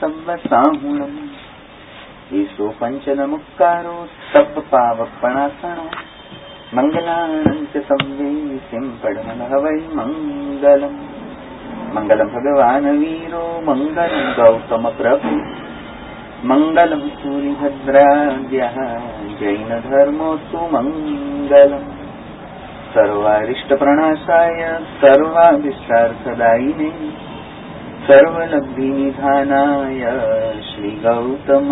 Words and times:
సర్వసాహుణం 0.00 1.30
ఈశో 2.32 2.72
పంచనముక్కారో 2.82 4.06
sub 4.34 4.72
పావప్పణాసనో 4.72 5.84
మంగళానంత 6.74 7.78
సవ్వే 7.78 8.56
సింపడమనహవై 8.56 9.80
మంగళం 9.92 11.08
మంగళం 11.94 12.26
భగవాన్ 12.26 12.98
hero 12.98 13.60
మంగళం 13.60 14.34
గౌతమ 14.38 14.88
ప్రభు. 14.88 15.28
మంగళం 16.46 17.10
సూరిభద్రాద్య 17.22 18.70
జైనధర్మోత్తు 19.40 20.56
మంగళం. 20.56 21.98
సర్వారిష్టప్రణాశాయ 22.94 24.78
సర్వాభిష్టార్థదాయినే. 25.02 26.90
सर्वलब्धिनिधानाय 28.07 30.03
श्रीगौतमस्वामिने 30.69 31.65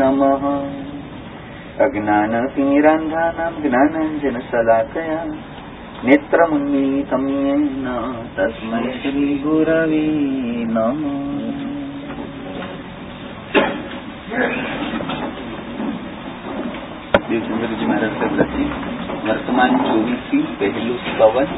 नमः 0.00 0.44
अज्ञानतिमिरान्धानां 1.84 3.50
ज्ञानाञ्जनशलाकया 3.62 5.20
नेत्रमुन्मीतं 6.04 7.24
येन 7.36 7.86
तस्मै 8.36 8.84
श्रीगुरवे 9.00 10.04
नमः 10.74 11.26
દેવચંદ્રજી 17.30 17.86
મહારાજ 17.86 18.14
તરફથી 18.20 18.64
વર્તમાન 19.24 19.74
ચોવીસી 19.80 20.38
પહેલું 20.58 21.00
સ્તવન 21.06 21.50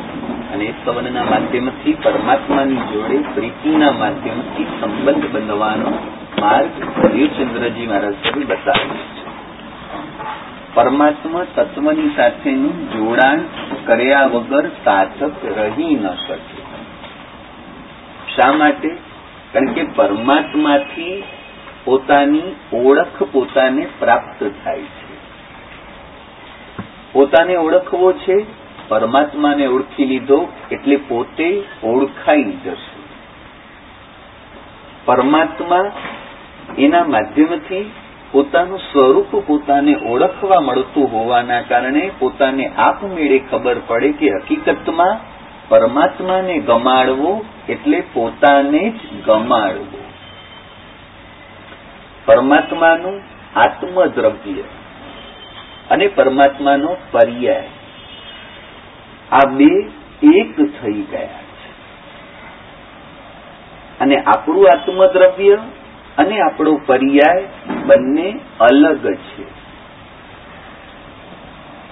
અને 0.55 0.73
પવનના 0.85 1.23
માધ્યમથી 1.23 1.97
પરમાત્માની 2.03 2.75
જોડે, 2.75 3.17
પ્રીતિના 3.17 3.91
માધ્યમથી 3.91 4.63
સંબંધ 4.63 5.25
બંધવાનો 5.31 5.89
માર્ગ 6.39 7.05
હરિચંદ્રજી 7.05 7.87
મહારાજ 7.87 8.13
બતાવ્યો 8.45 8.97
છે. 8.97 9.25
પરમાત્મા 10.73 11.45
તત્વની 11.55 12.15
સાથેનું 12.15 12.91
જોડાણ 12.91 13.39
કર્યા 13.85 14.25
વગર 14.25 14.67
સાધક 14.67 15.45
રહી 15.45 15.95
ન 15.95 16.07
શકે. 16.07 16.61
શા 18.35 18.51
માટે? 18.51 18.89
કારણ 19.53 19.73
કે 19.73 19.83
પરમાત્માથી 19.83 21.23
પોતાની 21.85 22.55
ઓળખ 22.73 23.23
પોતાને 23.23 23.87
પ્રાપ્ત 23.99 24.51
થાય 24.63 24.81
છે. 24.81 25.15
પોતાને 27.13 27.55
ઓળખવો 27.55 28.13
છે 28.13 28.64
પરમાત્માને 28.87 29.67
ઓળખી 29.67 30.05
લીધો 30.05 30.47
એટલે 30.71 30.95
પોતે 30.95 31.63
ઓળખાઈ 31.83 32.43
જશે. 32.43 32.95
પરમાત્મા 35.05 35.91
એના 36.77 37.03
માધ્યમથી 37.03 37.91
પોતાનું 38.31 38.79
સ્વરૂપ 38.79 39.35
પોતાને 39.47 39.95
ઓળખવા 39.95 40.61
મળતું 40.61 41.11
હોવાના 41.11 41.61
કારણે 41.61 42.11
પોતાને 42.19 42.65
આપમેળે 42.77 43.39
ખબર 43.39 43.77
પડે 43.87 44.11
કે 44.11 44.29
હકીકતમાં 44.29 45.19
પરમાત્માને 45.69 46.57
ગમાડવો 46.59 47.45
એટલે 47.69 48.03
પોતાને 48.13 48.89
જ 48.89 48.99
ગમાડવો. 49.25 50.01
પરમાત્માનું 52.25 53.21
આત્મદ્રવ્ય 53.55 54.65
અને 55.89 56.07
પરમાત્માનો 56.07 56.97
પર્યાય. 57.11 57.74
આ 59.31 59.49
બે 59.49 59.87
એક 60.23 60.83
થઈ 60.83 61.01
ગયા 61.01 61.27
છે. 61.27 61.71
અને 63.99 64.17
આપણું 64.17 64.65
આત્મદ્રવ્ય 64.67 65.57
અને 66.17 66.41
આપણો 66.41 66.81
પર્યાય 66.85 67.45
બંને 67.85 68.39
અલગ 68.59 69.13
છે. 69.13 69.43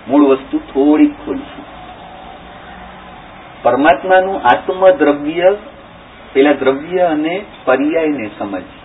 મૂળ 0.08 0.26
વસ્તુ 0.26 0.58
થોડીક 0.58 1.14
ખોલશું 1.26 1.74
પરમાત્માનું 3.64 4.42
આત્મદ્રવ્ય, 4.42 5.56
પેલા 6.34 6.54
દ્રવ્ય 6.54 7.00
અને 7.00 7.46
પર્યાયને 7.66 8.30
સમજીએ. 8.40 8.84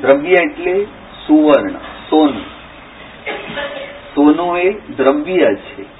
દ્રવ્ય 0.00 0.32
એટલે 0.32 0.84
સુવર્ણ, 1.26 1.70
સોનું. 2.10 2.44
સોનું 4.14 4.58
એ 4.58 4.70
દ્રવ્ય 4.96 5.54
છે. 5.54 5.95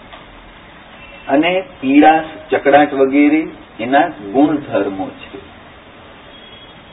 અને 1.29 1.63
પીળાશ 1.81 2.25
ચકડાટ 2.51 2.95
વગેરે 2.95 3.49
એના 3.81 4.09
ગુણધર્મો 4.09 5.11
છે. 5.11 5.39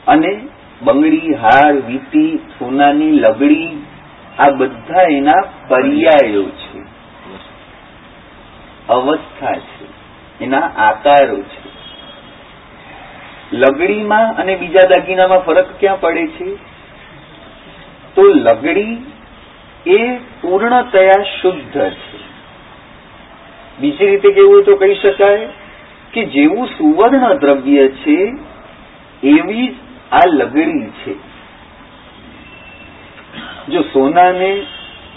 અને 0.06 0.48
બંગડી, 0.82 1.34
હાર, 1.34 1.72
વીટી, 1.72 2.36
સોનાની 2.36 3.10
લગડી, 3.10 3.86
આ 4.38 4.50
બધા 4.50 5.02
એના 5.02 5.42
પર્યાયો 5.68 6.44
છે. 6.44 6.84
અવસ્થા 8.88 9.52
છે. 9.52 9.86
એના 10.44 10.60
આકારો 10.60 11.42
છે. 11.42 11.74
લગડીમાં 13.52 14.36
અને 14.36 14.56
બીજા 14.56 14.88
દાગીનામાં 14.88 15.38
ફરક 15.38 15.80
ક્યાં 15.80 16.00
પડે 16.00 16.26
છે? 16.26 16.54
તો 18.14 18.22
લગડી 18.22 19.12
એ 19.86 20.16
પૂર્ણતયા 20.16 21.22
શુદ્ધ 21.42 21.80
છે. 21.80 22.33
બીજી 23.80 24.06
રીતે 24.06 24.32
કેવું 24.32 24.64
તો 24.64 24.76
કહી 24.76 24.94
શકાય 24.94 25.48
કે 26.12 26.24
જેવું 26.24 26.66
સુવર્ણ 26.66 27.34
દ્રવ્ય 27.34 27.88
છે, 27.88 28.32
એવી 29.22 29.68
જ 29.68 29.74
આ 30.12 30.20
લગડી 30.32 30.86
છે. 30.86 31.14
જો 33.68 33.80
સોનાને, 33.82 34.62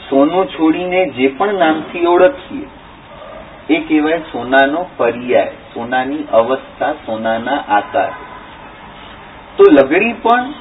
સોનું 0.09 0.47
છોડીને 0.47 1.09
જે 1.09 1.27
પણ 1.27 1.53
નામથી 1.53 2.05
ઓળખીએ, 2.05 2.67
એ 3.69 3.79
કહેવાય 3.79 4.19
સોનાનો 4.19 4.85
પર્યાય, 4.97 5.45
સોનાની 5.45 6.27
અવસ્થા, 6.33 6.93
સોનાના 6.93 7.63
આકાર. 7.69 8.11
તો 9.57 9.63
લગડી 9.71 10.13
પણ 10.13 10.51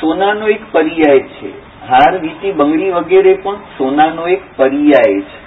સોનાનો 0.00 0.48
એક 0.48 0.72
પર્યાય 0.72 1.20
છે. 1.20 1.50
હાર, 1.88 2.18
વીટી, 2.18 2.52
બંગડી 2.52 2.90
વગેરે 2.90 3.34
પણ 3.34 3.54
સોનાનો 3.54 4.28
એક 4.28 4.42
પર્યાય 4.56 5.20
છે. 5.20 5.45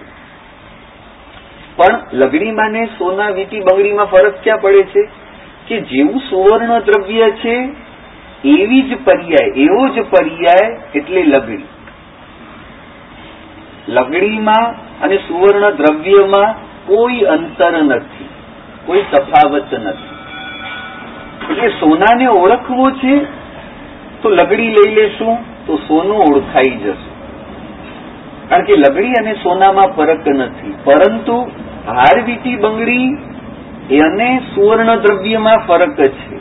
પણ 1.80 2.00
લગડીમાં 2.14 2.72
ને 2.72 2.86
સોના 2.86 3.30
વીટી 3.30 3.60
બંગડીમાં 3.60 4.06
ફરક 4.06 4.34
ક્યાં 4.44 4.62
પડે 4.62 4.84
છે? 4.84 5.30
કે 5.68 5.82
જેવું 5.82 6.20
સુવર્ણ 6.30 6.80
દ્રવ્ય 6.80 7.32
છે, 7.32 7.56
એવી 8.44 8.82
જ 8.82 8.98
પર્યાય, 9.06 9.52
એવો 9.56 9.88
જ 9.88 10.00
પર્યાય 10.02 10.78
એટલે 10.96 11.24
લગડી. 11.24 11.64
લગડીમાં 13.88 14.74
અને 15.02 15.18
સુવર્ણ 15.18 15.70
દ્રવ્યમાં 15.70 16.56
કોઈ 16.88 17.22
અંતર 17.22 17.84
નથી, 17.84 18.30
કોઈ 18.86 19.04
તફાવત 19.12 19.74
નથી. 19.74 20.16
એટલે 21.52 21.68
સોનાને 21.68 22.28
ઓળખવો 22.28 22.92
છે, 22.92 23.20
તો 24.22 24.30
લગડી 24.30 24.70
લઈ 24.70 24.96
લેશું, 24.96 25.66
તો 25.68 25.76
સોનું 25.76 26.18
ઓળખાઈ 26.18 26.78
જશે. 26.78 27.10
કારણ 28.50 28.64
કે 28.64 28.74
લગડી 28.74 29.14
અને 29.20 29.34
સોનામાં 29.34 29.96
ફરક 29.96 30.28
નથી, 30.28 30.74
પરંતુ 30.84 31.52
હાર 31.88 32.22
વીટી 32.22 32.56
બંગડી 32.56 33.08
અને 34.00 34.40
સુવર્ણ 34.40 34.96
દ્રવ્યમાં 34.96 35.58
ફરક 35.68 36.00
છે. 36.00 36.36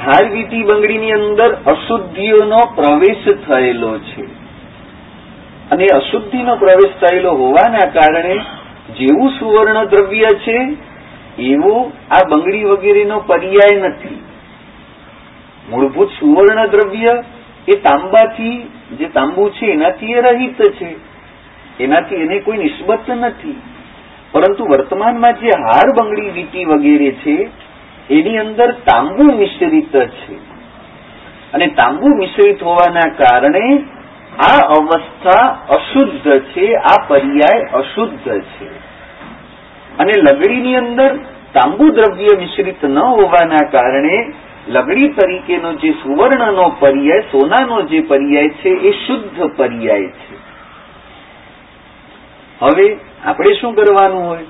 હાર 0.00 0.32
વીટી 0.32 0.62
બંગડીની 0.62 1.10
અંદર 1.10 1.56
અશુદ્ધિઓનો 1.66 2.58
પ્રવેશ 2.74 3.48
થયેલો 3.48 3.98
છે. 3.98 4.22
અને 5.70 5.84
અશુદ્ધિનો 5.84 6.56
પ્રવેશ 6.56 6.92
થયેલો 7.00 7.30
હોવાના 7.30 7.90
કારણે 7.90 8.34
જેવું 8.98 9.30
સુવર્ણ 9.30 9.84
દ્રવ્ય 9.84 10.28
છે, 10.48 10.76
એવો 11.42 11.92
આ 12.10 12.28
બંગડી 12.28 12.64
વગેરેનો 12.64 13.20
પર્યાય 13.20 13.80
નથી. 13.80 14.24
મૂળભૂત 15.70 16.08
સુવર્ણ 16.08 16.66
દ્રવ્ય 16.66 17.24
એ 17.68 17.72
તાંબાથી, 17.72 18.70
જે 18.98 19.04
તાંબુ 19.04 19.50
છે, 19.50 19.66
એનાથી 19.66 20.12
એ 20.12 20.20
રહિત 20.20 20.62
છે. 20.62 21.09
એનાથી 21.80 22.14
એને 22.14 22.38
કોઈ 22.38 22.56
નિસ્બત 22.56 23.10
નથી. 23.10 23.62
પરંતુ 24.32 24.64
વર્તમાનમાં 24.64 25.32
જે 25.32 25.48
હાર 25.48 26.02
બંગડી 26.02 26.30
વીટી 26.30 26.64
વગેરે 26.64 27.10
છે, 27.10 27.50
એની 28.10 28.38
અંદર 28.38 28.70
તાંબુ 28.70 29.22
મિશ્રિત 29.22 29.96
છે. 29.96 30.34
અને 31.52 31.66
તાંબુ 31.66 32.08
મિશ્રિત 32.08 32.62
હોવાના 32.62 33.10
કારણે 33.10 33.82
આ 34.38 34.68
અવસ્થા 34.68 35.46
અશુદ્ધ 35.68 36.40
છે, 36.40 36.74
આ 36.74 37.06
પર્યાય 37.08 37.62
અશુદ્ધ 37.62 38.40
છે. 38.40 38.68
અને 39.98 40.12
લગડીની 40.18 40.76
અંદર 40.76 41.16
તાંબુ 41.52 41.88
દ્રવ્ય 41.88 42.38
મિશ્રિત 42.38 42.84
ન 42.84 42.98
હોવાના 42.98 43.70
કારણે 43.70 44.32
લગડી 44.68 45.08
તરીકેનો 45.08 45.72
જે 45.72 45.90
સુવર્ણનો 45.90 46.76
પર્યાય, 46.78 47.20
સોનાનો 47.20 47.82
જે 47.82 48.00
પર્યાય 48.00 48.48
છે, 48.48 48.68
એ 48.68 48.90
શુદ્ધ 48.90 49.50
પર્યાય 49.56 50.06
છે. 50.06 50.29
હવે 52.60 52.96
આપણે 53.24 53.52
શું 53.52 53.74
કરવાનું 53.74 54.28
હોય? 54.28 54.44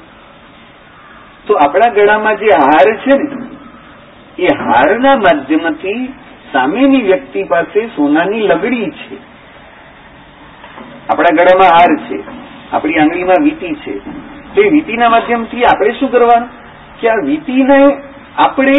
તો 1.46 1.54
આપણા 1.54 1.92
ગળામાં 1.92 2.36
જે 2.36 2.46
હાર 2.46 2.96
છે 2.96 3.18
ને, 3.18 3.56
એ 4.38 4.46
હારના 4.46 5.16
માધ્યમથી 5.16 6.12
સામેની 6.52 7.02
વ્યક્તિ 7.02 7.42
પાસે 7.42 7.86
સોનાની 7.86 8.42
લગડી 8.42 8.90
છે. 8.90 9.14
આપણા 11.08 11.34
ગળામાં 11.34 11.70
હાર 11.70 12.08
છે, 12.08 12.22
આપણી 12.72 12.94
આંગળીમાં 12.94 13.44
વીટી 13.44 13.74
છે. 13.74 13.98
તે 14.54 14.68
વીટીના 14.68 15.08
માધ્યમથી 15.08 15.64
આપણે 15.64 15.92
શું 15.92 16.12
કરવાનું? 16.12 16.48
કે 17.00 17.08
આ 17.08 17.14
વીટીને 17.24 18.02
આપણે 18.36 18.72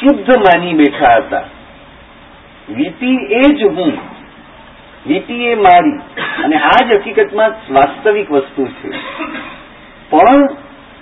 શુદ્ધ 0.00 0.36
માની 0.36 0.74
બેઠા 0.74 1.12
હતા. 1.16 1.42
વીટી 2.68 3.16
એ 3.16 3.40
જ 3.40 3.64
હું. 3.64 4.15
વીટી 5.06 5.54
મારી 5.54 6.00
અને 6.44 6.56
આ 6.56 6.84
જ 6.88 6.94
હકીકતમાં 6.94 7.52
વાસ્તવિક 7.70 8.30
વસ્તુ 8.30 8.66
છે. 8.66 8.90
પણ 10.10 10.48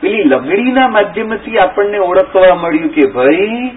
પેલી 0.01 0.25
લગડીના 0.25 0.89
માધ્યમથી 0.89 1.59
આપણને 1.59 1.99
ઓળખવા 1.99 2.55
મળ્યું 2.55 2.89
કે 2.89 3.07
ભાઈ, 3.15 3.73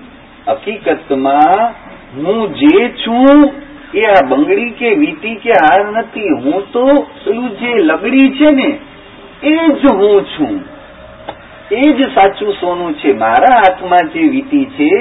હકીકતમાં 0.48 1.74
હું 2.16 2.54
જે 2.54 2.90
છું 3.06 3.52
એ 3.94 4.02
આ 4.02 4.26
બંગડી 4.30 4.72
કે 4.72 4.90
વીટી 4.96 5.36
કે 5.36 5.52
હાર 5.52 5.92
નથી, 5.92 6.30
હું 6.44 6.72
તો 6.72 6.86
પેલું 7.26 7.50
જે 7.50 7.72
લગડી 7.84 8.32
છે 8.32 8.52
ને, 8.52 8.80
એ 9.44 9.56
જ 9.82 9.94
હું 9.94 10.26
છું. 10.26 10.60
એ 11.72 11.82
જ 11.94 12.10
સાચું 12.16 12.54
સોનું 12.54 12.94
છે. 12.94 13.14
મારા 13.14 13.56
હાથમાં 13.56 14.10
જે 14.14 14.20
વીટી 14.20 14.66
છે, 14.66 14.92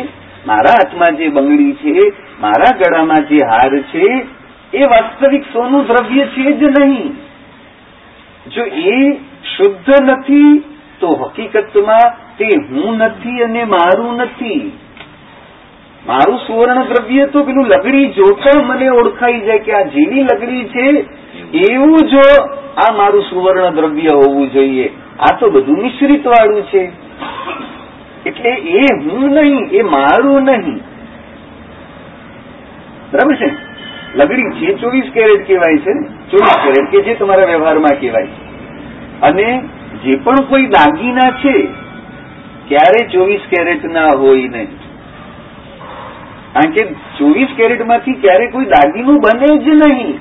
મારા 0.46 0.76
હાથમાં 0.78 1.16
જે 1.16 1.28
બંગડી 1.28 1.72
છે, 1.72 1.94
મારા 2.40 2.78
ગળામાં 2.78 3.28
જે 3.28 3.38
હાર 3.50 3.82
છે 3.92 4.06
એ 4.74 4.84
વાસ્તવિક 4.84 5.44
સોનું 5.52 5.86
દ્રવ્ય 5.86 6.26
છે 6.26 6.52
જ 6.52 6.62
નહીં. 6.80 7.16
જો 8.52 8.62
એ 8.62 9.20
શુદ્ધ 9.56 10.02
નથી, 10.02 10.64
તો 11.00 11.06
હકીકતમાં 11.06 12.36
તે 12.38 12.44
હું 12.70 12.96
નથી 12.96 13.42
અને 13.42 13.64
મારું 13.64 14.16
નથી. 14.16 14.72
મારું 16.06 16.38
સુવર્ણ 16.38 16.82
દ્રવ્ય 16.82 17.26
તો 17.26 17.44
પેલું 17.44 17.66
લગડી 17.66 18.06
જોતા 18.06 18.62
મને 18.62 18.90
ઓળખાઈ 18.90 19.40
જાય 19.40 19.58
કે 19.58 19.72
આ 19.72 19.82
જેવી 19.82 20.22
લગડી 20.22 20.64
છે, 20.64 21.06
એવું 21.72 21.96
જો 21.96 22.20
આ 22.76 22.92
મારું 22.96 23.22
સુવર્ણ 23.22 23.74
દ્રવ્ય 23.74 24.08
હોવું 24.08 24.52
જોઈએ. 24.52 24.92
આ 25.20 25.36
તો 25.36 25.50
બધું 25.50 25.82
મિશ્રિત 25.82 26.26
વાળું 26.26 26.62
છે. 26.62 26.90
એટલે 28.26 28.50
એ 28.50 28.86
હું 29.04 29.30
નહીં, 29.30 29.68
એ 29.72 29.82
મારું 29.82 30.44
નહીં. 30.44 30.82
બરાબર 33.12 33.36
છે? 33.36 33.65
લગડી 34.14 34.50
છે 34.50 34.74
ચોવીસ 34.74 35.10
કેરેટ 35.14 35.46
કહેવાય 35.46 35.78
છે 35.78 35.92
ચોવીસ 36.30 36.56
કેરેટ 36.64 36.90
કે 36.90 37.02
જે 37.02 37.14
તમારા 37.14 37.44
વ્યવહારમાં 37.44 38.00
કહેવાય 38.00 38.26
છે. 38.26 38.46
અને 39.20 39.62
જે 40.04 40.18
પણ 40.24 40.34
કોઈ 40.34 40.66
દાગીના 40.66 41.30
છે, 41.30 41.68
ક્યારે 42.68 43.08
ચોવીસ 43.08 43.40
કેરેટના 43.50 44.06
હોય 44.18 44.48
નહીં 44.48 44.68
કારણ 46.52 46.70
કે 46.70 46.94
ચોવીસ 47.18 47.48
કેરેટમાંથી 47.56 48.12
ક્યારે 48.12 48.46
કોઈ 48.46 48.64
દાગીનું 48.64 49.20
બને 49.20 49.58
જ 49.58 49.68
નહીં. 49.68 50.18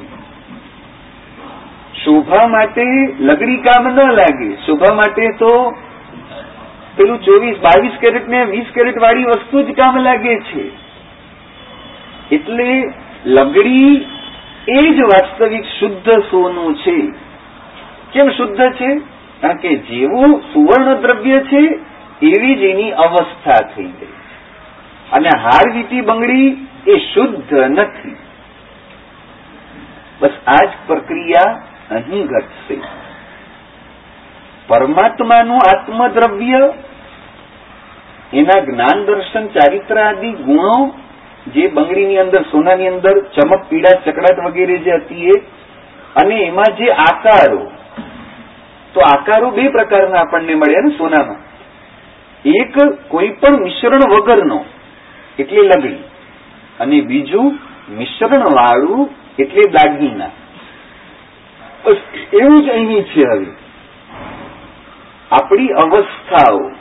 શોભા 2.06 2.48
માટે 2.48 2.84
લગડી 3.20 3.58
કામ 3.58 3.88
ન 3.88 4.12
લાગે. 4.12 4.56
શોભા 4.66 4.96
માટે 4.96 5.32
તો 5.32 5.76
પેલું 6.96 7.22
ચોવીસ, 7.22 7.56
બાવીસ 7.58 7.92
કેરેટ 8.02 8.28
ને 8.28 8.46
વીસ 8.46 8.66
કેરેટ 8.74 9.02
વાળી 9.02 9.24
વસ્તુ 9.24 9.62
જ 9.62 9.72
કામ 9.72 9.98
લાગે 9.98 10.40
છે. 10.40 10.72
એટલે 12.32 12.90
લગડી 13.26 14.08
એ 14.68 14.90
જ 14.90 15.00
વાસ્તવિક 15.02 15.66
શુદ્ધ 15.80 16.10
સોનું 16.10 16.76
છે. 16.76 17.14
કેમ 18.14 18.30
શુદ્ધ 18.30 18.58
છે? 18.58 18.96
કારણ 19.42 19.58
કે 19.58 19.76
જેવું 19.76 20.42
સુવર્ણ 20.54 20.94
દ્રવ્ય 20.94 21.40
છે, 21.40 21.80
એવી 22.22 22.56
જ 22.56 22.62
એની 22.62 22.92
અવસ્થા 22.92 23.68
થઈ 23.76 23.84
ગઈ. 23.84 24.14
અને 25.12 25.30
હાર 25.42 25.74
વીટી 25.74 26.02
બંગડી 26.02 26.68
એ 26.88 26.98
શુદ્ધ 26.98 27.54
નથી. 27.54 28.16
બસ 30.20 30.32
આ 30.48 30.66
જ 30.66 30.70
પ્રક્રિયા 30.88 31.52
અહીં 31.92 32.26
ઘટશે. 32.26 32.78
પરમાત્માનું 34.68 35.58
આત્મદ્રવ્ય, 35.58 36.74
એના 38.34 38.62
જ્ઞાન 38.62 39.06
દર્શન 39.06 39.48
ચારિત્ર 39.48 40.00
આદિ 40.00 40.32
ગુણો 40.32 41.05
જે 41.54 41.68
બંગડીની 41.68 42.18
અંદર, 42.18 42.42
સોનાની 42.52 42.88
અંદર 42.88 43.20
ચમક 43.20 43.64
પીડા 43.70 43.90
ચકડાટ 43.90 44.40
વગેરે 44.46 44.78
જે 44.78 44.92
હતી 44.92 45.30
એ, 45.30 45.32
અને 46.16 46.36
એમાં 46.36 46.76
જે 46.78 46.92
આકારો, 46.92 47.72
તો 48.94 49.00
આકારો 49.00 49.52
બે 49.52 49.70
પ્રકારના 49.70 50.20
આપણને 50.20 50.56
મળ્યા 50.56 50.82
ને 50.82 50.98
સોનામાં. 50.98 51.42
એક 52.46 52.74
કોઈ 53.08 53.30
પણ 53.30 53.64
મિશ્રણ 53.64 54.08
વગરનો, 54.12 54.66
એટલે 55.40 55.62
લગડી, 55.62 56.04
અને 56.80 57.02
બીજું 57.02 57.60
મિશ્રણ 57.90 58.44
વાળું, 58.56 59.10
એટલે 59.40 59.62
દાગીના. 59.62 60.30
એવું 62.34 62.66
જ 62.66 62.70
અહીં 62.70 63.04
છે 63.04 63.22
હવે. 63.22 63.48
આપણી 65.32 65.68
અવસ્થાઓ, 65.68 66.72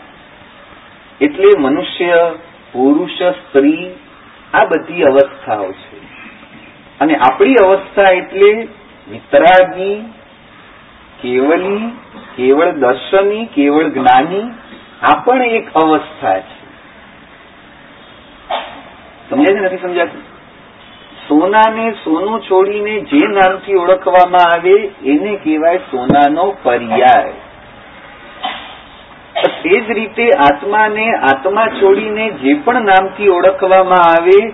એટલે 1.20 1.48
મનુષ્ય, 1.58 2.32
પુરુષ, 2.72 3.22
સ્ત્રી 3.22 3.94
આ 4.54 4.64
બધી 4.64 5.02
અવસ્થાઓ 5.02 5.72
છે. 5.72 5.96
અને 7.00 7.16
આપણી 7.16 7.54
અવસ્થા 7.54 8.10
એટલે 8.10 8.68
વિતરાગી, 9.10 10.04
કેવલી, 11.22 11.92
કેવળ 12.36 12.70
દર્શની, 12.70 13.46
કેવળ 13.46 13.88
જ્ઞાની, 13.88 14.50
આ 15.02 15.20
પણ 15.20 15.42
એક 15.42 15.72
અવસ્થા 15.74 16.40
છે. 16.40 16.64
સમજાય 19.30 19.56
છે 19.56 19.60
નથી 19.60 19.76
સમજાતું 19.76 20.34
સોનાને 21.28 21.92
સોનું 21.92 22.42
છોડીને 22.42 23.00
જે 23.00 23.26
નામથી 23.26 23.74
ઓળખવામાં 23.74 24.58
આવે, 24.58 24.74
એને 25.04 25.36
કહેવાય 25.36 25.76
સોનાનો 25.76 26.56
પર્યાય. 26.62 27.43
એ 29.64 29.80
જ 29.80 29.90
રીતે 29.90 30.24
આત્માને, 30.24 31.10
આત્મા 31.10 31.66
છોડીને 31.66 32.30
જે 32.30 32.54
પણ 32.54 32.84
નામથી 32.84 33.28
ઓળખવામાં 33.28 33.98
આવે, 33.98 34.52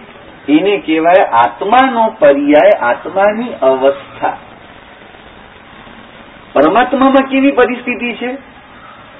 એને 0.53 0.83
કહેવાય 0.87 1.25
આત્માનો 1.33 2.17
પર્યાય, 2.19 2.81
આત્માની 2.81 3.53
અવસ્થા. 3.63 4.37
પરમાત્મામાં 6.53 7.29
કેવી 7.29 7.51
પરિસ્થિતિ 7.51 8.13
છે? 8.13 8.39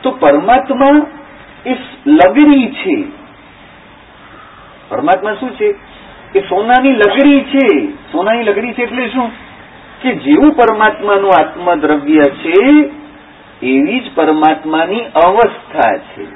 તો 0.03 0.11
પરમાત્મા 0.11 1.07
એ 1.67 1.77
લગડી 2.07 2.67
છે. 2.67 3.05
પરમાત્મા 4.89 5.35
શું 5.35 5.51
છે? 5.51 5.73
કે 6.33 6.41
સોનાની 6.41 6.93
લગડી 6.93 7.41
છે. 7.41 7.93
સોનાની 8.13 8.43
લગડી 8.43 8.73
છે 8.73 8.83
એટલે 8.83 9.09
શું? 9.09 9.31
કે 10.03 10.15
જેવું 10.15 10.53
પરમાત્માનું 10.53 11.31
આત્મદ્રવ્ય 11.41 12.23
છે 12.23 12.91
એવી 13.63 14.01
જ 14.01 14.15
પરમાત્માની 14.15 15.01
અવસ્થા 15.01 15.97
છે. 15.97 16.27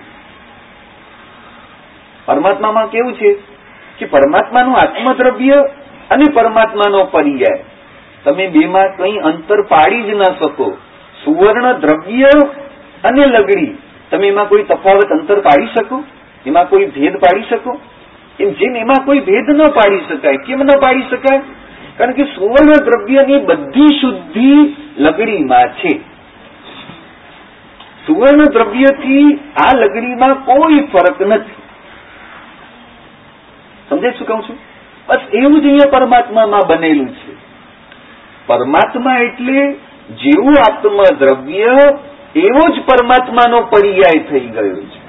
પરમાત્મામાં 2.27 2.87
કેવું 2.91 3.15
છે? 3.15 3.35
કે 3.99 4.07
પરમાત્માનું 4.07 4.77
આત્મદ્રવ્ય 4.77 5.53
અને 6.11 6.25
પરમાત્માનો 6.35 7.05
પર્યાય. 7.05 7.65
તમે 8.25 8.47
બેમાં 8.47 8.97
કંઈ 8.97 9.19
અંતર 9.19 9.63
પાડી 9.63 10.03
જ 10.03 10.07
ન 10.07 10.23
શકો. 10.23 10.79
સુવર્ણ 11.25 11.73
દ્રવ્ય 11.73 12.29
અને 13.05 13.27
લગડી. 13.27 13.79
તમે 14.11 14.29
એમાં 14.29 14.49
કોઈ 14.49 14.63
તફાવત 14.63 15.07
અંતર 15.07 15.41
પાડી 15.41 15.67
શકો? 15.67 16.05
એમાં 16.47 16.69
કોઈ 16.69 16.87
ભેદ 16.87 17.17
પાડી 17.17 17.43
શકો? 17.43 17.81
એમ 18.41 18.51
જેમ 18.51 18.77
એમાં 18.77 19.05
કોઈ 19.05 19.21
ભેદ 19.21 19.51
ન 19.51 19.63
પાડી 19.63 20.01
શકાય, 20.01 20.37
કેમ 20.37 20.59
ન 20.59 20.67
પાડી 20.67 21.03
શકાય? 21.03 21.41
કારણ 21.97 22.11
કે 22.11 22.23
સુવર્ણ 22.23 22.85
દ્રવ્યની 22.85 23.45
બધી 23.45 23.87
શુદ્ધિ 24.01 24.77
લગડીમાં 24.99 25.69
છે. 25.69 26.14
સુવર્ણ 28.07 28.45
દ્રવ્યથી 28.53 29.41
આ 29.57 29.79
લગડીમાં 29.79 30.35
કોઈ 30.35 30.89
ફરક 30.93 31.23
નથી. 31.23 31.63
સમજે 33.89 34.11
શું 34.11 34.27
કહું 34.27 34.43
છું? 34.43 34.59
બસ 35.07 35.21
એવું 35.33 35.61
જ 35.61 35.65
અહીંયા 35.65 35.91
પરમાત્મામાં 35.91 36.61
બનેલું 36.69 37.09
છે. 37.09 37.37
પરમાત્મા 38.47 39.19
એટલે 39.19 39.73
જેવું 40.11 40.55
આત્મ 40.71 41.03
દ્રવ્ય 41.19 41.67
એવો 42.37 42.77
જ 42.77 42.81
પરમાત્માનો 42.81 43.61
પર્યાય 43.61 44.23
થઈ 44.31 44.41
ગયો 44.41 44.77
છે. 44.77 45.05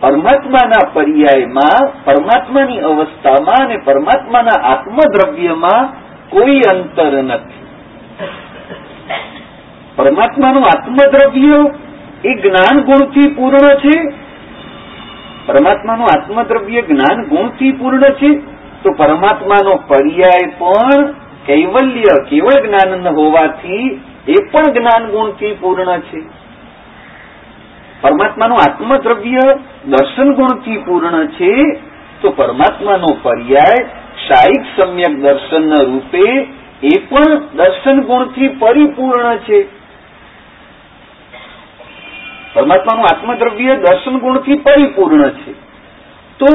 પરમાત્માના 0.00 0.90
પર્યાયમાં, 0.92 2.04
પરમાત્માની 2.04 2.80
અવસ્થામાં 2.80 3.66
અને 3.66 3.76
પરમાત્માના 3.84 4.62
આત્મદ્રવ્યમાં 4.62 5.88
કોઈ 6.30 6.60
અંતર 6.60 7.22
નથી. 7.22 7.57
પરમાત્માનું 9.98 10.64
આત્મદ્રવ્ય 10.64 11.70
એ 12.24 12.34
જ્ઞાન 12.34 12.82
ગુણથી 12.82 13.34
પૂર્ણ 13.34 13.74
છે? 13.74 14.10
પરમાત્માનું 15.46 16.06
આત્મદ્રવ્ય 16.06 16.82
જ્ઞાન 16.82 17.24
ગુણથી 17.24 17.72
પૂર્ણ 17.72 18.00
છે? 18.00 18.58
તો 18.82 18.92
પરમાત્માનો 18.92 19.74
પર્યાય 19.88 20.52
પણ 20.58 21.12
કૈવલ્ય, 21.46 22.24
કેવળ 22.30 22.66
જ્ઞાન 22.66 23.08
હોવાથી 23.08 24.00
એ 24.28 24.34
પણ 24.52 24.72
જ્ઞાન 24.72 25.10
ગુણથી 25.10 25.56
પૂર્ણ 25.60 26.00
છે. 26.00 26.22
પરમાત્માનું 28.00 28.58
આત્મદ્રવ્ય 28.58 29.40
દર્શન 29.86 30.34
ગુણથી 30.34 30.76
પૂર્ણ 30.76 31.26
છે? 31.26 31.62
તો 32.22 32.30
પરમાત્માનો 32.30 33.06
પર્યાય 33.22 33.84
શાહિક 34.28 34.62
સમ્યક 34.76 35.20
દર્શનના 35.22 35.84
રૂપે 35.84 36.46
એ 36.82 37.00
પણ 37.08 37.38
દર્શન 37.56 38.02
ગુણથી 38.02 38.48
પરિપૂર્ણ 38.48 39.36
છે. 39.36 39.77
પરમાત્માનું 42.54 43.04
આત્મદ્રવ્ય 43.04 43.76
દર્શન 43.76 44.18
ગુણથી 44.18 44.54
પરિપૂર્ણ 44.54 45.22
છે. 45.22 45.52
તો 46.38 46.46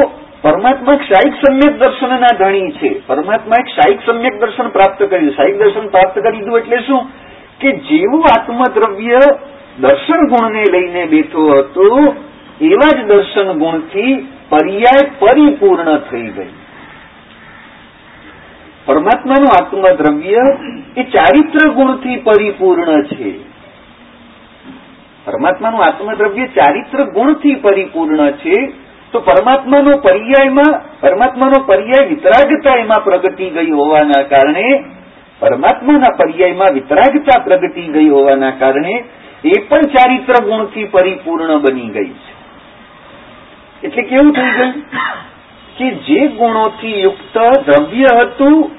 પરમાત્મા 0.41 0.95
ક્ષાયિક 0.95 1.33
સમ્યક 1.33 1.79
દર્શનના 1.79 2.37
ધણી 2.39 2.71
છે. 2.71 3.07
પરમાત્માએ 3.07 3.63
ક્ષાયિક 3.63 3.99
સમ્યક 4.05 4.39
દર્શન 4.39 4.69
પ્રાપ્ત 4.69 5.03
કર્યું. 5.03 5.31
શાહિક 5.31 5.57
દર્શન 5.57 5.87
પ્રાપ્ત 5.87 6.19
કરી 6.19 6.39
દીધું 6.39 6.57
એટલે 6.57 6.77
શું? 6.77 7.09
કે 7.59 7.71
જેવું 7.71 8.23
આત્મદ્રવ્ય 8.39 9.19
દર્શન 9.79 10.27
ગુણને 10.27 10.63
લઈને 10.71 11.05
બેઠો 11.05 11.47
હતો, 11.47 12.15
એવા 12.61 13.01
જ 13.01 13.05
દર્શન 13.05 13.51
ગુણથી 13.51 14.27
પર્યાય 14.49 15.11
પરિપૂર્ણ 15.19 15.97
થઈ 15.97 16.27
ગઈ 16.27 16.49
પરમાત્માનું 18.85 19.63
આત્મદ્રવ્ય 19.63 20.37
એ 20.97 21.03
ચારિત્ર 21.03 21.73
ગુણથી 21.73 22.15
પરિપૂર્ણ 22.15 23.03
છે. 23.03 23.52
પરમાત્માનું 25.25 25.83
આત્મદ્રવ્ય 25.83 26.47
ચારિત્ર 26.47 26.97
ગુણથી 27.13 27.55
પરિપૂર્ણ 27.55 28.31
છે, 28.31 28.73
તો 29.11 29.19
પરમાત્માનો 29.19 29.91
પર્યાયમાં, 29.91 30.81
પરમાત્માનો 31.01 31.63
પર્યાય 31.65 32.07
વિતરાગતા 32.07 32.75
એમાં 32.75 33.03
પ્રગટી 33.03 33.49
ગઈ 33.49 33.71
હોવાના 33.71 34.23
કારણે, 34.23 34.85
પરમાત્માના 35.39 36.17
પર્યાયમાં 36.17 36.73
વિતરાગતા 36.73 37.43
પ્રગટી 37.43 37.87
ગઈ 37.87 38.09
હોવાના 38.09 38.51
કારણે, 38.51 39.05
એ 39.45 39.59
પણ 39.69 39.81
ચારિત્ર 39.81 40.33
ગુણથી 40.43 40.85
પરિપૂર્ણ 40.85 41.57
બની 41.57 41.89
ગઈ 41.89 42.13
છે. 42.13 42.33
એટલે 43.87 44.03
કેવું 44.03 44.33
થઈ 44.33 44.51
ગયું 44.51 44.73
કે 45.77 45.89
જે 45.89 46.27
ગુણોથી 46.27 47.01
યુક્ત 47.01 47.37
દ્રવ્ય 47.65 48.07
હતું, 48.21 48.71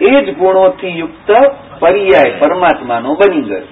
એ 0.00 0.24
જ 0.24 0.34
ગુણોથી 0.34 0.98
યુક્ત 0.98 1.30
પર્યાય 1.80 2.38
પરમાત્માનો 2.38 3.14
બની 3.14 3.40
ગયો. 3.40 3.66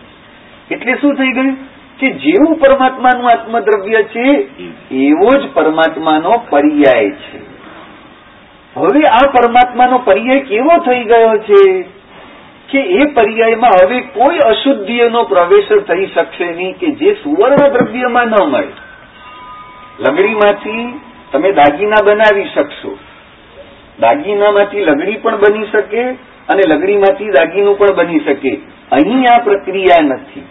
એટલે 0.70 0.94
શું 0.94 1.16
થઈ 1.16 1.32
ગયું? 1.32 1.56
કે 2.04 2.10
જેવું 2.10 2.56
પરમાત્માનું 2.56 3.28
આત્મદ્રવ્ય 3.28 4.02
છે 4.02 4.26
એવો 4.90 5.28
જ 5.30 5.52
પરમાત્માનો 5.54 6.30
પર્યાય 6.50 7.10
છે. 7.10 7.38
હવે 8.76 9.00
આ 9.00 9.30
પરમાત્માનો 9.30 9.98
પર્યાય 9.98 10.40
કેવો 10.40 10.78
થઈ 10.78 11.04
ગયો 11.04 11.38
છે 11.38 11.82
કે 12.70 12.78
એ 12.78 13.04
પર્યાયમાં 13.14 13.86
હવે 13.86 14.00
કોઈ 14.00 14.38
અશુદ્ધિઓનો 14.38 15.22
પ્રવેશ 15.22 15.68
થઈ 15.88 16.06
શકશે 16.06 16.44
નહીં 16.44 16.78
કે 16.78 16.86
જે 16.86 17.14
સુવર્ણ 17.14 17.68
દ્રવ્યમાં 17.68 18.26
ન 18.26 18.34
મળે. 18.48 18.72
લગડીમાંથી 20.00 21.00
તમે 21.32 21.52
દાગીના 21.52 22.04
બનાવી 22.04 22.44
શકશો. 22.44 22.98
દાગીનામાંથી 24.00 24.84
લગડી 24.84 25.16
પણ 25.16 25.36
બની 25.36 25.66
શકે 25.72 26.02
અને 26.48 26.62
લગડીમાંથી 26.68 27.30
દાગીનું 27.30 27.78
પણ 27.78 27.96
બની 27.96 28.20
શકે. 28.20 28.60
અહીં 28.92 29.24
આ 29.34 29.38
પ્રક્રિયા 29.38 30.02
નથી. 30.02 30.46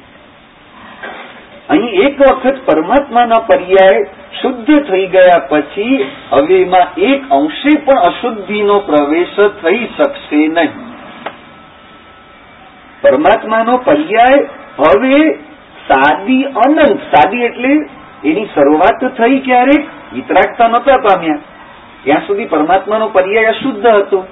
અહીં 1.69 1.89
એક 1.89 2.21
વખત 2.21 2.55
પરમાત્માના 2.65 3.39
પર્યાય 3.39 4.03
શુદ્ધ 4.41 4.91
થઈ 4.91 5.07
ગયા 5.07 5.39
પછી 5.39 6.11
હવે 6.29 6.61
એમાં 6.61 7.01
એક 7.01 7.21
અંશે 7.31 7.83
પણ 7.85 7.97
અશુદ્ધિનો 7.97 8.79
પ્રવેશ 8.79 9.39
થઈ 9.65 9.87
શકશે 9.97 10.47
નહીં. 10.47 10.93
પરમાત્માનો 13.01 13.77
પર્યાય 13.77 14.49
હવે 14.79 15.33
સાદી 15.87 16.43
અનંત, 16.43 16.99
સાદી 17.15 17.41
એટલે 17.41 17.69
એની 18.25 18.45
શરૂઆત 18.45 19.21
થઈ 19.21 19.39
ક્યારેક 19.39 20.13
વિતરાગતા 20.13 20.67
નહોતા 20.67 20.97
પામ્યા. 20.97 21.39
ત્યાં 22.03 22.27
સુધી 22.27 22.45
પરમાત્માનો 22.45 23.07
પર્યાય 23.07 23.45
અશુદ્ધ 23.45 23.87
હતો. 23.87 24.27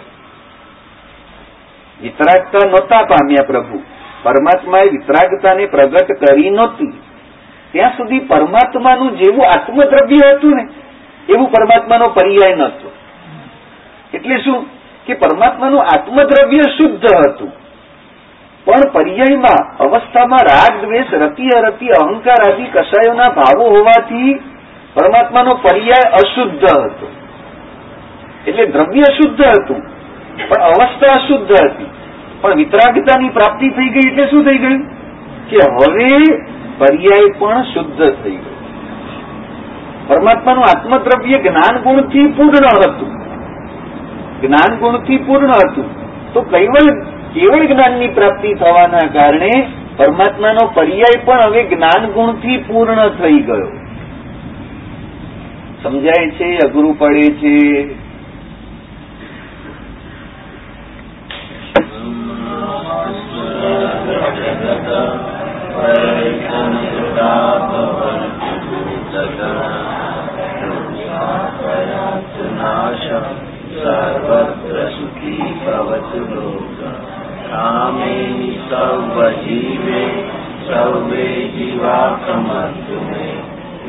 વિતરાગતા 2.02 2.70
નહોતા 2.70 3.04
પામ્યા 3.04 3.48
પ્રભુ. 3.48 3.84
પરમાત્માએ 4.24 4.84
વિતરાગતાને 4.84 5.66
પ્રગટ 5.66 6.12
કરી 6.26 6.50
નહોતી. 6.50 6.94
ત્યાં 7.72 7.90
સુધી 7.90 8.20
પરમાત્માનું 8.20 9.18
જેવું 9.18 9.46
આત્મદ્રવ્ય 9.46 10.36
હતું 10.36 10.52
ને, 10.52 10.68
એવું 11.34 11.52
પરમાત્માનો 11.52 12.06
પર્યાય 12.06 12.56
નહોતો. 12.56 12.92
એટલે 14.14 14.38
શું? 14.38 14.66
કે 15.06 15.14
પરમાત્માનું 15.14 15.82
આત્મદ્રવ્ય 15.82 16.62
શુદ્ધ 16.62 17.06
હતું. 17.06 17.52
પણ 18.66 18.92
પર્યાયમાં, 18.94 19.78
અવસ્થામાં 19.78 20.40
રાગ 20.44 20.86
દ્વેષ 20.86 21.14
રતિ 21.14 21.48
અરતિ 21.58 21.88
અહંકાર 21.88 22.54
આદિ 22.54 22.64
કસાયોના 22.64 23.34
ભાવો 23.34 23.70
હોવાથી 23.70 24.34
પરમાત્માનો 24.94 25.56
પર્યાય 25.56 26.12
અશુદ્ધ 26.12 26.64
હતો. 26.64 27.12
એટલે 28.48 28.66
દ્રવ્ય 28.66 29.02
શુદ્ધ 29.02 29.42
હતું, 29.42 29.82
પણ 30.50 30.64
અવસ્થા 30.64 31.14
અશુદ્ધ 31.14 31.52
હતી. 31.52 31.86
પણ 32.42 32.56
વિતરાગતાની 32.56 33.30
પ્રાપ્તિ 33.30 33.70
થઈ 33.70 33.90
ગઈ 33.90 34.10
એટલે 34.10 34.28
શું 34.28 34.46
થઈ 34.46 34.58
ગયું? 34.58 35.02
કે 35.50 35.58
હવે 35.58 36.16
પર્યાય 36.82 37.40
પણ 37.40 37.64
શુદ્ધ 37.64 38.24
થઈ 38.24 38.32
ગયો. 38.32 38.58
પરમાત્માનું 40.08 40.64
આત્મદ્રવ્ય 40.64 41.38
જ્ઞાન 41.38 41.82
ગુણથી 41.84 42.28
પૂર્ણ 42.28 42.68
હતું. 42.84 43.12
જ્ઞાન 44.42 44.80
ગુણથી 44.80 45.18
પૂર્ણ 45.18 45.50
હતું. 45.50 45.88
તો 46.34 46.42
કેવલ 46.42 46.88
કેવળ 47.34 47.66
જ્ઞાનની 47.66 48.08
પ્રાપ્તિ 48.08 48.54
થવાના 48.54 49.08
કારણે 49.14 49.52
પરમાત્માનો 49.98 50.72
પર્યાય 50.74 51.26
પણ 51.26 51.40
હવે 51.46 51.64
જ્ઞાન 51.64 52.12
ગુણથી 52.12 52.58
પૂર્ણ 52.58 53.10
થઈ 53.10 53.40
ગયો. 53.40 53.72
સમજાય 55.84 56.30
છે 56.30 56.58
અઘરું 56.58 57.00
પડે 57.00 57.22
છે? 57.22 57.86
Thank 63.64 65.32
સુખી 65.32 65.41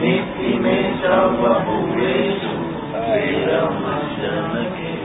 નિત્ય 0.01 0.59
મે 0.59 0.95
સર્વભૂતેષુ 1.03 2.53
વેરમશન 3.11 5.02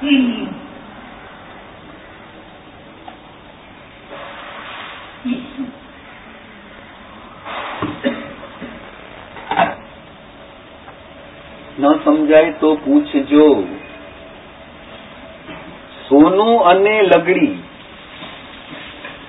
ન 0.00 0.08
સમજાય 12.04 12.52
તો 12.52 12.76
પૂછજો. 12.76 13.64
સોનું 16.08 16.64
અને 16.64 17.02
લગડી 17.02 17.62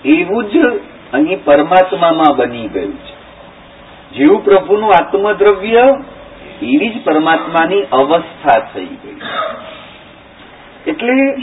એવું 0.05 0.49
જ 0.49 0.57
અહીં 1.13 1.43
પરમાત્મામાં 1.43 2.37
બની 2.37 2.67
ગયું 2.67 2.97
છે. 2.97 3.15
જેવું 4.11 4.43
પ્રભુનું 4.43 4.89
આત્મદ્રવ્ય 4.89 5.83
એવી 6.61 6.89
જ 6.89 7.03
પરમાત્માની 7.03 7.83
અવસ્થા 7.91 8.59
થઈ 8.73 8.85
ગઈ 8.85 9.19
એટલે 10.87 11.35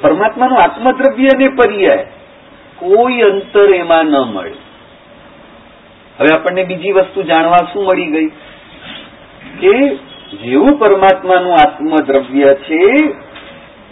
પરમાત્માનું 0.00 0.62
આત્મદ્રવ્ય 0.62 1.26
અને 1.26 1.48
પર્યાય, 1.48 2.06
કોઈ 2.76 3.20
અંતર 3.20 3.74
એમાં 3.74 4.04
ન 4.04 4.18
મળે. 4.18 4.52
હવે 6.20 6.34
આપણને 6.34 6.64
બીજી 6.64 6.92
વસ્તુ 6.92 7.22
જાણવા 7.22 7.56
શું 7.72 7.84
મળી 7.84 8.06
ગઈ? 8.06 8.26
કે 9.60 9.96
જેવું 10.36 10.78
પરમાત્માનું 10.78 11.52
આત્મદ્રવ્ય 11.52 12.54
છે, 12.54 12.82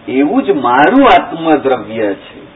એવું 0.09 0.43
જ 0.43 0.51
મારું 0.51 1.05
આત્મદ્રવ્ય 1.05 2.15
છે. 2.15 2.49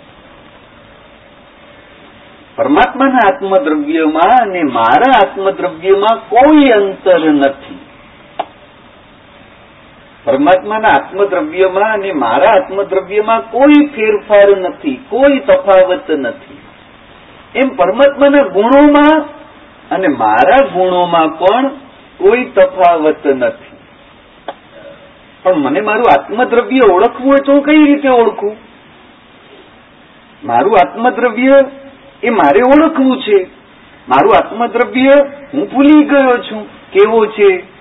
પરમાત્માના 2.56 3.28
આત્મદ્રવ્યમાં 3.28 4.48
અને 4.48 4.62
મારા 4.62 5.28
આત્મદ્રવ્યમાં 5.28 6.28
કોઈ 6.28 6.64
અંતર 6.64 7.24
નથી. 7.24 7.81
પરમાત્માના 10.24 10.88
આત્મદ્રવ્યમાં 10.88 11.92
અને 11.92 12.12
મારા 12.12 12.50
આત્મદ્રવ્યમાં 12.50 13.50
કોઈ 13.50 13.86
ફેરફાર 13.86 14.56
નથી, 14.56 15.04
કોઈ 15.08 15.38
તફાવત 15.38 16.10
નથી. 16.10 16.58
એમ 17.54 17.76
પરમાત્માના 17.76 18.48
ગુણોમાં 18.48 19.20
અને 19.90 20.08
મારા 20.08 20.66
ગુણોમાં 20.66 21.38
પણ 21.38 21.68
કોઈ 22.18 22.44
તફાવત 22.44 23.26
નથી. 23.26 23.76
પણ 25.42 25.54
મને 25.54 25.80
મારું 25.80 26.04
આત્મદ્રવ્ય 26.12 26.92
ઓળખવું 26.92 27.30
હોય 27.30 27.44
તો 27.46 27.60
કઈ 27.60 27.84
રીતે 27.84 28.08
ઓળખું? 28.08 28.56
મારું 30.44 30.76
આત્મદ્રવ્ય 30.86 31.64
એ 32.22 32.30
મારે 32.30 32.60
ઓળખવું 32.60 33.22
છે. 33.22 33.46
મારું 34.08 34.34
આત્મદ્રવ્ય 34.36 35.10
હું 35.54 35.70
ભૂલી 35.70 36.04
ગયો 36.04 36.32
છું. 36.32 36.66
કેવો 36.66 37.26
છે? 37.26 37.71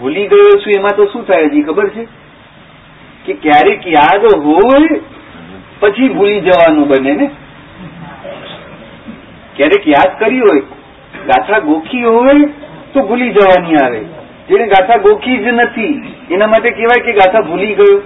ભૂલી 0.00 0.26
ગયો 0.26 0.58
છું, 0.58 0.72
એમાં 0.76 0.96
તો 0.96 1.04
શું 1.04 1.26
થાય 1.26 1.44
હજી 1.44 1.62
ખબર 1.62 1.88
છે? 1.88 2.06
કે 3.26 3.32
ક્યારેક 3.32 3.86
યાદ 3.86 4.24
હોય, 4.34 5.00
પછી 5.80 6.08
ભૂલી 6.08 6.40
જવાનું 6.40 6.88
બને 6.88 7.12
ને? 7.12 7.30
ક્યારેક 9.56 9.88
યાદ 9.88 10.18
કરી 10.18 10.38
હોય, 10.38 10.60
ગાથા 11.26 11.58
ગોખી 11.58 12.02
હોય, 12.02 12.48
તો 12.94 13.00
ભૂલી 13.00 13.30
જવાની 13.30 13.74
આવે. 13.84 14.00
જેને 14.48 14.66
ગાથા 14.66 14.96
ગોખી 14.96 15.36
જ 15.36 15.46
નથી, 15.46 16.12
એના 16.30 16.46
માટે 16.46 16.70
કહેવાય 16.70 17.04
કે 17.04 17.12
ગાથા 17.12 17.40
ભૂલી 17.40 17.74
ગયો. 17.74 18.02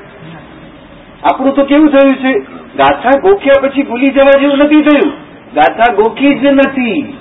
આપણું 1.32 1.54
તો 1.54 1.64
કેવું 1.64 1.88
થયું 1.88 2.16
છે? 2.16 2.32
ગાથા 2.76 3.20
ગોખ્યા 3.20 3.68
પછી 3.68 3.82
ભૂલી 3.82 4.06
જવા 4.06 4.40
જેવું 4.40 4.58
નથી 4.58 4.82
થયું. 4.82 5.12
ગાથા 5.54 5.94
ગોખી 5.94 6.34
જ 6.34 6.44
નથી. 6.44 7.16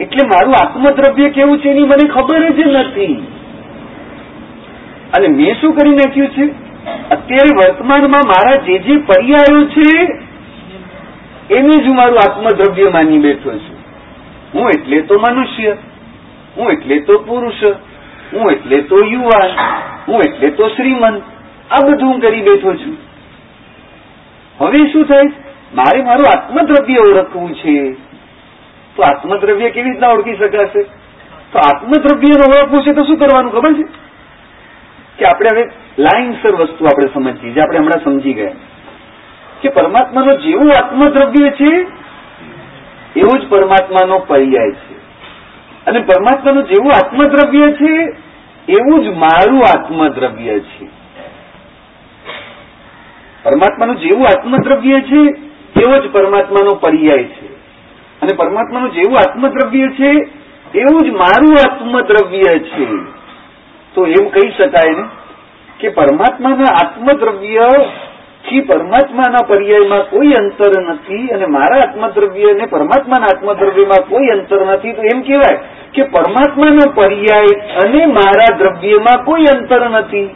એટલે 0.00 0.26
મારું 0.26 0.54
આત્મદ્રવ્ય 0.54 1.30
કેવું 1.30 1.58
છે 1.58 1.70
એની 1.70 1.82
મને 1.82 2.08
ખબર 2.08 2.52
જ 2.52 2.60
નથી. 2.60 3.26
અને 5.16 5.28
મેં 5.28 5.54
શું 5.60 5.76
કરી 5.76 5.90
નાખ્યું 5.90 6.28
છે? 6.28 6.64
અત્યારે 7.10 7.56
વર્તમાનમાં 7.56 8.22
મારા 8.26 8.56
જે 8.56 8.78
જે 8.78 8.96
પર્યાયો 8.96 9.64
છે, 9.64 10.04
એને 11.54 11.68
જ 11.68 11.86
હું 11.86 11.96
મારું 11.96 12.18
આત્મદ્રવ્ય 12.18 12.90
માની 12.90 13.18
બેઠો 13.18 13.50
છું. 13.50 13.78
હું 14.54 14.68
એટલે 14.68 15.00
તો 15.00 15.14
મનુષ્ય, 15.14 15.76
હું 16.56 16.70
એટલે 16.70 17.00
તો 17.00 17.18
પુરુષ, 17.18 17.64
હું 18.32 18.50
એટલે 18.50 18.80
તો 18.80 18.96
યુવાન, 19.04 19.50
હું 20.08 20.20
એટલે 20.20 20.50
તો 20.50 20.68
શ્રીમંત. 20.68 21.22
આ 21.70 21.86
બધું 21.86 22.08
હું 22.08 22.20
કરી 22.20 22.42
બેઠો 22.42 22.74
છું. 22.74 22.96
હવે 24.60 24.92
શું 24.92 25.04
થાય? 25.04 25.22
મારે 25.74 26.02
મારું 26.02 26.26
આત્મદ્રવ્ય 26.26 26.96
ઓળખવું 26.98 27.54
છે. 27.54 27.96
તો 28.96 29.02
આત્મદ્રવ્ય 29.02 29.70
કેવી 29.70 29.90
રીતના 29.90 30.08
ઓળખી 30.08 30.36
શકાશે? 30.36 30.82
તો 31.52 31.58
આત્મદ્રવ્યને 31.58 32.62
ઓળખવું 32.62 32.82
છે 32.82 32.92
તો 32.92 33.02
શું 33.02 33.16
કરવાનું 33.16 33.52
ખબર 33.52 33.72
છે? 33.74 34.04
કે 35.18 35.24
આપણે 35.24 35.48
હવે 35.54 35.70
લાઇનસર 35.98 36.54
વસ્તુ 36.54 36.84
આપણે 36.84 37.06
સમજીએ, 37.14 37.52
જે 37.52 37.60
આપણે 37.60 37.78
હમણાં 37.78 38.04
સમજી 38.04 38.32
ગયા. 38.32 38.50
કે 39.62 39.68
પરમાત્માનો 39.68 40.36
જેવું 40.36 40.84
આત્મદ્રવ્ય 40.84 41.50
છે, 41.50 41.74
એવું 43.16 43.40
જ 43.40 43.48
પરમાત્માનો 43.48 44.18
પર્યાય 44.18 44.70
છે. 44.70 44.94
અને 45.86 46.00
પરમાત્માનું 46.00 46.64
જેવું 46.64 46.92
આત્મદ્રવ્ય 46.92 47.72
છે, 47.72 48.02
એવું 48.68 49.04
જ 49.04 49.06
મારું 49.06 49.58
આત્મદ્રવ્ય 49.58 50.60
છે. 50.60 50.84
પરમાત્માનું 53.42 53.96
જેવું 53.96 54.26
આત્મદ્રવ્ય 54.26 55.00
છે, 55.00 55.20
એવો 55.80 56.08
જ 56.08 56.12
પરમાત્માનો 56.12 56.70
પર્યાય 56.70 57.24
છે. 57.24 57.53
અને 58.24 58.36
પરમાત્માનું 58.36 58.94
જેવું 58.94 59.20
આત્મદ્રવ્ય 59.20 59.90
છે 59.98 60.12
એવું 60.76 61.02
જ 61.02 61.12
મારું 61.14 61.54
આત્મદ્રવ્ય 61.58 62.54
છે 62.66 62.88
તો 63.94 64.06
એમ 64.12 64.26
કહી 64.30 64.50
શકાય 64.52 64.94
ને 64.94 65.04
કે 65.80 65.92
પરમાત્માના 65.92 66.74
આત્મદ્રવ્યથી 66.74 68.62
પરમાત્માના 68.62 69.46
પર્યાયમાં 69.46 70.06
કોઈ 70.10 70.34
અંતર 70.34 70.72
નથી 70.82 71.24
અને 71.30 71.46
મારા 71.48 71.82
આત્મદ્રવ્ય 71.82 72.54
અને 72.54 72.66
પરમાત્માના 72.68 73.32
આત્મદ્રવ્યમાં 73.32 74.08
કોઈ 74.08 74.30
અંતર 74.30 74.60
નથી 74.68 74.94
તો 74.94 75.10
એમ 75.12 75.20
કહેવાય 75.22 75.58
કે 75.92 76.08
પરમાત્માનો 76.14 76.86
પર્યાય 76.94 77.60
અને 77.82 78.06
મારા 78.12 78.56
દ્રવ્યમાં 78.58 79.24
કોઈ 79.24 79.52
અંતર 79.52 79.84
નથી 79.90 80.30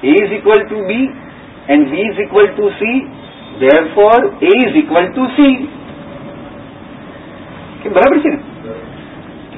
A 0.00 0.10
is 0.14 0.30
equal 0.32 0.60
to 0.62 0.78
B 0.86 0.94
and 1.68 1.90
B 1.90 1.94
is 2.00 2.18
equal 2.22 2.46
to 2.48 2.64
C. 2.78 2.82
Therefore, 3.58 4.30
A 4.40 4.52
is 4.58 4.76
equal 4.76 5.06
to 5.10 5.24
C. 5.34 5.38
કે 7.82 7.88
બરાબર 7.88 8.18
છે 8.18 8.28
ને? 8.28 8.38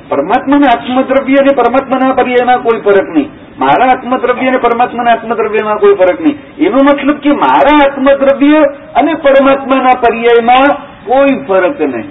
પરમાત્માના 0.09 0.67
આત્મદ્રવ્ય 0.67 1.35
અને 1.35 1.53
પરમાત્માના 1.57 2.15
પર્યાયમાં 2.15 2.63
કોઈ 2.63 2.81
ફરક 2.81 3.09
નહીં. 3.09 3.31
મારા 3.59 3.87
આત્મદ્રવ્ય 3.87 4.49
અને 4.49 4.59
પરમાત્માના 4.59 5.11
આત્મદ્રવ્યમાં 5.11 5.79
કોઈ 5.79 5.95
ફરક 5.95 6.21
નહીં. 6.21 6.39
એનો 6.59 6.77
મતલબ 6.77 7.19
કે 7.19 7.33
મારા 7.33 7.79
આત્મદ્રવ્ય 7.83 8.59
અને 8.95 9.15
પરમાત્માના 9.15 10.01
પર્યાયમાં 10.01 10.71
કોઈ 11.05 11.45
ફરક 11.47 11.81
નહીં. 11.81 12.11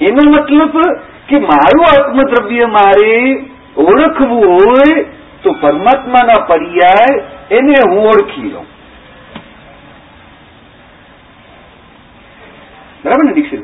એનો 0.00 0.30
મતલબ 0.30 0.78
કે 1.28 1.38
મારું 1.38 1.84
આત્મદ્રવ્ય 1.92 2.66
મારે 2.66 3.44
ઓળખવું 3.76 4.44
હોય 4.54 5.04
તો 5.42 5.52
પરમાત્માના 5.52 6.44
પર્યાય 6.44 7.22
એને 7.50 7.74
હું 7.88 8.06
ઓળખી 8.06 8.50
લઉં. 8.50 8.66
બરાબર 13.04 13.24
ને, 13.24 13.32
દીક્ષિત? 13.32 13.60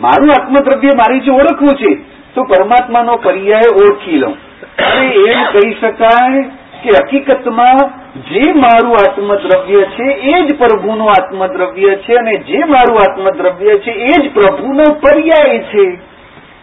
મારું 0.00 0.30
આત્મદ્રવ્ય 0.30 0.88
મારી 0.96 1.20
જે 1.20 1.30
ઓળખવું 1.30 1.76
છે, 1.76 1.92
તો 2.34 2.44
પરમાત્માનો 2.44 3.16
પર્યાય 3.16 3.74
ઓળખી 3.82 4.18
લઉં. 4.18 4.36
અને 4.78 5.06
એમ 5.06 5.44
કહી 5.52 5.74
શકાય 5.74 6.42
કે 6.82 6.90
હકીકતમાં 6.90 7.80
જે 8.22 8.52
મારું 8.52 8.94
આત્મદ્રવ્ય 8.94 9.82
છે, 9.84 10.08
એ 10.12 10.42
જ 10.42 10.56
પ્રભુનું 10.58 11.10
આત્મદ્રવ્ય 11.10 11.96
છે, 11.96 12.14
અને 12.14 12.36
જે 12.36 12.58
મારું 12.58 12.98
આત્મદ્રવ્ય 12.98 13.78
છે, 13.78 13.90
એ 13.90 14.08
જ 14.08 14.32
પ્રભુનો 14.32 14.84
પર્યાય 14.94 15.58
છે. 15.58 15.98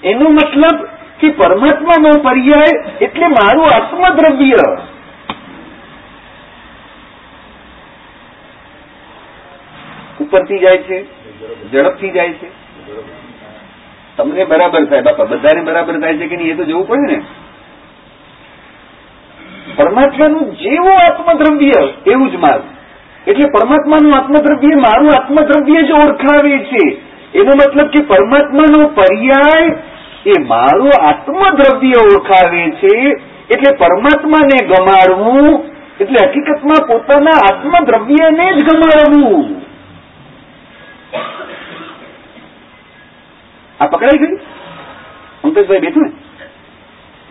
એનો 0.03 0.29
મતલબ 0.29 0.87
કે 1.19 1.29
પરમાત્માનો 1.29 2.09
પર્યાય 2.23 2.83
એટલે 3.01 3.27
મારું 3.27 3.67
આત્મદ્રવ્ય. 3.75 4.63
ઉપરથી 10.21 10.59
જાય 10.59 10.77
છે, 10.77 11.05
ઝડપથી 11.71 12.11
જાય 12.11 12.33
છે. 12.33 12.65
તમને 14.17 14.43
બરાબર 14.43 14.85
થાય. 14.85 15.01
બાપા, 15.01 15.25
બધાને 15.25 15.61
બરાબર 15.61 15.99
થાય 15.99 16.17
છે 16.17 16.27
કે 16.27 16.37
નહીં 16.37 16.51
એ 16.51 16.55
તો 16.55 16.63
જોવું 16.63 16.87
પડે 16.87 17.15
ને. 17.15 17.21
પરમાત્માનું 19.75 20.55
જેવો 20.55 20.93
આત્મદ્રવ્ય, 20.93 21.81
એવું 22.11 22.31
જ 22.31 22.35
મારું 22.35 22.75
એટલે 23.27 23.45
પરમાત્માનું 23.51 24.15
આત્મદ્રવ્ય 24.15 24.75
મારું 24.75 25.09
આત્મદ્રવ્ય 25.09 25.87
જ 25.87 25.91
ઓળખાવે 25.91 26.57
છે. 26.59 27.01
એનો 27.35 27.51
મતલબ 27.59 27.87
કે 27.87 28.01
પરમાત્માનો 28.03 28.87
પર્યાય 28.87 29.77
એ 30.25 30.41
મારું 30.47 30.91
આત્મદ્રવ્ય 31.01 32.03
ઓળખાવે 32.05 32.71
છે. 32.71 33.21
એટલે 33.51 33.77
પરમાત્માને 33.77 34.57
ગમાડવું, 34.67 35.65
એટલે 36.01 36.19
હકીકતમાં 36.27 36.87
પોતાના 36.87 37.39
આત્મદ્રવ્યને 37.49 38.47
જ 38.53 38.63
ગમાડવું. 38.63 39.64
આ 43.81 43.85
પકડાઈ 43.85 44.17
ગયું? 44.17 44.39
પંકજભાઈ 45.41 45.79
બેઠું 45.79 46.03
ને. 46.03 46.13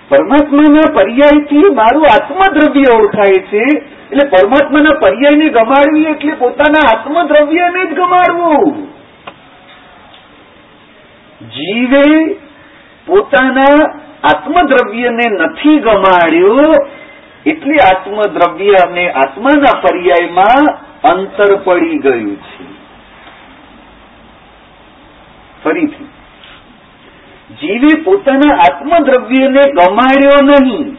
પરમાત્માના 0.09 0.95
પર્યાયથી 0.95 1.75
મારું 1.75 2.05
આત્મદ્રવ્ય 2.05 2.97
ઓળખાય 2.97 3.33
છે. 3.33 3.65
એટલે 4.13 4.29
પરમાત્માના 4.29 4.91
પર્યાયને 4.91 5.49
ગમાડવી 5.49 6.05
એટલે 6.05 6.35
પોતાના 6.35 6.97
આત્મદ્રવ્યને 6.97 7.87
જ 7.87 7.95
ગમાડવું. 7.95 8.89
જીવે 11.51 12.37
પોતાના 13.07 14.01
આત્મદ્રવ્યને 14.25 15.27
નથી 15.31 15.79
ગમાડ્યું, 15.79 16.75
એટલે 17.47 17.75
આત્મદ્રવ્ય 17.75 18.73
અને 18.89 19.11
આત્માના 19.11 19.81
પર્યાયમાં 19.81 20.65
અંતર 21.13 21.57
પડી 21.57 21.99
ગયું 21.99 22.37
છે. 22.37 22.65
ફરીથી 25.65 25.94
જીવે 27.61 27.97
પોતાના 28.05 28.59
આત્મદ્રવ્યને 28.59 29.61
ગમાડ્યો 29.61 30.41
નહીં. 30.47 30.97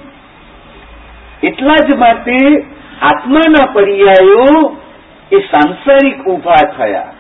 એટલા 1.43 1.75
જ 1.75 1.95
માટે 1.95 2.65
આત્માના 3.01 3.67
પર્યાયો 3.73 4.77
એ 5.31 5.39
સાંસારિક 5.51 6.27
ઊભા 6.27 6.63
થયા. 6.77 7.13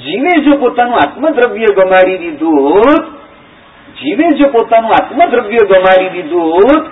જીવે 0.00 0.40
જો 0.44 0.56
પોતાનું 0.56 0.94
આત્મદ્રવ્ય 0.94 1.66
ગમાડી 1.76 2.18
દીધું 2.18 2.60
હોત 2.60 3.04
જીવે 4.02 4.24
જો 4.38 4.48
પોતાનું 4.48 4.90
આત્મદ્રવ્ય 4.90 5.58
ગમાડી 5.70 6.08
દીધું 6.08 6.42
હોત 6.42 6.84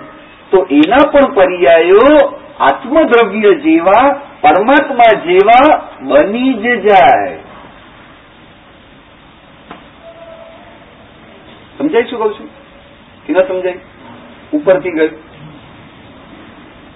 તો 0.51 0.67
એના 0.69 1.11
પણ 1.11 1.33
પર્યાયો 1.33 2.39
આત્મદ્રવ્ય 2.59 3.53
જેવા, 3.53 4.21
પરમાત્મા 4.41 5.13
જેવા 5.25 5.69
બની 6.01 6.53
જ 6.53 6.81
જાય. 6.87 7.37
સમજાય 11.89 12.03
શું 12.03 12.19
કહું 12.19 12.33
છું? 12.33 12.47
કે 13.27 13.33
ન 13.33 13.41
સમજાય? 13.41 13.79
ઉપરથી 14.53 14.89
ગયું. 14.89 15.09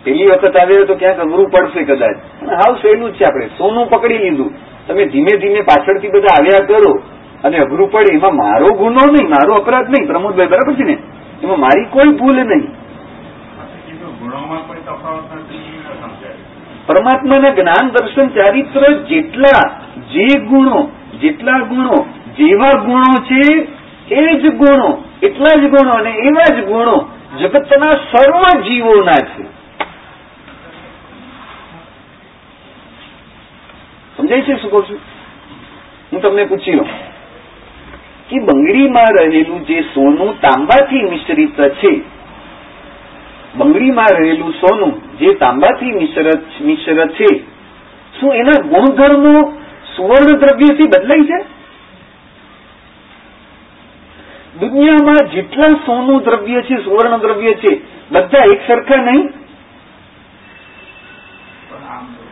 પેલી 0.04 0.24
વખત 0.24 0.58
આવ્યો 0.58 0.86
તો 0.86 0.96
ક્યાંક 0.96 1.20
અઘરું 1.20 1.50
પડશે 1.50 1.84
કદાચ. 1.84 2.16
હાવ 2.50 2.76
સહેલું 2.76 3.12
જ 3.12 3.16
છે 3.16 3.26
આપણે. 3.26 3.48
સોનું 3.48 3.90
પકડી 3.90 4.18
લીધું. 4.18 4.54
તમે 4.88 5.06
ધીમે 5.06 5.38
ધીમે 5.38 5.62
પાછળથી 5.62 6.08
બધા 6.08 6.36
આવ્યા 6.40 6.66
કરો. 6.68 7.04
અને 7.44 7.58
અઘરું 7.58 7.92
પડે. 7.92 8.18
એમાં 8.18 8.36
મારો 8.36 8.68
ગુનો 8.68 9.12
નહીં, 9.12 9.30
મારો 9.30 9.54
અપરાધ 9.54 9.90
નહીં. 9.90 10.08
પ્રમોદભાઈ, 10.08 10.48
બરાબર 10.48 10.74
છે 10.74 10.84
ને? 10.84 10.98
એમાં 11.44 11.60
મારી 11.60 11.86
કોઈ 11.86 12.18
ભૂલ 12.18 12.36
નહીં. 12.36 12.68
પરમાત્માના 16.88 17.50
જ્ઞાન, 17.50 17.90
દર્શન, 17.90 18.28
ચારિત્ર 18.28 19.04
જેટલા 19.04 19.70
જે 19.98 20.40
ગુણો, 20.40 20.90
જેટલા 21.22 21.60
ગુણો, 21.60 22.06
જેવા 22.38 22.84
ગુણો 22.84 23.24
છે 23.24 23.68
એ 24.12 24.38
જ 24.42 24.50
ગુણો, 24.50 25.04
એટલા 25.22 25.60
જ 25.62 25.70
ગુણો 25.70 25.92
અને 25.92 26.10
એવા 26.10 26.56
જ 26.56 26.66
ગુણો 26.66 27.10
જગતના 27.40 28.00
સર્વ 28.12 28.64
જીવોના 28.64 29.22
છે. 29.30 29.44
સમજાય 34.18 34.42
છે 34.42 34.56
શું 34.62 34.72
કહું 34.72 34.86
છું? 34.88 35.00
હું 36.12 36.22
તમને 36.22 36.46
પૂછી 36.46 36.72
લઉં. 36.72 36.90
કે 38.30 38.40
બંગડીમાં 38.40 39.16
રહેલું 39.20 39.66
જે 39.66 39.82
સોનું 39.94 40.42
તાંબાથી 40.42 41.04
મિશ્રિત 41.10 41.62
છે, 41.80 41.92
બંગડીમાં 43.56 44.14
રહેલું 44.20 44.54
સોનું 44.54 44.94
જે 45.20 45.34
તાંબાથી 45.36 45.92
મિશ્ર 45.92 46.28
મિશ્ર 46.62 47.08
છે, 47.08 47.28
શું 48.20 48.36
એના 48.36 48.64
ગુણધર્મો 48.68 49.54
સુવર્ણ 49.96 50.40
દ્રવ્યથી 50.40 50.92
બદલાય 50.94 51.26
છે? 51.32 51.53
દુનિયામાં 54.60 55.30
જેટલા 55.30 55.74
સોનું 55.86 56.24
દ્રવ્ય 56.24 56.62
છે 56.62 56.84
સુવર્ણ 56.84 57.18
દ્રવ્ય 57.18 57.54
છે 57.54 57.82
બધા 58.12 58.44
એક 58.54 58.62
સરખા 58.68 58.98
નહીં 58.98 59.34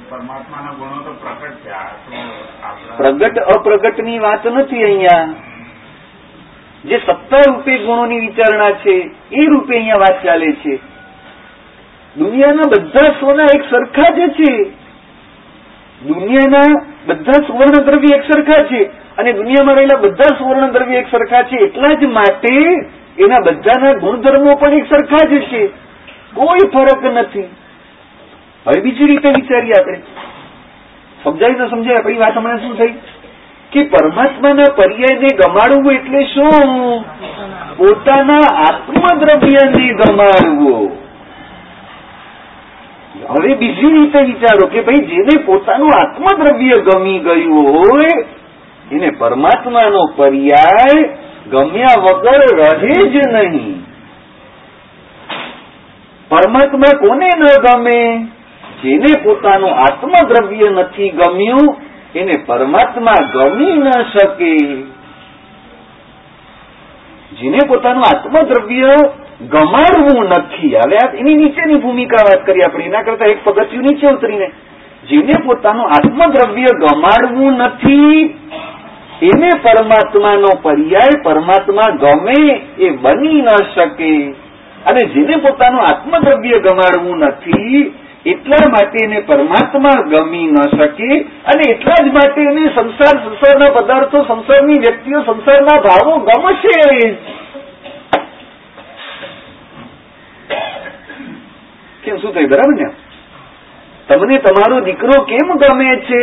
પરમાત્માના 0.09 0.73
ગુણો 0.73 1.03
તો 1.03 1.11
પ્રકટ 1.11 1.63
છે. 1.63 1.69
આ 1.69 1.89
તો 2.05 2.15
આપણા 2.63 2.97
પ્રગટ 2.97 3.37
અપ્રગટની 3.55 4.19
વાત 4.19 4.45
નથી 4.45 4.83
અહીંયા. 4.83 5.29
જે 6.85 6.97
સત્તા 6.99 7.41
રૂપે 7.47 7.77
ગુણોની 7.77 8.19
વિચારણા 8.19 8.71
છે 8.71 9.11
એ 9.31 9.45
રૂપે 9.45 9.75
અહીંયા 9.75 9.99
વાત 9.99 10.23
ચાલે 10.23 10.53
છે. 10.53 10.79
દુનિયાના 12.15 12.71
બધા 12.73 13.19
સોના 13.19 13.45
એક 13.55 13.63
સરખા 13.69 14.11
જ 14.11 14.29
છે. 14.29 14.51
દુનિયાના 16.07 16.85
બધા 17.07 17.31
સુવર્ણ 17.31 17.83
દ્રવ્ય 17.83 18.15
એક 18.15 18.23
સરખા 18.33 18.63
છે. 18.63 18.83
અને 19.17 19.33
દુનિયામાં 19.33 19.75
રહેલા 19.75 19.97
બધા 19.97 20.35
સુવર્ણ 20.37 20.71
દ્રવ્ય 20.71 20.97
એક 20.97 21.07
સરખા 21.11 21.43
છે 21.43 21.55
એટલા 21.55 21.87
જ 21.87 22.03
માટે 22.03 22.55
એના 23.19 23.39
બધાના 23.39 23.93
ગુણધર્મો 23.93 24.55
પણ 24.55 24.73
એક 24.73 24.85
સરખા 24.85 25.27
જ 25.27 25.41
છે. 25.41 25.67
કોઈ 26.35 26.69
ફરક 26.73 27.05
નથી. 27.05 27.41
હવે 28.67 28.81
બીજી 28.81 29.05
રીતે 29.05 29.29
વિચારીએ 29.29 29.71
આપણે. 29.81 30.01
સમજાય 31.23 31.53
તો 31.53 31.67
સમજાય, 31.67 31.97
આપણી 31.97 32.17
વાત 32.17 32.37
હમણાં 32.37 32.57
શું 32.57 32.77
થઈ? 32.77 32.93
કે 33.71 33.83
પરમાત્માના 33.83 34.63
પર્યાયને 34.75 35.27
ગમાડવું 35.35 35.93
એટલે 35.93 36.23
શું? 36.23 37.03
પોતાના 37.77 38.55
આત્મદ્રવ્યને 38.55 39.93
ગમાડવો. 39.93 41.00
હવે 43.15 43.55
બીજી 43.55 43.93
રીતે 43.93 44.19
વિચારો 44.19 44.67
કે 44.67 44.81
ભાઈ 44.81 44.95
જેને 44.95 45.43
પોતાનું 45.45 45.89
આત્મદ્રવ્ય 45.99 46.73
ગમી 46.83 47.19
ગયું 47.19 47.67
હોય, 47.67 48.25
એને 48.91 49.09
પરમાત્માનો 49.09 50.05
પર્યાય 50.15 51.09
ગમ્યા 51.51 52.01
વગર 52.01 52.41
રહે 52.57 53.09
જ 53.09 53.15
નહીં. 53.27 53.85
પરમાત્મા 56.29 56.99
કોને 56.99 57.29
ન 57.37 57.43
ગમે? 57.61 58.27
જેને 58.83 59.23
પોતાનું 59.23 59.69
આત્મદ્રવ્ય 59.69 60.69
નથી 60.69 61.09
ગમ્યું, 61.09 61.77
એને 62.15 62.31
પરમાત્મા 62.45 63.15
ગમી 63.33 63.71
ન 63.71 63.91
શકે. 63.91 64.57
જેને 67.31 67.57
પોતાનું 67.67 68.03
આત્મદ્રવ્ય 68.15 68.89
ગમાડવું 69.49 70.25
નથી. 70.25 70.75
હવે 70.75 71.17
એની 71.17 71.35
નીચેની 71.35 71.75
ભૂમિકા 71.75 72.23
વાત 72.23 72.45
કરી. 72.45 72.59
આપણે 72.59 72.85
એના 72.85 73.01
કરતા 73.01 73.25
એક 73.25 73.43
પગથિયું 73.43 73.83
નીચે 73.83 74.07
ઉતરીને. 74.07 74.51
જેને 75.09 75.45
પોતાનું 75.45 75.85
આત્મદ્રવ્ય 75.85 76.65
ગમાડવું 76.65 77.53
નથી, 77.53 78.23
એને 79.21 79.49
પરમાત્માનો 79.61 80.47
પર્યાય 80.61 81.23
પરમાત્મા 81.23 81.95
ગમે 81.95 82.61
એ 82.79 82.89
બની 82.89 83.41
ન 83.41 83.47
શકે. 83.75 84.31
અને 84.85 85.07
જેને 85.13 85.35
પોતાનું 85.35 85.81
આત્મદ્રવ્ય 85.81 86.59
ગમાડવું 86.59 87.17
નથી, 87.17 87.93
એટલા 88.25 88.69
માટે 88.69 89.05
એને 89.05 89.19
પરમાત્મા 89.19 90.01
ગમી 90.01 90.51
ન 90.51 90.55
શકે. 90.55 91.19
અને 91.19 91.71
એટલા 91.71 92.07
જ 92.07 92.13
માટે 92.13 92.41
એને 92.41 92.65
સંસાર, 92.75 93.23
સંસારના 93.23 93.69
પદાર્થો, 93.69 94.23
સંસારની 94.23 94.73
વ્યક્તિઓ, 94.73 95.21
સંસારના 95.21 95.81
ભાવો 95.81 96.17
ગમશે 96.17 97.17
કેમ 102.03 102.17
શું 102.17 102.33
થયું? 102.33 102.49
બરાબર 102.49 102.75
ને? 102.81 102.91
તમને 104.07 104.37
તમારો 104.37 104.81
દીકરો 104.81 105.21
કેમ 105.23 105.51
ગમે 105.55 105.95
છે? 105.97 106.21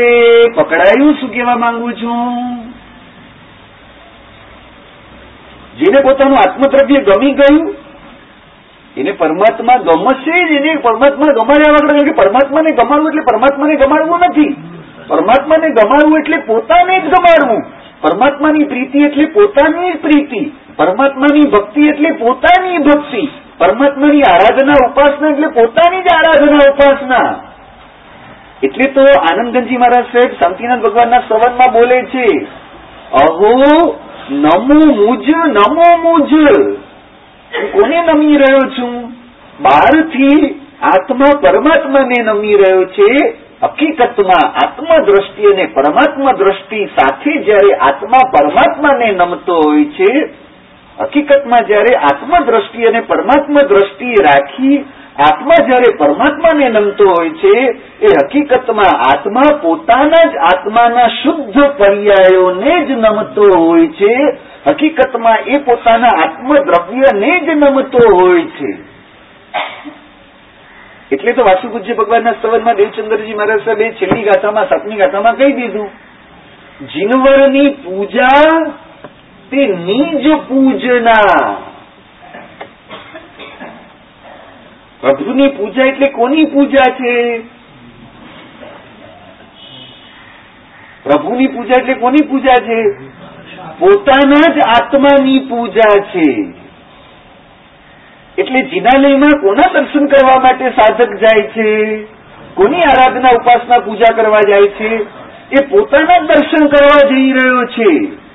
પકડાયું 0.56 1.14
શું 1.20 1.32
કહેવા 1.32 1.56
માંગુ 1.56 1.92
છું? 1.92 2.72
જેને 5.78 6.00
પોતાનું 6.02 6.36
આત્મદ્રવ્ય 6.36 7.00
ગમી 7.00 7.32
ગયું, 7.32 7.74
એને 8.96 9.12
પરમાત્મા 9.12 9.76
ગમશે 9.76 10.38
જ. 10.48 10.56
એને 10.56 10.74
પરમાત્મા 10.76 11.32
ગમાડ્યા 11.32 11.72
વગર 11.72 12.04
કે 12.04 12.10
પરમાત્માને 12.10 12.76
ગમાડવું 12.76 13.08
એટલે 13.08 13.22
પરમાત્માને 13.22 13.76
ગમાડવું 13.76 14.18
નથી. 14.18 14.56
પરમાત્માને 15.08 15.68
ગમાડવું 15.70 16.18
એટલે 16.18 16.36
પોતાને 16.36 17.00
જ 17.00 17.04
ગમાડવું. 17.04 17.62
પરમાત્માની 18.00 18.64
પ્રીતિ 18.64 18.98
એટલે 18.98 19.24
પોતાની 19.24 19.92
જ 19.92 19.96
પ્રીતિ. 19.96 20.42
પરમાત્માની 20.78 21.50
ભક્તિ 21.50 21.80
એટલે 21.80 22.10
પોતાની 22.10 22.78
ભક્તિ. 22.78 23.28
પરમાત્માની 23.58 24.22
આરાધના, 24.22 24.72
ઉપાસના 24.72 25.28
એટલે 25.28 25.46
પોતાની 25.46 26.02
જ 26.02 26.06
આરાધના, 26.12 26.56
ઉપાસના. 26.56 27.44
એટલે 28.62 28.90
તો 28.90 29.00
આનંદગંજી 29.00 29.76
મહારાજ 29.76 30.04
સાહેબ, 30.04 30.34
શાંતિનાથ 30.34 30.78
ભગવાનના 30.78 31.18
સંવાદમાં 31.18 31.72
બોલે 31.72 32.02
છે, 32.02 32.46
અહો, 33.12 33.52
નમો 34.30 35.06
મુજ 35.06 35.28
નમો 35.28 35.96
મુજ. 35.96 36.32
હું 36.32 37.72
કોને 37.72 38.02
નમી 38.02 38.36
રહ્યો 38.36 38.58
છું? 38.58 39.10
બહારથી 39.60 40.60
આત્મા 40.82 41.40
પરમાત્માને 41.42 42.22
નમી 42.22 42.54
રહ્યો 42.54 42.84
છે. 42.84 43.34
હકીકતમાં 43.62 44.66
આત્મદ્રષ્ટિ 44.66 45.42
અને 45.52 45.64
પરમાત્મા 45.64 46.32
દ્રષ્ટિ 46.32 46.84
સાથે 46.84 47.44
જ્યારે 47.44 47.72
આત્મા 47.72 48.30
પરમાત્માને 48.30 49.10
નમતો 49.10 49.54
હોય 49.54 49.84
છે 49.84 50.26
હકીકતમાં 51.00 51.66
જ્યારે 51.66 51.98
આત્મદ્રષ્ટિ 52.10 52.86
અને 52.86 53.00
પરમાત્મા 53.00 53.68
દ્રષ્ટિ 53.68 54.14
રાખી 54.26 54.78
આત્મા 55.26 55.60
જ્યારે 55.68 55.90
પરમાત્માને 55.98 56.68
નમતો 56.68 57.04
હોય 57.04 57.30
છે, 57.30 57.52
એ 58.00 58.08
હકીકતમાં 58.24 58.94
આત્મા 59.10 59.50
પોતાના 59.62 60.24
જ 60.32 60.34
આત્માના 60.50 61.08
શુદ્ધ 61.22 61.58
પર્યાયોને 61.78 62.74
જ 62.86 62.90
નમતો 62.96 63.48
હોય 63.58 63.88
છે. 64.00 64.12
હકીકતમાં 64.70 65.38
એ 65.46 65.58
પોતાના 65.58 66.14
આત્મદ્રવ્યને 66.24 67.40
જ 67.40 67.54
નમતો 67.54 67.98
હોય 68.16 68.44
છે. 68.58 68.70
એટલે 71.10 71.32
તો 71.32 71.44
વાસુપૂજ્ય 71.44 71.94
ભગવાનના 71.94 72.32
સ્તવનમાં 72.32 72.76
દેવચંદ્રજી 72.76 73.34
મહારાજ 73.34 73.64
સાહેબે 73.64 73.94
છેલ્લી 74.00 74.24
ગાથામાં 74.24 74.68
સાતમી 74.68 74.96
ગાથામાં 74.96 75.36
કહી 75.36 75.52
દીધું, 75.52 75.88
જીનવરની 76.92 77.70
પૂજા 77.70 78.52
તે 79.50 79.66
નિજ 79.66 80.36
પૂજના. 80.48 81.56
પ્રભુની 85.00 85.48
પૂજા 85.48 85.84
એટલે 85.84 86.12
કોની 86.12 86.44
પૂજા 86.44 86.92
છે? 86.92 87.38
પ્રભુની 91.04 91.46
પૂજા 91.46 91.80
એટલે 91.80 91.94
કોની 91.94 92.26
પૂજા 92.28 92.54
છે? 92.54 92.90
પોતાના 93.78 94.54
જ 94.54 94.58
આત્માની 94.58 95.38
પૂજા 95.38 96.00
છે. 96.00 96.52
એટલે 98.38 98.62
જિનાલયમાં 98.62 99.40
કોના 99.40 99.72
દર્શન 99.72 100.06
કરવા 100.06 100.40
માટે 100.40 100.70
સાધક 100.70 101.16
જાય 101.16 101.48
છે? 101.48 102.02
કોની 102.54 102.80
આરાધના 102.80 103.30
ઉપાસના 103.30 103.78
પૂજા 103.78 104.16
કરવા 104.16 104.50
જાય 104.50 104.62
છે? 104.62 105.02
એ 105.52 105.66
પોતાના 105.70 106.18
દર્શન 106.18 106.66
કરવા 106.66 107.08
જઈ 107.08 107.32
રહ્યો 107.32 107.64
છે. 107.64 108.27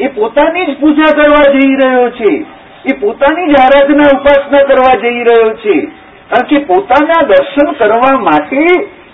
એ 0.00 0.08
પોતાની 0.08 0.66
જ 0.66 0.80
પૂજા 0.80 1.16
કરવા 1.16 1.52
જઈ 1.52 1.74
રહ્યો 1.74 2.10
છે. 2.10 2.46
એ 2.86 2.92
પોતાની 3.00 3.46
જ 3.46 3.56
આરાધના 3.60 4.18
ઉપાસના 4.20 4.62
કરવા 4.62 5.00
જઈ 5.00 5.18
રહ્યો 5.18 5.54
છે. 5.54 5.80
કારણ 6.30 6.46
કે 6.46 6.58
પોતાના 6.58 7.22
દર્શન 7.22 7.72
કરવા 7.72 8.18
માટે 8.20 8.66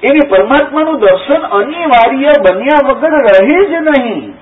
એને 0.03 0.29
પરમાત્માનું 0.31 1.01
દર્શન 1.01 1.41
અનિવાર્ય 1.41 2.29
બન્યા 2.51 2.89
વગર 2.89 3.11
રહે 3.11 3.65
જ 3.65 3.71
નહીં. 3.71 4.35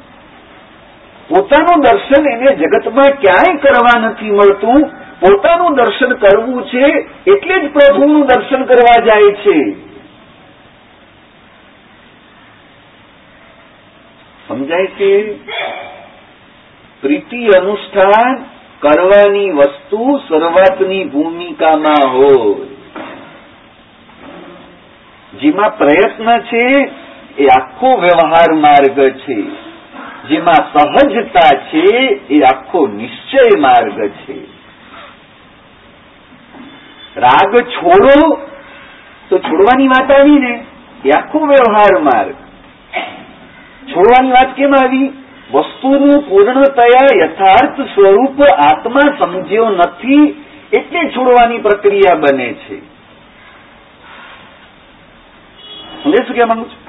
પોતાનું 1.28 1.80
દર્શન 1.80 2.30
એને 2.30 2.56
જગતમાં 2.56 3.20
ક્યાંય 3.20 3.58
કરવા 3.58 4.00
નથી 4.00 4.30
મળતું. 4.30 4.90
પોતાનું 5.20 5.74
દર્શન 5.74 6.12
કરવું 6.14 6.66
છે 6.66 6.84
એટલે 7.26 7.60
જ 7.60 7.72
પ્રભુનું 7.72 8.26
દર્શન 8.26 8.64
કરવા 8.64 9.04
જાય 9.04 9.32
છે. 9.32 9.72
સમજાય 14.48 14.86
છે? 14.86 15.34
પ્રીતિ 17.02 17.46
અનુષ્ઠાન 17.46 18.44
કરવાની 18.80 19.50
વસ્તુ 19.50 20.20
શરૂઆતની 20.28 21.04
ભૂમિકામાં 21.04 22.12
હોય. 22.16 22.66
જેમાં 25.40 25.78
પ્રયત્ન 25.78 26.40
છે 26.40 26.90
એ 27.38 27.46
આખો 27.46 27.86
વ્યવહાર 27.86 28.52
માર્ગ 28.52 29.08
છે. 29.08 29.42
જેમાં 30.28 30.78
સહજતા 30.78 31.58
છે 31.58 31.96
એ 32.30 32.40
આખો 32.42 32.86
નિશ્ચય 32.86 33.60
માર્ગ 33.60 34.08
છે. 34.08 34.44
રાગ 37.16 37.56
છોડો 37.56 38.40
તો 39.28 39.38
છોડવાની 39.38 39.86
વાત 39.86 40.12
આવી 40.12 40.38
ને? 40.38 40.64
એ 41.04 41.10
આખો 41.10 41.38
વ્યવહાર 41.38 41.98
માર્ગ. 41.98 42.34
છોડવાની 43.90 44.30
વાત 44.30 44.56
કેમ 44.56 44.74
આવી? 44.84 45.21
વસ્તુનું 45.52 46.28
પૂર્ણતયા 46.28 47.24
યથાર્થ 47.24 47.80
સ્વરૂપ 47.80 48.42
આત્મા 48.42 49.16
સમજ્યો 49.18 49.70
નથી 49.70 50.44
એટલે 50.72 51.10
છોડવાની 51.10 51.58
પ્રક્રિયા 51.58 52.14
બને 52.14 52.52
છે. 52.52 52.92
સમજે 56.02 56.16
શું 56.16 56.34
કહેવા 56.34 56.46
માંગુ 56.46 56.64
છું? 56.64 56.82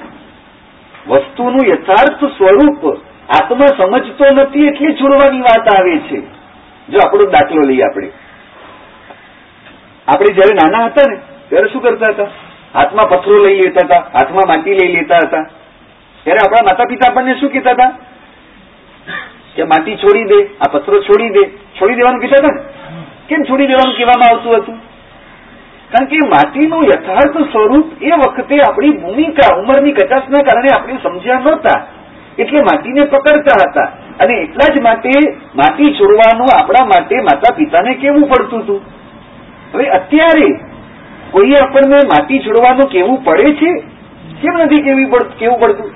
વસ્તુનું 1.07 1.61
યથાર્થ 1.67 2.25
સ્વરૂપ 2.25 2.97
આત્મા 3.29 3.67
સમજતો 3.77 4.25
નથી 4.31 4.67
એટલે 4.67 4.93
છોડવાની 4.93 5.41
વાત 5.41 5.79
આવે 5.79 5.97
છે. 5.97 6.21
જો 6.89 6.97
આપણો 7.05 7.31
દાખલો 7.31 7.61
લઈએ 7.67 7.83
આપણે. 7.83 8.11
આપણે 10.07 10.33
જયારે 10.33 10.55
નાના 10.55 10.85
હતા 10.85 11.11
ને, 11.11 11.19
ત્યારે 11.49 11.69
શું 11.69 11.81
કરતા 11.81 12.05
હતા? 12.09 12.27
હાથમાં 12.75 13.09
પથરો 13.09 13.45
લઈ 13.45 13.55
લેતા 13.55 13.85
હતા, 13.85 14.09
હાથમાં 14.13 14.43
માટી 14.47 14.73
લઈ 14.73 14.95
લેતા 14.95 15.15
હતા. 15.15 15.43
ત્યારે 16.23 16.39
આપણા 16.45 16.65
માતા 16.65 16.83
પિતા 16.89 17.11
આપણને 17.11 17.33
શું 17.33 17.51
કહેતા 17.51 17.71
હતા? 17.71 18.12
કે 19.55 19.65
માટી 19.65 19.97
છોડી 19.97 20.25
દે 20.25 20.39
આ 20.59 20.69
પથ્થરો 20.69 21.01
છોડી 21.01 21.31
દે 21.31 21.43
છોડી 21.75 21.95
દેવાનું 21.95 22.21
કહેતા 22.21 22.41
હતા 22.41 22.57
કેમ 23.27 23.45
છોડી 23.45 23.67
દેવાનું 23.67 23.95
કહેવામાં 23.95 24.31
આવતું 24.31 24.55
હતું 24.55 24.79
કારણ 25.91 26.07
કે 26.07 26.21
માટીનું 26.27 26.87
યથાર્થ 26.87 27.37
સ્વરૂપ 27.47 27.87
એ 28.01 28.13
વખતે 28.17 28.61
આપણી 28.61 28.97
ભૂમિકા 28.97 29.51
ઉંમરની 29.57 29.93
કચાસના 29.93 30.43
કારણે 30.43 30.73
આપણે 30.73 30.99
સમજ્યા 30.99 31.39
નહોતા 31.39 31.79
એટલે 32.37 32.63
માટીને 32.63 33.05
પકડતા 33.05 33.59
હતા 33.61 33.89
અને 34.19 34.41
એટલા 34.41 34.69
જ 34.69 34.81
માટે 34.81 35.13
માટી 35.53 35.93
છોડવાનું 35.93 36.53
આપણા 36.53 36.85
માટે 36.85 37.21
માતા 37.21 37.55
પિતાને 37.55 37.95
કેવું 37.95 38.27
પડતું 38.27 38.63
હતું 38.63 38.81
હવે 39.73 39.89
અત્યારે 39.91 40.47
કોઈએ 41.31 41.57
આપણને 41.59 42.03
માટી 42.07 42.39
છોડવાનું 42.39 42.89
કેવું 42.89 43.23
પડે 43.23 43.55
છે 43.55 43.71
કેમ 44.41 44.55
નથી 44.59 44.83
કેવી 44.83 45.09
કેવું 45.35 45.59
પડતું 45.59 45.91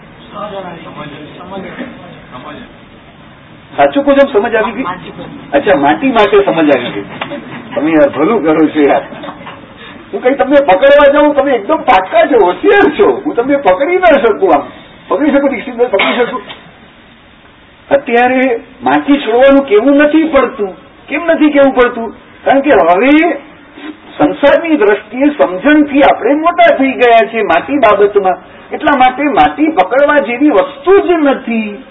સાચું 3.78 4.06
કોઈ 4.06 4.16
સમજ 4.16 4.56
આવી 4.56 4.72
ગઈ? 4.72 4.84
અચ્છા 5.54 5.78
માટી 5.78 6.08
માટે 6.08 6.38
સમજ 6.46 6.78
આવી 6.78 6.92
ગઈ. 6.92 7.06
તમે 7.76 7.90
યાર 7.90 8.10
ભલું 8.18 8.44
કરો 8.44 8.68
છો 8.68 8.82
યાર. 8.82 9.02
હું 10.14 10.24
કઈ 10.24 10.36
તમને 10.36 10.56
પકડવા 10.66 11.14
જાઉં 11.14 11.36
તમે 11.36 11.52
એકદમ 11.52 11.76
પાક્કા 11.76 12.28
છો 12.32 12.48
હોશિયાર 12.48 13.00
છો. 13.00 13.22
હું 13.26 13.36
તમને 13.36 13.58
પકડી 13.58 13.96
ના 13.96 14.18
શકું 14.24 14.50
આમ. 14.60 14.68
પકડી 15.08 15.32
શકું 15.32 15.50
દીક્ષિતભાઈ 15.50 15.88
પકડી 15.88 16.26
શકું. 16.26 16.42
અત્યારે 17.92 18.62
માટી 18.84 19.18
છોડવાનું 19.18 19.66
કેવું 19.68 19.98
નથી 19.98 20.24
પડતું? 20.24 20.76
કેમ 21.08 21.26
નથી 21.26 21.52
કેવું 21.52 21.76
પડતું? 21.76 22.16
કારણ 22.46 22.60
કે 22.60 22.70
હવે 22.70 23.34
સંસારની 24.18 24.78
દ્રષ્ટિએ 24.78 25.26
સમજણથી 25.26 26.00
આપણે 26.00 26.34
મોટા 26.34 26.78
થઈ 26.78 26.92
ગયા 26.92 27.28
છે 27.28 27.38
માટી 27.38 27.74
બાબતમાં. 27.74 28.38
એટલા 28.72 28.98
માટે 28.98 29.24
માટી 29.24 29.66
પકડવા 29.66 30.16
જેવી 30.16 30.50
વસ્તુ 30.50 31.00
જ 31.08 31.12
નથી. 31.12 31.84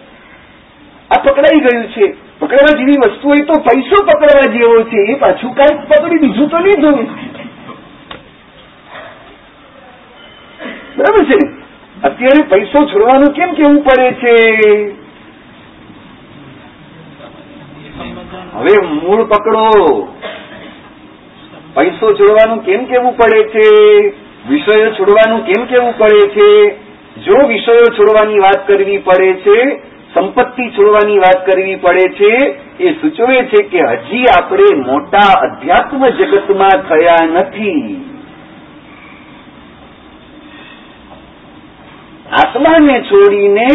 આ 1.11 1.23
પકડાઈ 1.23 1.61
ગયું 1.61 1.87
છે. 1.89 2.17
પકડવા 2.39 2.79
જેવી 2.79 2.99
વસ્તુ 2.99 3.29
હોય 3.29 3.45
તો 3.47 3.53
પૈસો 3.53 4.05
પકડવા 4.05 4.53
જેવો 4.53 4.83
છે. 4.83 5.13
એ 5.13 5.15
પાછું 5.15 5.55
કાંઈક 5.55 5.89
પકડી, 5.89 6.19
બીજું 6.19 6.49
તો 6.49 6.59
લીધું. 6.59 7.07
બરાબર 10.97 11.25
છે? 11.25 11.39
અત્યારે 12.05 12.49
પૈસો 12.49 12.87
છોડવાનું 12.87 13.35
કેમ 13.35 13.53
કેવું 13.53 13.85
પડે 13.85 14.13
છે? 14.13 14.35
હવે 18.55 18.87
મૂળ 18.87 19.25
પકડો. 19.25 20.09
પૈસો 21.75 22.15
છોડવાનું 22.15 22.65
કેમ 22.65 22.85
કેવું 22.85 23.17
પડે 23.17 23.43
છે? 23.49 23.69
વિષયો 24.49 24.91
છોડવાનું 24.91 25.47
કેમ 25.47 25.65
કેવું 25.65 25.99
પડે 25.99 26.29
છે? 26.29 26.77
જો 27.21 27.47
વિષયો 27.49 27.95
છોડવાની 27.99 28.39
વાત 28.39 28.69
કરવી 28.69 28.99
પડે 28.99 29.33
છે 29.33 29.83
સંપત્તિ 30.17 30.71
છોડવાની 30.71 31.19
વાત 31.19 31.47
કરવી 31.47 31.77
પડે 31.77 32.09
છે, 32.09 32.61
એ 32.81 32.93
સૂચવે 33.01 33.45
છે 33.45 33.63
કે 33.63 33.79
હજી 33.79 34.25
આપણે 34.39 34.77
મોટા 34.77 35.31
અધ્યાત્મ 35.43 36.05
જગતમાં 36.07 36.85
થયા 36.89 37.27
નથી. 37.27 37.97
આત્માને 42.33 43.03
છોડીને 43.03 43.69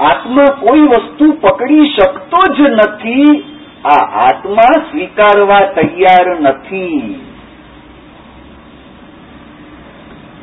આત્મા 0.00 0.46
કોઈ 0.60 0.80
વસ્તુ 0.80 1.32
પકડી 1.32 1.88
શકતો 1.88 2.40
જ 2.54 2.60
નથી, 2.60 3.44
આ 3.84 4.04
આત્મા 4.28 4.72
સ્વીકારવા 4.90 5.58
તૈયાર 5.58 6.40
નથી. 6.40 7.20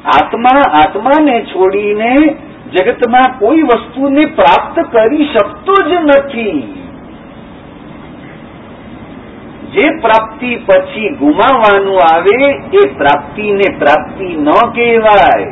આત્મા 0.05 0.61
આત્માને 0.73 1.41
છોડીને 1.41 2.15
જગતમાં 2.73 3.39
કોઈ 3.39 3.61
વસ્તુને 3.61 4.25
પ્રાપ્ત 4.25 4.79
કરી 4.91 5.25
શકતો 5.25 5.73
જ 5.89 5.93
નથી. 5.93 6.75
જે 9.71 9.89
પ્રાપ્તિ 10.01 10.55
પછી 10.55 11.09
ગુમાવવાનું 11.09 11.99
આવે, 12.13 12.49
એ 12.73 12.93
પ્રાપ્તિને 12.97 13.79
પ્રાપ્તિ 13.79 14.23
ન 14.23 14.49
કહેવાય. 14.75 15.45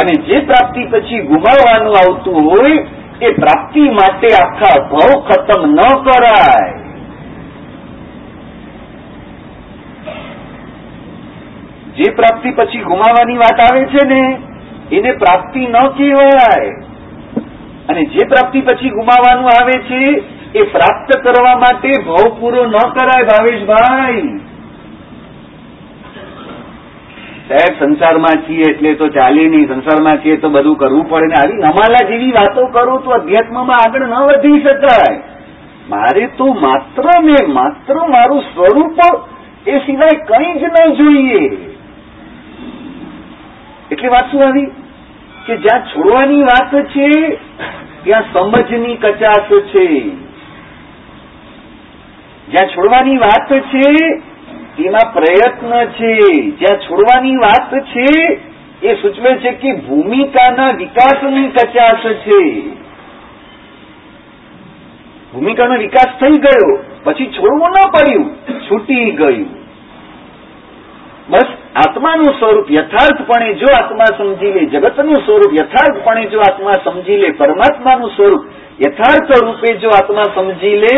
અને 0.00 0.22
જે 0.22 0.40
પ્રાપ્તિ 0.40 0.84
પછી 0.84 1.18
ગુમાવવાનું 1.18 1.94
આવતું 1.96 2.34
હોય, 2.34 2.86
એ 3.22 3.32
પ્રાપ્તિ 3.32 3.80
માટે 3.80 4.26
આખા 4.26 4.88
ભાવ 4.88 5.20
ખતમ 5.20 5.70
ન 5.70 5.76
કરાય. 5.76 6.72
જે 11.96 12.14
પ્રાપ્તિ 12.14 12.50
પછી 12.50 12.78
ગુમાવવાની 12.78 13.36
વાત 13.36 13.72
આવે 13.72 13.84
છે 13.84 14.06
ને 14.06 14.38
એને 14.92 15.12
પ્રાપ્તિ 15.12 15.66
ન 15.66 15.72
કહેવાય. 15.72 16.70
અને 17.88 18.04
જે 18.04 18.28
પ્રાપ્તિ 18.28 18.60
પછી 18.60 18.88
ગુમાવવાનું 18.90 19.44
આવે 19.44 19.72
છે, 19.72 20.22
એ 20.58 20.62
પ્રાપ્ત 20.62 21.18
કરવા 21.18 21.56
માટે 21.56 21.88
ભાવ 22.06 22.40
પૂરો 22.40 22.66
ન 22.66 22.72
કરાય, 22.72 23.24
ભાવેશભાઈ. 23.24 24.40
સાહેબ, 27.48 27.84
સંસારમાં 27.84 28.48
છીએ 28.48 28.62
એટલે 28.70 28.94
તો 28.94 29.08
ચાલે 29.08 29.48
નહીં. 29.48 29.68
સંસારમાં 29.68 30.16
છીએ 30.16 30.36
તો 30.36 30.48
બધું 30.48 30.76
કરવું 30.76 31.10
પડે 31.10 31.26
ને. 31.26 31.34
આવી 31.34 31.54
નમાલા 31.54 32.08
જેવી 32.08 32.32
વાતો 32.32 32.66
કરો 32.66 32.98
તો 32.98 33.10
અધ્યાત્મમાં 33.10 33.88
આગળ 33.88 34.06
ન 34.06 34.14
વધી 34.14 34.60
શકાય. 34.60 35.22
મારે 35.88 36.26
તો 36.26 36.46
માત્ર 36.46 37.02
ને 37.22 37.52
માત્ર 37.52 37.94
મારું 37.94 38.40
સ્વરૂપ 38.40 38.98
એ 39.66 39.78
સિવાય 39.78 40.24
કંઈ 40.26 40.60
જ 40.60 40.62
ન 40.62 40.92
જોઈએ. 40.92 41.75
એટલે 43.92 44.08
વાત 44.08 44.32
શું 44.32 44.44
આવી? 44.44 44.66
કે 45.46 45.56
જ્યાં 45.56 45.86
છોડવાની 45.86 46.42
વાત 46.42 46.74
છે, 46.74 47.36
ત્યાં 48.04 48.22
સમજની 48.32 48.96
કચાશ 48.96 49.52
છે. 49.62 50.08
જ્યાં 52.48 52.68
છોડવાની 52.68 53.16
વાત 53.16 53.52
છે, 53.52 54.04
એમાં 54.82 55.12
પ્રયત્ન 55.12 55.84
છે. 55.86 56.32
જ્યાં 56.50 56.78
છોડવાની 56.78 57.36
વાત 57.36 57.74
છે, 57.74 58.40
એ 58.82 58.94
સૂચવે 58.94 59.34
છે 59.38 59.52
કે 59.52 59.72
ભૂમિકાના 59.72 60.76
વિકાસની 60.76 61.48
કચાશ 61.48 62.06
છે. 62.06 62.60
ભૂમિકાનો 65.32 65.78
વિકાસ 65.78 66.20
થઈ 66.20 66.38
ગયો, 66.38 66.84
પછી 67.04 67.26
છોડવું 67.26 67.68
ન 67.68 67.90
પડ્યું, 67.90 68.34
છૂટી 68.70 69.10
ગયું. 69.10 69.65
બસ 71.30 71.48
આત્માનું 71.74 72.34
સ્વરૂપ 72.38 72.70
યથાર્થપણે 72.70 73.54
જો 73.54 73.66
આત્મા 73.74 74.04
સમજી 74.04 74.52
લે, 74.52 74.66
જગતનું 74.66 75.14
સ્વરૂપ 75.14 75.52
યથાર્થપણે 75.60 76.26
જો 76.26 76.38
આત્મા 76.38 76.72
સમજી 76.84 77.16
લે, 77.16 77.32
પરમાત્માનું 77.32 78.10
સ્વરૂપ 78.10 78.44
યથાર્થ 78.86 79.42
રૂપે 79.44 79.74
જો 79.74 79.88
આત્મા 79.88 80.22
સમજી 80.34 80.76
લે, 80.76 80.94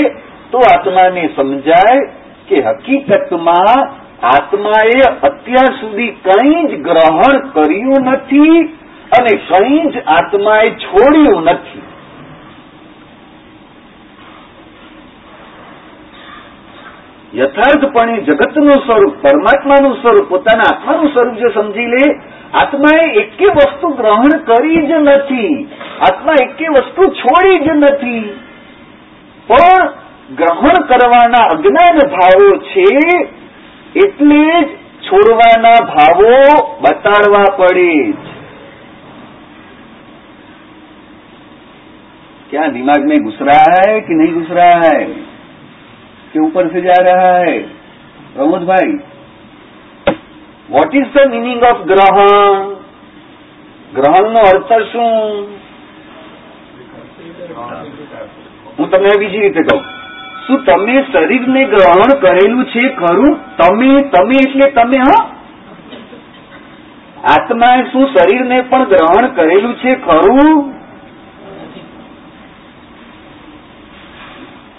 તો 0.51 0.59
આત્માને 0.59 1.31
સમજાય 1.37 2.01
કે 2.49 2.57
હકીકતમાં 2.65 3.81
આત્માએ 4.23 5.01
અત્યાર 5.23 5.73
સુધી 5.81 6.17
કંઈ 6.25 6.67
જ 6.67 6.77
ગ્રહણ 6.83 7.39
કર્યું 7.49 8.05
નથી 8.13 8.61
અને 9.19 9.33
કંઈ 9.49 9.91
જ 9.91 10.03
આત્માએ 10.07 10.65
છોડ્યું 10.65 11.45
નથી. 11.45 11.83
યથાર્થપણે 17.39 18.21
જગતનું 18.21 18.73
સ્વરૂપ, 18.73 19.15
પરમાત્માનું 19.23 19.97
સ્વરૂપ, 19.97 20.29
પોતાના 20.29 20.69
આત્માનું 20.75 21.13
સ્વરૂપ 21.13 21.35
જે 21.35 21.53
સમજી 21.55 21.87
લે, 21.87 22.21
આત્માએ 22.55 23.07
એકે 23.15 23.47
વસ્તુ 23.47 23.89
ગ્રહણ 23.89 24.39
કરી 24.45 24.87
જ 24.87 24.93
નથી. 24.93 25.69
આત્મા 26.01 26.39
એકે 26.43 26.69
વસ્તુ 26.69 27.03
છોડી 27.03 27.59
જ 27.59 27.69
નથી. 27.69 28.25
પણ 29.49 29.89
ગ્રહણ 30.37 30.83
કરવાના 30.89 31.47
અજ્ઞાન 31.53 31.99
ભાવો 32.09 32.51
છે, 32.59 32.89
એટલે 33.97 34.43
જ 34.63 34.69
છોડવાના 35.03 35.81
ભાવો 35.87 36.35
બતાડવા 36.81 37.45
પડે 37.57 38.15
ક્યાં 42.51 42.73
દિમાગ 42.73 43.05
મેં 43.05 43.23
ગુસરા 43.23 43.47
રહા 43.47 43.89
હૈ 43.89 44.01
કે 44.01 44.15
નહીં 44.15 44.35
ગુસરા 44.35 44.71
રહા 44.71 44.91
હૈ 44.91 45.28
कि 46.34 46.40
ऊपर 46.40 46.70
से 46.70 46.82
जा 46.82 47.02
रहा 47.04 47.34
है 47.40 47.58
प्रमोद 48.36 48.64
भाई 48.66 48.94
what 50.70 50.96
is 50.96 51.10
the 51.10 51.28
meaning 51.30 51.64
of 51.64 51.82
ગ્રહણ 51.86 52.62
ગ્રહણનો 53.94 54.46
અર્થ 54.52 54.72
શું 54.92 55.12
હું 58.78 58.90
તમને 58.90 59.12
બીજી 59.20 59.44
રીતે 59.44 59.62
કહું 59.64 59.84
શું 60.46 60.64
તમે 60.64 60.98
શરીરને 61.10 61.62
ગ્રહણ 61.68 62.16
કરેલું 62.18 62.66
છે 62.68 62.88
ખરું 62.96 63.38
તમે 63.58 63.92
તમે 64.10 64.40
એટલે 64.40 64.72
તમે 64.72 65.02
હા 65.02 65.22
આત્માએ 67.30 67.86
શું 67.92 68.10
શરીરને 68.10 68.58
પણ 68.66 68.90
ગ્રહણ 68.90 69.32
કરેલું 69.36 69.76
છે 69.78 69.96
ખરું 70.02 70.52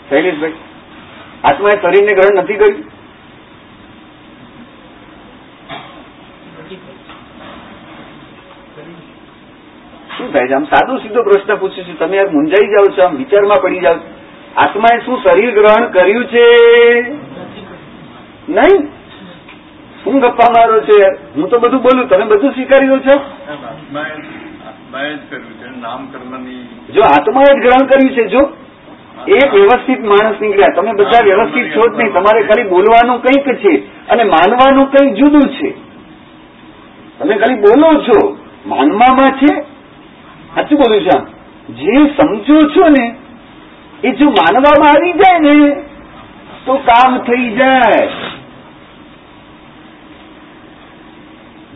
શૈલેષભાઈ 0.09 0.68
આત્માએ 1.44 1.76
શરીરને 1.82 2.14
ગ્રહણ 2.18 2.40
નથી 2.42 2.56
કર્યું? 2.56 2.84
શું 10.18 10.28
થાય 10.34 10.48
છે? 10.48 10.54
આમ 10.54 10.66
સાદો 10.72 10.98
સીધો 11.00 11.22
પ્રશ્ન 11.24 11.56
પૂછું 11.56 11.84
છું. 11.88 11.98
તમે 12.00 12.16
યાર 12.18 12.30
મુંજાઈ 12.32 12.72
જાઓ 12.76 12.88
છો 12.98 13.02
આમ 13.06 13.16
વિચારમાં 13.18 13.60
પડી 13.64 13.84
જાઓ 13.88 14.00
આત્માએ 14.58 14.98
શું 15.06 15.18
શરીર 15.24 15.52
ગ્રહણ 15.58 15.86
કર્યું 15.98 16.26
છે? 16.34 16.46
નહીં. 18.50 18.82
શું 20.04 20.16
ગપ્પા 20.20 20.50
મારો 20.56 20.78
છે 20.90 20.98
હું 21.36 21.50
તો 21.50 21.60
બધું 21.60 21.82
બોલું. 21.82 22.06
તમે 22.10 22.26
બધું 22.26 22.52
જ 22.54 22.58
કર્યું 22.72 23.02
છે. 23.08 23.16
નામ 25.82 26.02
કર્મની 26.14 26.64
જો 26.96 27.02
આત્માએ 27.08 27.52
જ 27.54 27.60
ગ્રહણ 27.66 27.86
કર્યું 27.92 28.14
છે 28.18 28.24
જો? 28.36 28.42
એક 29.28 29.54
વ્યવસ્થિત 29.54 30.04
માણસ 30.04 30.42
નીકળ્યા. 30.42 30.76
તમે 30.76 30.92
બધા 30.92 31.24
વ્યવસ્થિત 31.24 31.76
છો 31.76 31.94
જ 31.94 31.98
નહીં. 31.98 32.14
તમારે 32.14 32.42
ખાલી 32.44 32.70
બોલવાનું 32.70 33.22
કંઈક 33.22 33.56
છે 33.56 34.08
અને 34.08 34.24
માનવાનું 34.24 34.92
કંઈક 34.92 35.14
જુદું 35.14 35.50
છે. 35.50 35.74
તમે 37.20 37.36
ખાલી 37.36 37.60
બોલો 37.60 38.02
છો. 38.02 38.38
માનવામાં 38.66 39.32
છે. 39.32 39.62
સાચું 40.56 40.80
બોલું 40.80 41.02
છું 41.02 41.40
જે 41.70 41.94
સમજો 41.94 42.60
છો 42.60 42.90
ને, 42.90 43.16
એ 44.04 44.12
જો 44.12 44.26
માનવામાં 44.26 44.90
આવી 44.90 45.14
જાય 45.14 45.40
ને, 45.40 45.82
તો 46.66 46.76
કામ 46.76 47.18
થઈ 47.18 47.50
જાય. 47.50 48.08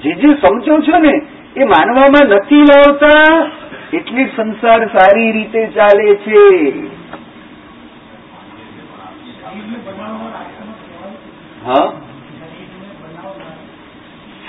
જે 0.04 0.12
જે 0.12 0.34
સમજો 0.34 0.80
છો 0.80 1.00
ને, 1.00 1.22
એ 1.58 1.64
માનવામાં 1.64 2.30
નથી 2.30 2.62
લાવતા, 2.62 3.52
એટલે 3.94 4.26
સંસાર 4.36 4.88
સારી 4.88 5.32
રીતે 5.32 5.68
ચાલે 5.68 6.16
છે. 6.16 6.70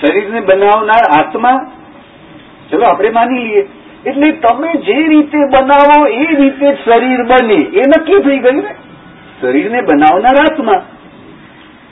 શરીરને 0.01 0.39
બનાવનાર 0.39 1.25
આત્મા? 1.25 1.71
ચલો, 2.71 2.85
આપણે 2.85 3.09
માની 3.09 3.39
લઈએ. 3.39 3.67
એટલે 4.05 4.31
તમે 4.31 4.81
જે 4.81 5.07
રીતે 5.07 5.37
બનાવો, 5.37 6.07
એ 6.07 6.25
રીતે 6.25 6.73
શરીર 6.85 7.23
બને. 7.23 7.53
એ 7.53 7.79
નક્કી 7.79 8.19
થઈ 8.19 8.37
ગયું 8.37 8.63
ને? 8.63 8.75
શરીરને 9.41 9.81
બનાવનાર 9.81 10.51
આત્મા. 10.51 10.85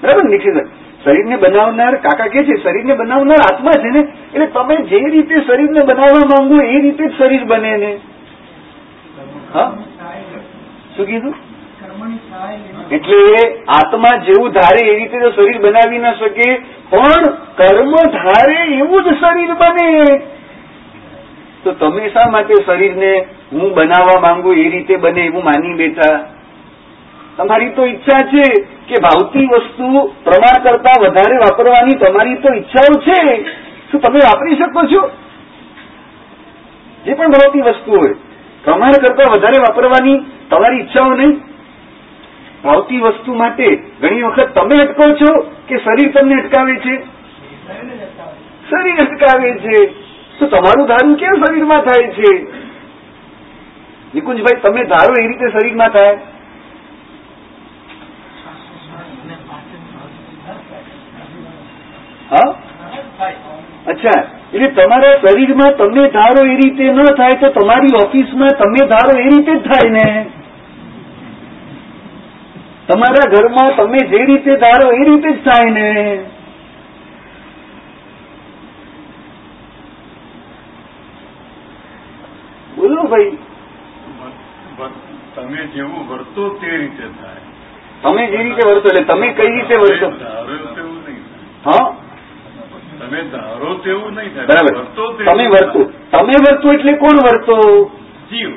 બરાબર, 0.04 0.30
નિખિલ 0.30 0.62
શરીરને 1.04 1.36
બનાવનાર 1.36 1.96
કાકા 1.96 2.28
કે 2.28 2.44
છે, 2.44 2.64
શરીરને 2.64 2.94
બનાવનાર 2.94 3.54
આત્મા 3.54 3.72
છે 3.72 3.90
ને? 3.90 4.00
એટલે 4.34 4.46
તમે 4.46 4.76
જે 4.76 5.00
રીતે 5.00 5.36
શરીરને 5.36 5.82
બનાવવા 5.82 6.26
માંગો, 6.26 6.62
એ 6.62 6.82
રીતે 6.82 7.08
જ 7.08 7.18
શરીર 7.18 7.44
બને 7.44 7.78
ને. 7.78 8.00
હા? 9.54 9.74
શું 10.98 11.06
કીધું? 11.06 11.53
એટલે 12.92 13.64
આત્મા 13.68 14.18
જેવું 14.18 14.52
ધારે 14.52 14.88
એ 14.88 14.96
રીતે 14.96 15.20
તો 15.20 15.32
શરીર 15.32 15.60
બનાવી 15.62 15.98
ન 15.98 16.14
શકે, 16.14 16.48
પણ 16.90 17.24
કર્મ 17.56 17.92
ધારે 17.92 18.60
એવું 18.78 19.04
જ 19.04 19.16
શરીર 19.20 19.56
બને. 19.56 20.22
તો 21.64 21.72
તમે 21.72 22.10
શા 22.10 22.30
માટે 22.30 22.54
શરીરને 22.66 23.26
હું 23.52 23.74
બનાવવા 23.74 24.20
માંગુ, 24.20 24.54
એ 24.54 24.70
રીતે 24.70 24.98
બને 24.98 25.26
એવું 25.26 25.44
માની 25.44 25.74
બેઠા? 25.74 26.20
તમારી 27.38 27.70
તો 27.70 27.86
ઈચ્છા 27.86 28.20
છે 28.20 28.44
કે 28.88 28.96
ભાવતી 29.02 29.48
વસ્તુ 29.48 29.88
પ્રમાણ 30.24 30.64
કરતા 30.64 31.02
વધારે 31.02 31.38
વાપરવાની 31.38 31.96
તમારી 31.96 32.36
તો 32.36 32.54
ઈચ્છાઓ 32.54 33.00
છે. 33.02 33.46
શું 33.92 34.02
તમે 34.02 34.20
વાપરી 34.20 34.56
શકો 34.56 34.88
છો? 34.88 35.12
જે 37.06 37.16
પણ 37.16 37.32
ભાવતી 37.32 37.62
વસ્તુ 37.62 37.92
હોય, 37.92 38.16
પ્રમાણ 38.64 38.92
કરતા 38.92 39.34
વધારે 39.36 39.58
વાપરવાની 39.60 40.26
તમારી 40.50 40.80
ઈચ્છાઓ 40.80 41.14
નહીં? 41.14 41.53
ભાવતી 42.64 42.98
વસ્તુ 42.98 43.34
માટે 43.34 43.76
ઘણી 44.02 44.24
વખત 44.24 44.60
તમે 44.60 44.82
અટકો 44.82 45.04
છો 45.14 45.34
કે 45.68 45.78
શરીર 45.78 46.12
તમને 46.12 46.36
અટકાવે 46.42 46.76
છે? 46.76 46.96
શરીર 48.70 49.02
અટકાવે 49.02 49.52
છે. 49.54 49.86
તો 50.40 50.46
તમારું 50.48 50.88
ધારું 50.88 51.16
કેમ 51.16 51.46
શરીરમાં 51.46 51.82
થાય 51.82 52.12
છે? 52.12 52.32
નિકુંજભાઈ, 54.16 54.62
તમે 54.62 54.84
ધારો 54.84 55.14
એ 55.20 55.28
રીતે 55.28 55.60
શરીરમાં 55.60 55.90
થાય. 55.90 56.18
હા? 62.32 62.56
અચ્છા, 63.88 64.20
એટલે 64.54 64.68
તમારા 64.68 65.18
શરીરમાં 65.18 65.76
તમે 65.78 66.08
ધારો 66.10 66.46
એ 66.46 66.56
રીતે 66.56 66.84
ન 66.84 67.04
થાય 67.06 67.32
તો 67.32 67.50
તમારી 67.50 67.96
ઓફિસમાં 68.04 68.50
તમે 68.50 68.88
ધારો 68.88 69.20
એ 69.20 69.24
રીતે 69.24 69.56
જ 69.56 69.62
થાય 69.72 69.90
ને? 69.90 70.30
તમારા 72.88 73.32
ઘરમાં 73.32 73.76
તમે 73.76 73.98
જે 73.98 74.26
રીતે 74.26 74.56
ધારો 74.56 74.92
એ 74.92 75.04
રીતે 75.04 75.34
જ 75.34 75.50
થાય 75.50 75.70
ને. 75.70 76.20
બોલો 82.78 83.04
ભાઈ. 83.04 83.38
તમે 85.36 85.68
જેવું 85.76 86.08
વર્તો 86.08 86.50
તે 86.50 86.68
રીતે 86.68 87.04
થાય. 87.04 87.42
તમે 88.02 88.28
જે 88.28 88.38
રીતે 88.38 88.64
વર્તો 88.68 88.88
એટલે 88.90 89.04
તમે 89.04 89.28
કઈ 89.28 89.48
રીતે 89.48 89.76
વર્તો? 89.76 90.10
હા? 91.66 91.96
તમે 93.00 93.22
ધારો 93.32 93.74
તેવું 93.74 94.16
નહીં 94.16 94.34
થાય. 94.34 94.48
બરાબર. 94.48 94.74
તમે 95.26 95.48
વર્તો. 95.48 95.92
તમે 96.12 96.34
વર્તો 96.40 96.74
એટલે 96.74 96.98
કોણ 96.98 97.18
વર્તો? 97.18 97.92
જીવ. 98.32 98.52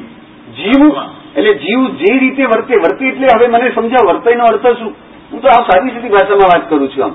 જીવ? 0.57 1.16
એટલે 1.37 1.53
જીવ 1.65 1.81
જે 2.01 2.11
રીતે 2.21 2.45
વર્તે 2.53 2.75
વર્તે 2.85 3.05
એટલે 3.09 3.27
હવે 3.35 3.47
મને 3.49 3.69
સમજાવ 3.75 4.05
વર્તયનો 4.11 4.45
અર્થ 4.53 4.67
શું? 4.79 4.93
હું 5.31 5.41
તો 5.43 5.49
આ 5.49 5.63
સાદી 5.71 5.93
સીધી 5.95 6.13
ભાષામાં 6.15 6.51
વાત 6.53 6.69
કરું 6.71 6.91
છું 6.91 7.05
આમ. 7.05 7.15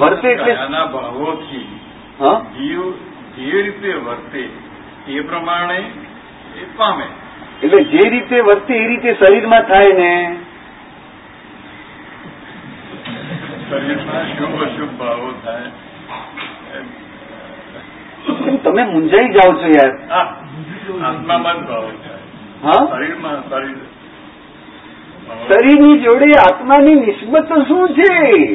વર્તે 0.00 0.28
એટલે 0.32 0.54
ભાવોથી 0.94 1.66
જીવ 2.56 2.80
જે 3.36 3.62
રીતે 3.62 3.92
વર્તે 4.06 4.42
એ 5.08 5.20
પ્રમાણે 5.20 5.78
એ 5.78 6.66
પામે. 6.76 7.06
એટલે 7.62 7.80
જે 7.92 8.02
રીતે 8.10 8.36
વર્તે 8.40 8.74
એ 8.74 8.88
રીતે 8.88 9.10
શરીરમાં 9.20 9.64
થાય 9.70 9.92
ને? 10.00 10.12
શરીરમાં 13.68 14.26
શુભ 14.36 14.62
અશુભ 14.66 14.92
ભાવો 14.98 15.28
થાય. 15.44 15.68
તમે 18.64 18.82
મૂંઝાઈ 18.84 19.32
જાઓ 19.32 19.52
છો 19.62 19.68
યાર. 19.76 19.92
આત્મામાં 21.02 21.58
ભાવો 21.68 21.90
થાય 22.02 22.13
હા? 22.64 23.00
શરીરની 25.48 25.98
જોડે 25.98 26.24
આત્માની 26.24 26.94
નિસ્બત 26.94 27.52
શું 27.68 27.88
છે? 27.88 28.54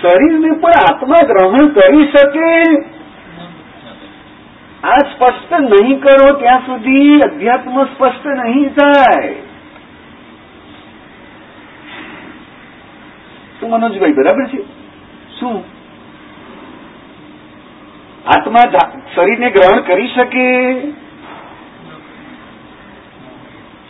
શરીરને 0.00 0.50
પણ 0.60 0.70
આત્મા 0.90 1.26
ગ્રહણ 1.26 1.68
કરી 1.68 2.06
શકે? 2.06 2.50
આ 4.84 4.96
સ્પષ્ટ 4.96 5.52
નહીં 5.52 6.00
કરો 6.00 6.32
ત્યાં 6.32 6.58
સુધી 6.58 7.20
અધ્યાત્મ 7.20 7.84
સ્પષ્ટ 7.84 8.26
નહીં 8.26 8.68
થાય. 8.68 9.34
શું 13.60 13.70
મનોજભાઈ 13.70 14.12
બરાબર 14.12 14.46
છે? 14.46 14.62
શું? 15.40 15.77
આત્મા 18.28 18.60
શરીરને 19.14 19.50
ગ્રહણ 19.50 19.80
કરી 19.80 20.08
શકે? 20.08 20.46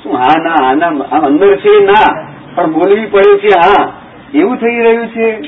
શું 0.03 0.17
હા, 0.17 0.43
ના 0.43 0.67
આના 0.67 0.87
આમ 0.87 1.27
અંદર 1.27 1.57
છે, 1.57 1.85
ના, 1.85 2.33
પણ 2.55 2.73
બોલવી 2.73 3.07
પડે 3.07 3.39
છે, 3.39 3.49
હા, 3.59 3.93
એવું 4.35 4.57
થઈ 4.57 4.79
રહ્યું 4.79 5.09
છે? 5.09 5.43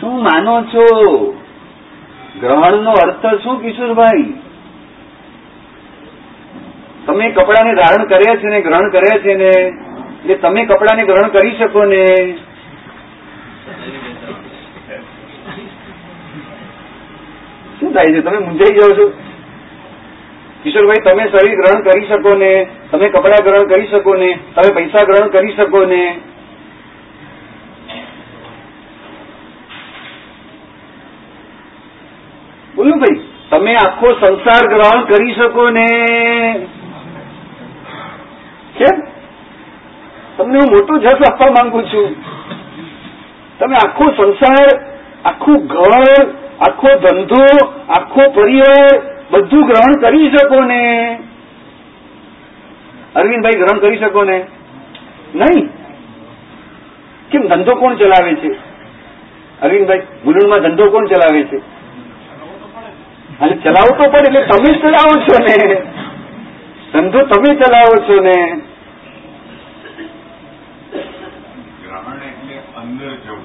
શું 0.00 0.22
માનો 0.22 0.62
છો? 0.62 0.86
ગ્રહણનો 2.40 2.90
અર્થ 2.90 3.42
શું, 3.42 3.62
કિશોરભાઈ? 3.62 4.32
તમે 7.06 7.30
કપડાને 7.30 7.74
ધારણ 7.74 8.04
કર્યા 8.04 8.36
છે 8.36 8.46
ને 8.46 8.60
ગ્રહણ 8.60 8.90
કર્યા 8.90 9.18
છે 9.18 9.34
ને, 9.34 9.50
એટલે 9.50 10.34
તમે 10.34 10.64
કપડાને 10.64 11.06
ગ્રહણ 11.06 11.28
કરી 11.28 11.56
શકો 11.58 11.84
ને? 11.84 12.04
શું 17.80 17.92
થાય 17.92 18.06
છે? 18.06 18.20
તમે 18.20 18.38
મૂંઝાઈ 18.38 18.78
જાઓ 18.78 18.96
છો? 18.96 19.12
કિશોરભાઈ, 20.62 21.02
તમે 21.04 21.22
શરીર 21.22 21.54
ગ્રહણ 21.54 21.82
કરી 21.82 22.06
શકો 22.06 22.34
ને, 22.34 22.66
તમે 22.90 23.08
કપડા 23.08 23.44
ગ્રહણ 23.44 23.68
કરી 23.68 23.86
શકો 23.86 24.14
ને, 24.14 24.38
તમે 24.54 24.74
પૈસા 24.74 25.04
ગ્રહણ 25.04 25.28
કરી 25.28 25.56
શકો 25.56 25.84
ને. 25.84 26.20
બોલો 32.76 32.90
ભાઈ, 32.90 33.20
તમે 33.50 33.74
આખો 33.74 34.12
સંસાર 34.12 34.68
ગ્રહણ 34.68 35.04
કરી 35.04 35.32
શકો 35.32 35.66
ને. 35.72 35.86
કેમ? 38.78 39.00
તમને 40.36 40.58
હું 40.58 40.70
મોટું 40.70 41.00
જસ 41.00 41.32
આપવા 41.32 41.50
માંગુ 41.50 41.82
છું. 41.82 42.16
તમે 43.58 43.76
આખો 43.76 44.04
સંસાર, 44.04 44.94
આખું 45.24 45.66
ઘર 45.66 46.37
આખો 46.60 46.88
ધંધો, 46.98 47.44
આખો 47.88 48.30
પરિવાર 48.30 49.02
બધું 49.30 49.66
ગ્રહણ 49.66 50.00
કરી 50.00 50.30
શકો 50.30 50.64
ને. 50.64 51.18
અરવિંદભાઈ 53.14 53.52
ગ્રહણ 53.52 53.78
કરી 53.78 53.98
શકો 53.98 54.24
ને? 54.24 54.46
નહીં. 55.34 55.70
કેમ, 57.30 57.42
ધંધો 57.42 57.74
કોણ 57.74 57.94
ચલાવે 57.94 58.34
છે? 58.34 58.50
અરવિંદભાઈ 59.62 59.98
ગુલુણમાં 60.24 60.58
ધંધો 60.58 60.90
કોણ 60.90 61.06
ચલાવે 61.06 61.42
છે? 61.42 61.56
અને 63.40 63.56
ચલાવતો 63.56 64.10
પણ 64.10 64.16
એટલે 64.16 64.42
તમે 64.42 64.78
ચલાવો 64.78 65.20
છો 65.20 65.44
ને. 65.44 65.82
ધંધો 66.92 67.18
તમે 67.18 67.54
ચલાવો 67.54 67.96
છો 68.08 68.20
ને 68.20 68.62
ગ્રહણ 71.82 72.20
એટલે 72.22 72.56
અંદર 72.76 73.10
જવું 73.10 73.42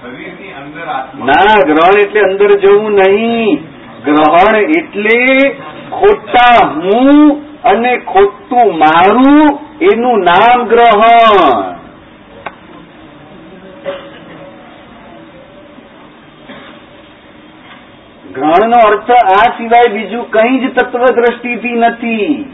શરીરની 0.00 0.52
અંદર 0.52 0.56
આત્મા 0.56 0.59
ના, 0.70 1.54
ગ્રહણ 1.66 1.98
એટલે 2.00 2.20
અંદર 2.20 2.50
જવું 2.58 2.92
નહીં. 2.92 3.62
ગ્રહણ 4.04 4.56
એટલે 4.56 5.54
ખોટા 5.90 6.66
હું 6.66 7.42
અને 7.64 7.98
ખોટું 7.98 8.78
મારું 8.78 9.58
એનું 9.80 10.18
નામ 10.20 10.64
ગ્રહણ. 10.68 11.76
ગ્રહણનો 18.34 18.78
અર્થ 18.88 19.10
આ 19.10 19.52
સિવાય 19.58 19.88
બીજું 19.88 20.30
કંઈ 20.30 20.58
જ 20.58 20.68
તત્વ 20.68 21.04
દ્રષ્ટિથી 21.14 21.72
નથી. 21.72 22.46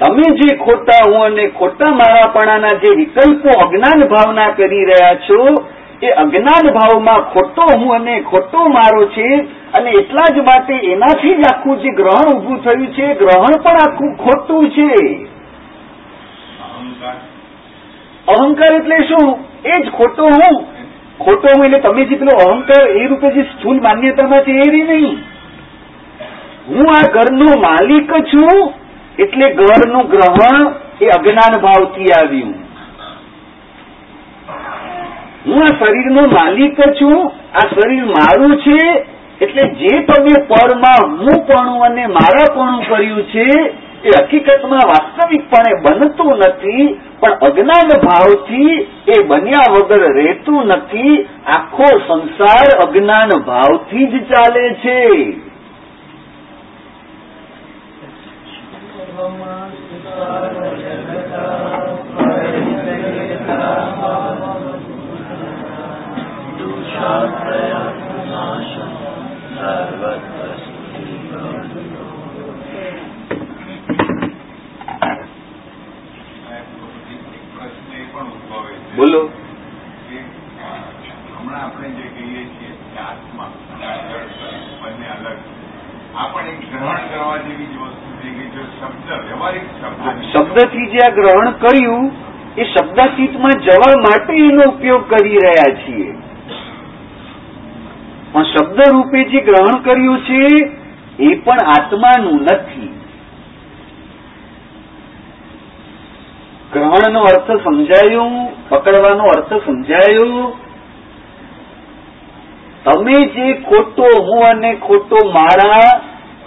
તમે 0.00 0.22
જે 0.36 0.56
ખોટા 0.56 1.02
હું 1.06 1.22
અને 1.22 1.48
ખોટા 1.48 1.94
મારાપણાના 1.94 2.68
જે 2.68 2.94
વિકલ્પો 2.96 3.48
અજ્ઞાન 3.64 4.08
ભાવના 4.08 4.50
કરી 4.50 4.84
રહ્યા 4.84 5.14
છો 5.14 5.42
એ 6.02 6.10
અજ્ઞાન 6.10 6.74
ભાવમાં 6.74 7.20
ખોટો 7.20 7.78
હું 7.78 7.94
અને 7.94 8.20
ખોટો 8.20 8.58
મારો 8.68 9.06
છે 9.06 9.36
અને 9.72 9.90
એટલા 9.90 10.34
જ 10.34 10.38
માટે 10.38 10.74
એનાથી 10.92 11.34
જ 11.34 11.44
આખું 11.52 11.78
જે 11.78 11.90
ગ્રહણ 11.90 12.36
ઊભું 12.36 12.62
થયું 12.64 12.86
છે 12.86 13.14
ગ્રહણ 13.14 13.62
પણ 13.62 13.70
આખું 13.70 14.16
ખોટું 14.16 14.70
છે. 14.70 15.28
અહંકાર. 18.28 18.74
એટલે 18.74 18.96
શું? 18.96 19.38
એ 19.64 19.82
જ 19.82 19.90
ખોટો 19.90 20.24
હું. 20.24 20.66
ખોટો 21.18 21.48
હું 21.56 21.66
એટલે 21.66 21.78
તમે 21.78 22.04
જે 22.04 22.16
પેલો 22.16 22.50
અહંકાર 22.50 22.88
એ 22.88 23.06
રૂપે 23.06 23.30
જે 23.30 23.42
સ્થૂલ 23.42 23.80
માન્યતામાં 23.80 24.40
છે 24.40 24.52
એ 24.52 24.70
રહી 24.70 24.82
નહીં. 24.82 25.18
હું 26.68 26.86
આ 26.88 27.12
ઘરનો 27.12 27.60
માલિક 27.60 28.12
છું 28.12 28.72
એટલે 29.18 29.54
ઘરનું 29.54 30.10
ગ્રહણ 30.10 30.74
એ 31.00 31.06
અજ્ઞાન 31.06 31.60
ભાવથી 31.60 32.04
આવ્યું. 32.20 32.65
હું 35.46 35.62
આ 35.62 35.74
શરીરનો 35.80 36.22
માલિક 36.28 36.78
છું, 36.98 37.18
આ 37.54 37.66
શરીર 37.68 38.06
મારું 38.06 38.54
છે, 38.58 38.78
એટલે 39.40 39.64
જે 39.80 39.92
તમે 40.02 40.34
પરમાં 40.48 41.16
હું 41.18 41.36
પણ 41.46 41.82
અને 41.82 42.04
મારાપણું 42.08 42.80
કર્યું 42.84 43.26
છે, 43.26 43.48
એ 44.04 44.10
હકીકતમાં 44.18 44.88
વાસ્તવિકપણે 44.88 45.72
બનતું 45.84 46.32
નથી, 46.48 46.86
પણ 47.20 47.36
અજ્ઞાન 47.40 47.90
ભાવથી 48.06 48.74
એ 49.06 49.22
બન્યા 49.22 49.72
વગર 49.74 50.02
રહેતું 50.12 50.62
નથી. 50.68 51.16
આખો 51.46 51.88
સંસાર 52.06 52.68
અજ્ઞાન 52.86 53.30
ભાવથી 53.46 54.06
જ 54.06 54.14
ચાલે 54.30 54.64
છે. 54.82 55.00
Thank 63.46 63.80
એ 63.80 63.85
બોલો. 78.96 79.30
હમણાં 81.38 81.64
આપણે 81.64 81.88
જે 81.88 82.06
કહીએ 82.08 82.42
છીએ 82.44 82.70
કે 82.94 83.00
આત્મા 83.00 83.50
બંને 84.82 85.06
અલગ 85.06 85.24
છે. 85.24 85.52
આ 86.16 86.26
પણ 86.26 86.48
એક 86.48 86.60
ગ્રહણ 86.70 87.08
કરવા 87.08 87.38
જેવી 87.38 87.66
જ 87.66 87.76
વસ્તુ 87.76 88.10
છે 88.22 88.28
કે 88.28 88.44
જો 88.54 88.62
શબ્દ 88.62 89.08
વ્યવહારિક 89.26 89.62
શબ્દ. 89.80 90.22
શબ્દથી 90.32 90.86
જે 90.86 90.98
આ 90.98 91.10
ગ્રહણ 91.10 91.50
કર્યું 91.50 92.10
એ 92.56 92.64
શબ્દાતીતમાં 92.64 93.58
જવા 93.60 93.96
માટે 93.96 94.32
એનો 94.32 94.62
ઉપયોગ 94.72 95.02
કરી 95.08 95.38
રહ્યા 95.38 95.76
છીએ. 95.76 96.25
પણ 98.36 98.42
શબ્દ 98.42 98.80
રૂપે 98.92 99.24
જે 99.24 99.40
ગ્રહણ 99.40 99.82
કર્યું 99.82 100.18
છે, 100.18 100.46
એ 101.24 101.34
પણ 101.34 101.56
આત્માનું 101.66 102.42
નથી. 102.42 103.00
ગ્રહણનો 106.72 107.20
અર્થ 107.20 107.50
સમજાયો, 107.64 108.52
પકડવાનો 108.68 109.24
અર્થ 109.24 109.54
સમજાયો. 109.66 110.58
તમે 112.84 113.12
જે 113.12 113.54
ખોટો 113.54 114.02
હું 114.02 114.44
અને 114.50 114.74
ખોટો 114.74 115.16
મારા 115.26 116.00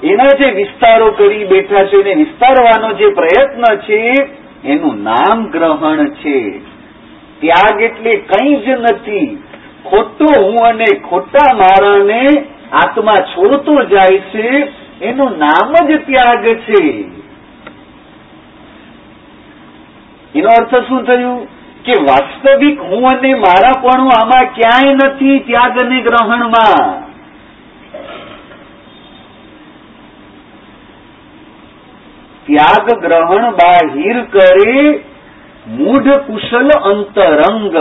એના 0.04 0.38
જે 0.40 0.52
વિસ્તારો 0.52 1.12
કરી 1.12 1.46
બેઠા 1.46 1.86
છે, 1.86 1.98
એને 1.98 2.14
વિસ્તારવાનો 2.14 2.94
જે 2.94 3.08
પ્રયત્ન 3.10 3.78
છે, 3.78 4.14
એનું 4.64 5.04
નામ 5.04 5.50
ગ્રહણ 5.50 6.10
છે. 6.10 6.60
ત્યાગ 7.40 7.82
એટલે 7.82 8.16
કંઈ 8.16 8.56
જ 8.56 8.70
નથી. 8.70 9.44
ખોટો 9.86 10.44
હું 10.44 10.56
અને 10.68 10.86
ખોટા 11.10 11.54
મારાને 11.54 12.28
આત્મા 12.72 13.16
છોડતો 13.16 13.84
જાય 13.84 14.20
છે, 14.20 14.74
એનું 15.02 15.38
નામ 15.38 15.88
જ 15.88 16.02
ત્યાગ 16.06 16.46
છે. 16.46 17.02
એનો 20.36 20.48
અર્થ 20.48 20.76
શું 20.88 21.04
થયું? 21.04 21.60
કે 21.86 21.92
વાસ્તવિક 21.92 22.82
હું 22.82 23.04
અને 23.06 23.34
મારાપણું 23.34 24.10
આમાં 24.22 24.54
ક્યાંય 24.56 24.94
નથી 24.94 25.40
ત્યાગ 25.40 25.78
અને 25.86 26.02
ગ્રહણમાં. 26.02 27.10
ત્યાગ 32.46 33.00
ગ્રહણ 33.00 33.52
બાહિર 33.52 34.22
કરે 34.22 35.04
મૂઢ 35.68 36.10
કુશલ 36.10 36.70
અંતરંગ. 36.84 37.74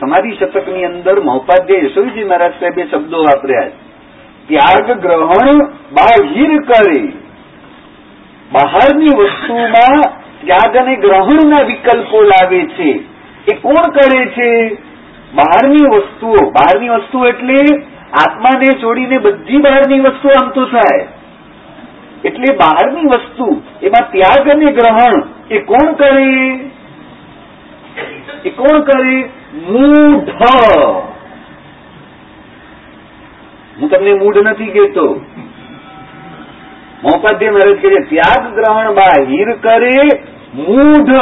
સમાધિ 0.00 0.36
શતકની 0.36 0.84
અંદર 0.84 1.20
મહોપાધ્યાય 1.20 1.82
યશોજી 1.84 2.24
મહારાજ 2.24 2.52
સાહેબે 2.52 2.84
શબ્દો 2.84 3.18
વાપર્યા 3.18 3.70
ત્યાગ 4.48 5.00
ગ્રહણ 5.00 5.58
બાહિર 5.68 6.62
કરે. 6.62 7.12
બહારની 8.52 9.16
વસ્તુમાં 9.16 10.02
ત્યાગ 10.40 10.76
અને 10.76 10.96
ગ્રહણના 10.96 11.62
વિકલ્પો 11.62 12.22
લાવે 12.22 12.66
છે. 12.66 12.90
એ 13.52 13.54
કોણ 13.54 13.90
કરે 13.90 14.26
છે? 14.26 14.74
બહારની 15.34 15.96
વસ્તુઓ. 15.96 16.50
બહારની 16.50 16.88
વસ્તુ 16.88 17.24
એટલે 17.24 17.82
આત્માને 18.12 18.66
છોડીને 18.66 19.18
બધી 19.18 19.56
બહારની 19.56 20.00
વસ્તુ 20.00 20.28
આમ 20.28 20.50
તો 20.50 20.64
થાય. 20.64 21.08
એટલે 22.24 22.56
બહારની 22.56 23.00
વસ્તુ, 23.00 23.62
એમાં 23.82 24.12
ત્યાગ 24.12 24.48
અને 24.48 24.72
ગ્રહણ, 24.72 25.22
એ 25.50 25.58
કોણ 25.58 25.92
કરે? 25.92 26.50
એ 28.44 28.50
કોણ 28.50 28.80
કરે? 28.80 29.30
મૂઢ. 29.66 30.28
હું 33.80 33.90
તમને 33.90 34.12
મૂઢ 34.12 34.36
નથી 34.36 34.66
કહેતો. 34.66 35.24
મોપાધ્ય 37.02 37.50
મહારાજ 37.50 37.76
કહે 37.76 37.90
છે, 37.90 38.10
ત્યાગ 38.10 38.54
ગ્રહણ 38.54 38.94
બાહિર 38.94 39.52
કરે 39.52 40.20
મૂઢ. 40.54 41.16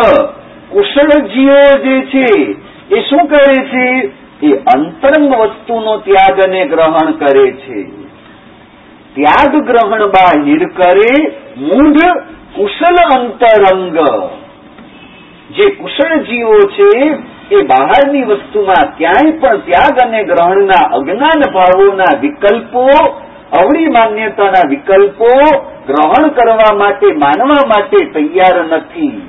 કુશળજીઓ 0.70 1.82
જે 1.84 2.00
છે, 2.00 2.50
એ 2.96 3.00
શું 3.00 3.26
કરે 3.28 3.54
છે? 3.54 4.10
એ 4.46 4.52
અંતરંગ 4.52 5.34
વસ્તુનો 5.34 5.96
ત્યાગ 5.96 6.40
અને 6.40 6.64
ગ્રહણ 6.64 7.12
કરે 7.12 7.52
છે. 7.52 7.82
ત્યાગ 9.14 9.64
ગ્રહણ 9.66 10.06
બાહિર 10.06 10.68
કરે 10.68 11.28
મૂઢ 11.56 12.22
કુશલ 12.56 13.20
અંતરંગ. 13.20 13.98
જે 15.50 15.74
કુશળ 15.74 16.16
જીવો 16.16 16.54
છે 16.54 17.08
એ 17.52 17.62
બહારની 17.62 18.22
વસ્તુમાં 18.22 18.98
ક્યાંય 18.98 19.30
પણ 19.30 19.56
ત્યાગ 19.56 20.08
અને 20.08 20.24
ગ્રહણના 20.24 20.88
અજ્ઞાન 20.92 21.54
ભાવોના 21.54 22.20
વિકલ્પો, 22.20 22.86
અવળી 23.60 23.86
માન્યતાના 23.86 24.68
વિકલ્પો 24.68 25.24
ગ્રહણ 25.86 26.28
કરવા 26.28 26.76
માટે, 26.76 27.06
માનવા 27.06 27.66
માટે 27.66 28.10
તૈયાર 28.12 28.64
નથી. 28.64 29.28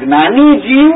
જ્ઞાની 0.00 0.60
જીવ 0.60 0.92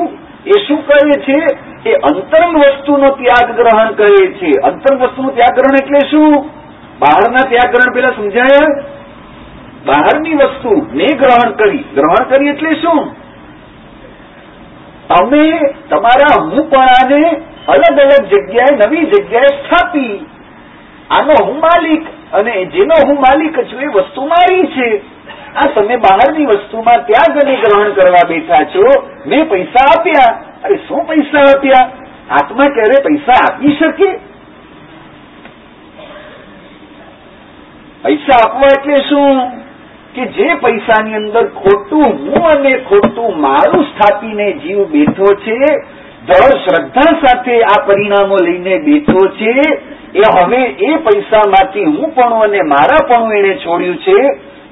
એ 0.46 0.66
શું 0.68 0.86
કહે 0.86 1.22
છે? 1.22 1.72
એ 1.90 1.92
અંતરંગ 1.92 2.56
વસ્તુનો 2.56 3.10
ત્યાગ 3.10 3.56
ગ્રહણ 3.56 3.92
કરે 3.92 4.32
છે. 4.32 4.50
અંતરંગ 4.64 5.02
વસ્તુનું 5.02 5.34
ત્યાગ 5.34 5.56
ગ્રહણ 5.56 5.82
એટલે 5.82 6.10
શું? 6.10 6.50
બહારના 6.98 7.48
ત્યાગ 7.48 7.74
ગ્રહણ 7.74 7.94
પેલા 7.94 8.10
સમજાયા? 8.10 8.84
બહારની 9.86 10.34
વસ્તુ 10.34 10.86
ને 10.92 11.06
ગ્રહણ 11.06 11.52
કરી. 11.52 11.84
ગ્રહણ 11.94 12.28
કરી 12.28 12.48
એટલે 12.48 12.74
શું? 12.74 13.22
તમે 15.12 15.60
તમારા 15.90 16.42
હુંપણાને 16.42 17.42
અલગ 17.68 18.00
અલગ 18.00 18.26
જગ્યાએ 18.26 18.76
નવી 18.86 19.06
જગ્યાએ 19.06 19.46
સ્થાપી. 19.46 20.26
આનો 21.10 21.34
હું 21.46 21.60
માલિક 21.60 22.06
અને 22.32 22.64
જેનો 22.64 22.94
હું 23.06 23.18
માલિક 23.20 23.72
છું 23.72 23.80
એ 23.80 23.86
વસ્તુ 23.86 24.26
મારી 24.26 24.66
છે. 24.66 25.02
આ 25.56 25.68
તમે 25.74 25.96
બહારની 25.96 26.46
વસ્તુમાં 26.46 27.06
ત્યાગ 27.06 27.44
અને 27.44 27.56
ગ્રહણ 27.56 27.92
કરવા 27.92 28.28
બેઠા 28.28 28.64
છો. 28.64 29.08
મેં 29.26 29.48
પૈસા 29.48 29.98
આપ્યા. 29.98 30.42
અરે 30.64 30.76
શું 30.76 31.06
પૈસા 31.06 31.40
આપ્યા? 31.40 31.90
આત્મા 32.30 32.66
ક્યારે 32.66 33.02
પૈસા 33.02 33.52
આપી 33.52 33.76
શકે? 33.76 34.20
પૈસા 38.02 38.48
આપવા 38.48 38.66
એટલે 38.66 38.96
શું? 38.96 39.62
કે 40.14 40.26
જે 40.26 40.48
પૈસાની 40.54 41.14
અંદર 41.14 41.44
ખોટું 41.62 42.02
હું 42.02 42.44
અને 42.44 42.72
ખોટું 42.88 43.40
મારું 43.40 43.84
સ્થાપીને 43.84 44.52
જીવ 44.52 44.80
બેઠો 44.86 45.34
છે 45.44 45.58
દળ 46.26 46.52
શ્રદ્ધા 46.64 47.12
સાથે 47.26 47.54
આ 47.62 47.78
પરિણામો 47.86 48.36
લઈને 48.36 48.78
બેઠો 48.78 49.22
છે, 49.38 49.54
એ 50.14 50.22
હવે 50.36 50.62
એ 50.88 50.98
પૈસામાંથી 50.98 51.84
હું 51.84 52.14
પણ 52.14 52.42
અને 52.42 52.62
મારા 52.62 53.06
પણ 53.08 53.32
એને 53.32 53.54
છોડ્યું 53.54 53.98
છે. 53.98 54.18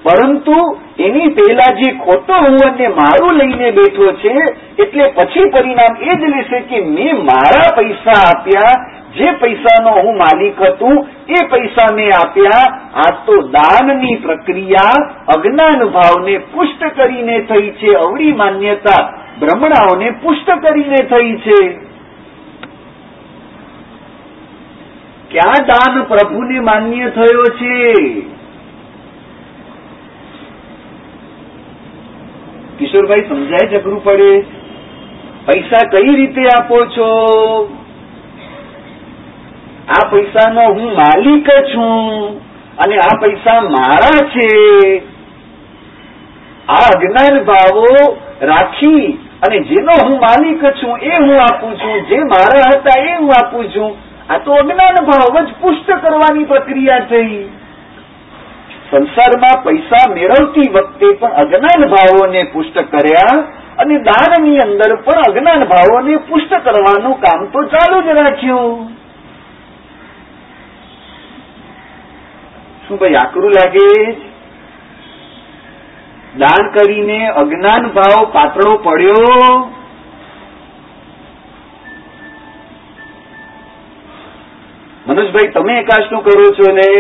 પરંતુ 0.03 0.59
એની 0.99 1.29
પહેલા 1.29 1.73
જે 1.77 1.91
ખોટો 1.99 2.35
હું 2.35 2.59
અને 2.69 2.89
મારું 2.89 3.39
લઈને 3.39 3.71
બેઠો 3.71 4.13
છે, 4.13 4.35
એટલે 4.79 5.09
પછી 5.09 5.51
પરિણામ 5.51 5.97
એ 6.03 6.09
જ 6.09 6.23
લેશે 6.37 6.61
કે 6.61 6.85
મેં 6.85 7.17
મારા 7.25 7.75
પૈસા 7.77 8.21
આપ્યા, 8.29 8.75
જે 9.17 9.33
પૈસાનો 9.33 9.91
હું 9.91 10.17
માલિક 10.17 10.63
હતું, 10.63 11.07
એ 11.29 11.47
પૈસા 11.51 11.95
મેં 11.95 12.11
આપ્યા. 12.15 12.65
આ 12.95 13.11
તો 13.27 13.33
દાનની 13.43 14.17
પ્રક્રિયા 14.17 14.97
અજ્ઞાન 15.29 15.89
ભાવને 15.89 16.39
પુષ્ટ 16.39 16.85
કરીને 16.97 17.41
થઈ 17.41 17.71
છે, 17.71 17.95
અવળી 17.97 18.33
માન્યતા 18.33 19.03
ભ્રમણાઓને 19.41 20.11
પુષ્ટ 20.11 20.51
કરીને 20.51 20.97
થઈ 20.97 21.37
છે. 21.37 21.79
ક્યાં 25.31 25.67
દાન 25.67 26.05
પ્રભુને 26.05 26.61
માન્ય 26.61 27.11
થયો 27.11 27.45
છે? 27.45 27.77
કિશોરભાઈ, 32.81 33.29
સમજાય 33.29 33.69
જગરું 33.69 34.05
પડે. 34.05 34.41
પૈસા 35.47 35.89
કઈ 35.91 36.17
રીતે 36.17 36.43
આપો 36.43 36.85
છો? 36.85 37.09
આ 39.89 40.09
પૈસાનો 40.09 40.61
હું 40.61 40.93
માલિક 40.93 41.49
છું 41.51 42.41
અને 42.79 42.97
આ 42.97 43.21
પૈસા 43.21 43.61
મારા 43.61 44.29
છે. 44.29 44.49
આ 46.69 46.87
અજ્ઞાન 46.97 47.45
ભાવો 47.45 48.17
રાખી 48.43 49.19
અને 49.43 49.61
જેનો 49.61 50.09
હું 50.09 50.21
માલિક 50.21 50.65
છું 50.65 50.99
એ 50.99 51.11
હું 51.23 51.41
આપું 51.41 51.77
છું. 51.77 52.07
જે 52.09 52.19
મારા 52.19 52.79
હતા 52.79 53.03
એ 53.03 53.15
હું 53.15 53.31
આપું 53.45 53.69
છું. 53.69 53.97
આ 54.33 54.39
તો 54.39 54.53
અજ્ઞાન 54.53 55.05
ભાવ 55.05 55.45
જ 55.45 55.49
પુષ્ટ 55.61 55.91
કરવાની 55.91 56.45
પ્રક્રિયા 56.45 56.99
થઈ. 56.99 57.49
સંસારમાં 58.91 59.65
પૈસા 59.65 60.15
મેળવતી 60.15 60.71
વખતે 60.73 61.13
પણ 61.13 61.33
અજ્ઞાન 61.33 61.91
ભાવોને 61.91 62.45
પુષ્ટ 62.45 62.79
કર્યા 62.79 63.37
અને 63.79 63.99
દાનની 63.99 64.59
અંદર 64.59 64.97
પણ 64.97 65.23
અજ્ઞાન 65.29 65.65
ભાવોને 65.65 66.17
પુષ્ટ 66.17 66.55
કરવાનું 66.65 67.21
કામ 67.21 67.47
તો 67.47 67.63
ચાલુ 67.63 68.03
જ 68.03 68.09
રાખ્યું. 68.09 68.89
શું 72.89 72.99
ભાઈ 72.99 73.15
આકરું 73.15 73.51
લાગે? 73.51 74.17
દાન 76.39 76.71
કરીને 76.71 77.29
અજ્ઞાન 77.29 77.91
ભાવ 77.91 78.25
પાતળો 78.33 78.77
પડ્યો? 78.77 79.71
મનોજભાઈ, 85.07 85.49
તમે 85.49 85.79
એકાશનું 85.81 86.25
કરો 86.25 86.45
છો 86.59 86.73
ને? 86.73 86.91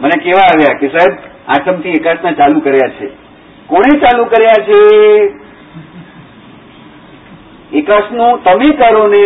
મને 0.00 0.24
કેવા 0.24 0.40
આવ્યા 0.40 0.78
કે 0.78 0.88
સાહેબ 0.88 1.18
આઠમથી 1.48 1.88
એકાદના 1.88 2.30
ચાલુ 2.30 2.60
કર્યા 2.60 2.88
છે. 2.88 3.06
કોણે 3.66 4.00
ચાલુ 4.00 4.24
કર્યા 4.24 4.64
છે? 4.64 4.78
એકાશનું 7.72 8.44
તમે 8.44 8.76
કરો 8.76 9.08
ને. 9.08 9.24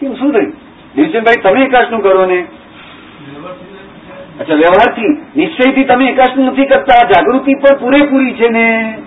શું 0.00 0.32
થયું? 0.32 0.54
દિલચંદભાઈ 0.94 1.42
તમે 1.42 1.64
એકાશનું 1.64 2.02
કરો 2.02 2.26
ને. 2.26 2.46
અચ્છા, 4.40 4.54
વ્યવહારથી. 4.54 5.08
નિશ્ચયથી 5.36 5.84
તમે 5.84 6.08
એકાશનું 6.08 6.46
નથી 6.46 6.66
કરતા. 6.66 7.08
જાગૃતિ 7.08 7.54
પણ 7.54 7.78
પૂરેપૂરી 7.80 8.32
છે 8.32 8.48
ને. 8.48 8.98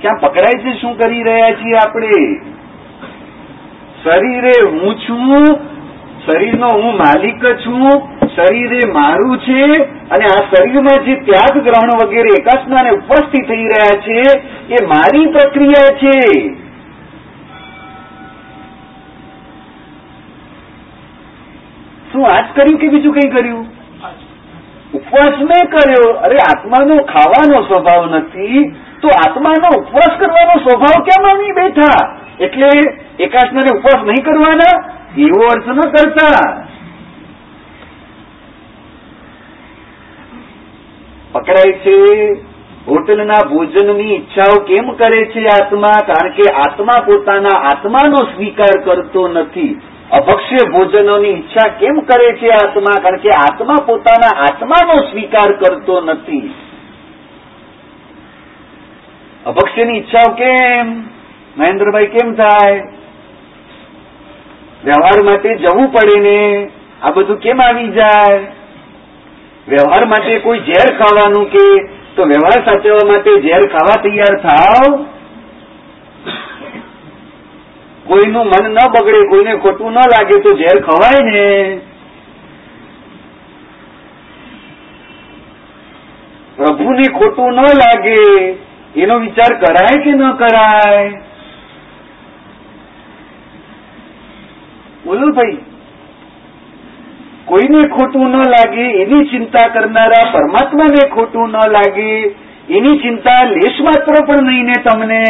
ક્યાં 0.00 0.20
પકડાય 0.20 0.64
છે? 0.64 0.80
શું 0.80 0.98
કરી 0.98 1.22
રહ્યા 1.22 1.50
છીએ 1.50 1.76
આપણે? 1.76 2.40
શરીરે 4.04 4.68
હું 4.68 4.94
છું, 4.94 5.46
શરીરનો 6.26 6.66
હું 6.66 6.96
માલિક 6.96 7.44
છું, 7.44 7.90
શરીરે 8.36 8.92
મારું 8.92 9.38
છે, 9.38 9.84
અને 9.84 10.24
આ 10.24 10.54
શરીરમાં 10.54 11.04
જે 11.04 11.14
ત્યાગ 11.14 11.62
ગ્રહણ 11.64 12.06
વગેરે 12.06 12.40
એકાસનાને 12.40 12.90
ઉપસ્થિત 12.90 13.48
થઈ 13.48 13.64
રહ્યા 13.64 14.00
છે, 14.00 14.38
એ 14.74 14.86
મારી 14.86 15.26
પ્રક્રિયા 15.26 15.96
છે. 15.96 16.42
શું 22.12 22.26
આજ 22.26 22.44
કર્યું 22.54 22.80
કે 22.80 22.88
બીજું 22.88 23.14
કઈ 23.14 23.30
કર્યું? 23.30 23.66
ઉપવાસ 24.94 25.34
મેં 25.42 25.70
કર્યો. 25.70 26.12
અરે, 26.12 26.36
આત્માનો 26.36 26.96
ખાવાનો 26.96 27.62
સ્વભાવ 27.62 28.16
નથી. 28.16 28.74
તો 29.02 29.08
આત્માનો 29.08 29.82
ઉપવાસ 29.82 30.20
કરવાનો 30.20 30.70
સ્વભાવ 30.70 31.04
કેમ 31.04 31.36
આવી 31.36 31.52
બેઠા? 31.52 32.21
એટલે 32.40 32.68
એકાસનાને 33.20 33.78
ઉપવાસ 33.78 34.04
નહીં 34.04 34.24
કરવાના, 34.24 34.98
એવો 35.18 35.46
અર્થ 35.46 35.68
ન 35.68 35.80
કરતા. 35.80 36.66
પકડાય 41.32 41.72
છે, 41.72 42.32
હોટલના 42.88 43.48
ભોજનની 43.48 44.14
ઈચ્છાઓ 44.14 44.64
કેમ 44.64 44.92
કરે 44.92 45.24
છે 45.24 45.44
આત્મા? 45.44 46.00
કારણ 46.06 46.30
કે 46.32 46.54
આત્મા 46.54 47.02
પોતાના 47.06 47.58
આત્માનો 47.58 48.16
સ્વીકાર 48.16 48.84
કરતો 48.84 49.28
નથી. 49.28 49.80
અભક્ષ્ય 50.12 50.70
ભોજનોની 50.70 51.28
ઈચ્છા 51.28 51.68
કેમ 51.68 52.00
કરે 52.00 52.36
છે 52.36 52.48
આત્મા? 52.48 53.02
કારણ 53.02 53.16
કે 53.16 53.30
આત્મા 53.30 53.74
પોતાના 53.86 54.42
આત્માનો 54.42 55.02
સ્વીકાર 55.10 55.52
કરતો 55.52 56.00
નથી. 56.00 56.54
અભક્ષ્યની 59.46 59.98
ઈચ્છાઓ 59.98 60.34
કેમ? 60.34 61.02
મહેન્દ્રભાઈ 61.58 62.06
કેમ 62.06 62.34
થાય? 62.34 62.80
વ્યવહાર 64.84 65.22
માટે 65.24 65.54
જવું 65.54 65.92
પડે 65.92 66.20
ને 66.20 66.70
આ 67.02 67.10
બધું 67.10 67.40
કેમ 67.40 67.62
આવી 67.62 67.88
જાય? 67.88 68.38
વ્યવહાર 69.68 70.04
માટે 70.04 70.38
કોઈ 70.38 70.58
ઝેર 70.58 70.98
ખાવાનું 70.98 71.50
કે 71.50 71.88
તો 72.16 72.22
વ્યવહાર 72.22 72.64
સાચવવા 72.64 73.12
માટે 73.12 73.30
ઝેર 73.40 73.62
ખાવા 73.68 74.02
તૈયાર 74.02 74.40
થાવ? 74.42 75.04
કોઈનું 78.06 78.46
મન 78.46 78.70
ન 78.70 78.74
બગડે, 78.74 79.26
કોઈને 79.28 79.56
ખોટું 79.56 79.92
ન 79.92 79.94
લાગે 79.94 80.40
તો 80.42 80.56
ઝેર 80.56 80.82
ખવાય 80.82 81.24
ને. 81.24 81.80
પ્રભુને 86.56 87.08
ખોટું 87.18 87.52
ન 87.52 87.60
લાગે, 87.60 88.20
એનો 88.96 89.18
વિચાર 89.18 89.60
કરાય 89.60 90.02
કે 90.04 90.10
ન 90.10 90.32
કરાય? 90.32 91.22
બોલો 95.04 95.32
ભાઈ 95.32 95.58
કોઈને 97.46 97.88
ખોટું 97.88 98.28
ન 98.28 98.36
લાગે, 98.50 99.02
એની 99.02 99.24
ચિંતા 99.24 99.68
કરનારા 99.68 100.32
પરમાત્માને 100.32 101.08
ખોટું 101.14 101.48
ન 101.48 101.72
લાગે, 101.72 102.36
એની 102.68 103.00
ચિંતા 103.02 103.38
લેશ 103.46 103.80
માત્ર 103.80 104.24
પણ 104.26 104.46
નહીં 104.46 104.64
ને 104.64 104.72
તમને. 104.72 105.24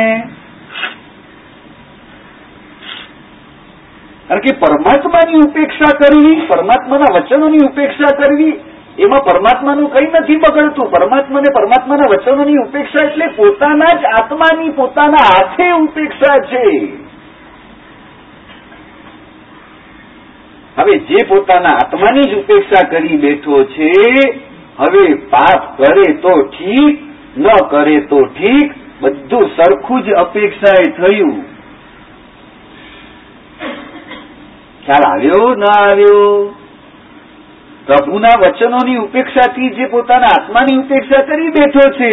કારણ 4.29 4.41
કે 4.41 4.53
પરમાત્માની 4.53 5.41
ઉપેક્ષા 5.47 5.93
કરવી, 6.03 6.41
પરમાત્માના 6.41 7.15
વચનોની 7.15 7.65
ઉપેક્ષા 7.65 8.13
કરવી, 8.21 8.61
એમાં 8.99 9.21
પરમાત્માનું 9.21 9.91
કંઈ 9.91 10.13
નથી 10.21 10.37
બગડતું. 10.37 10.91
પરમાત્માને 10.91 11.55
પરમાત્માના 11.55 12.11
વચનોની 12.11 12.59
ઉપેક્ષા 12.59 13.07
એટલે 13.07 13.29
પોતાના 13.29 13.99
જ 14.01 14.05
આત્માની 14.21 14.71
પોતાના 14.71 15.27
હાથે 15.33 15.73
ઉપેક્ષા 15.73 16.39
છે. 16.39 16.63
હવે 20.77 20.99
જે 20.99 21.17
પોતાના 21.29 21.69
આત્માની 21.69 22.23
જ 22.23 22.35
ઉપેક્ષા 22.35 22.89
કરી 22.89 23.17
બેઠો 23.17 23.65
છે, 23.65 23.93
હવે 24.79 25.15
પાપ 25.15 25.83
કરે 25.83 26.13
તો 26.13 26.43
ઠીક, 26.43 27.01
ન 27.37 27.47
કરે 27.71 28.01
તો 28.01 28.23
ઠીક, 28.25 28.73
બધું 29.01 29.51
સરખું 29.57 30.03
જ 30.03 30.11
અપેક્ષાએ 30.13 30.93
થયું. 30.93 31.45
ખ્યાલ 34.87 35.13
આવ્યો? 35.13 35.55
ન 35.55 35.63
આવ્યો? 35.79 36.55
પ્રભુના 37.87 38.41
વચનોની 38.41 38.97
ઉપેક્ષાથી 38.97 39.71
જે 39.71 39.87
પોતાના 39.87 40.27
આત્માની 40.27 40.77
ઉપેક્ષા 40.77 41.23
કરી 41.23 41.49
બેઠો 41.49 41.91
છે, 41.91 42.11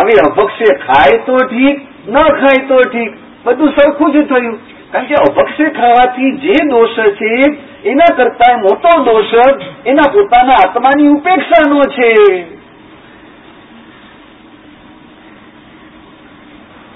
હવે 0.00 0.30
અભક્ષે 0.30 0.74
ખાય 0.74 1.18
તો 1.26 1.36
ઠીક, 1.36 1.80
ન 2.08 2.22
ખાય 2.22 2.66
તો 2.68 2.80
ઠીક, 2.92 3.12
બધું 3.44 3.68
સરખું 3.68 4.12
જ 4.12 4.26
થયું. 4.26 4.58
કારણ 4.92 5.04
કે 5.04 5.14
અભક્ષે 5.14 5.64
ખાવાથી 5.64 6.32
જે 6.32 6.52
દોષ 6.52 6.98
છે 6.98 7.71
એના 7.84 8.16
કરતા 8.16 8.56
મોટો 8.56 9.04
દોષ 9.04 9.32
એના 9.86 10.12
પોતાના 10.12 10.52
આત્માની 10.52 11.08
ઉપેક્ષાનો 11.08 11.80
છે. 11.80 12.42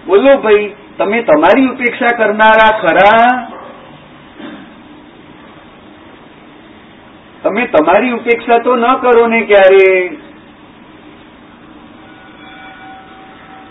બોલો 0.07 0.37
ભાઈ, 0.37 0.74
તમે 0.99 1.22
તમારી 1.22 1.68
ઉપેક્ષા 1.68 2.16
કરનારા 2.18 2.78
ખરા? 2.78 3.49
તમે 7.43 7.66
તમારી 7.66 8.12
ઉપેક્ષા 8.12 8.59
તો 8.59 8.76
ન 8.76 8.84
કરો 9.01 9.26
ને 9.26 9.41
ક્યારે? 9.41 10.16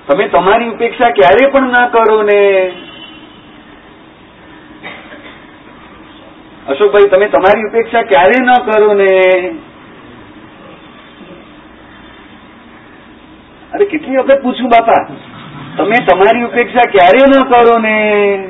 તમે 0.08 0.28
તમારી 0.28 0.70
ઉપેક્ષા 0.70 1.10
ક્યારે 1.10 1.52
પણ 1.52 1.62
ના 1.62 1.88
કરો 1.88 2.24
ને? 2.24 2.72
અશોકભાઈ, 6.70 7.10
તમે 7.10 7.28
તમારી 7.28 7.64
ઉપેક્ષા 7.64 8.02
ક્યારે 8.02 8.46
ન 8.46 8.72
કરો 8.72 8.94
ને? 8.94 9.48
અરે, 13.74 13.86
કેટલી 13.86 14.18
વખત 14.18 14.42
પૂછું 14.44 14.70
બાપા? 14.70 15.08
તમે 15.78 16.06
તમારી 16.06 16.44
ઉપેક્ષા 16.44 16.92
ક્યારે 16.92 17.28
ન 17.28 17.50
કરો 17.50 17.78
ને? 17.78 18.50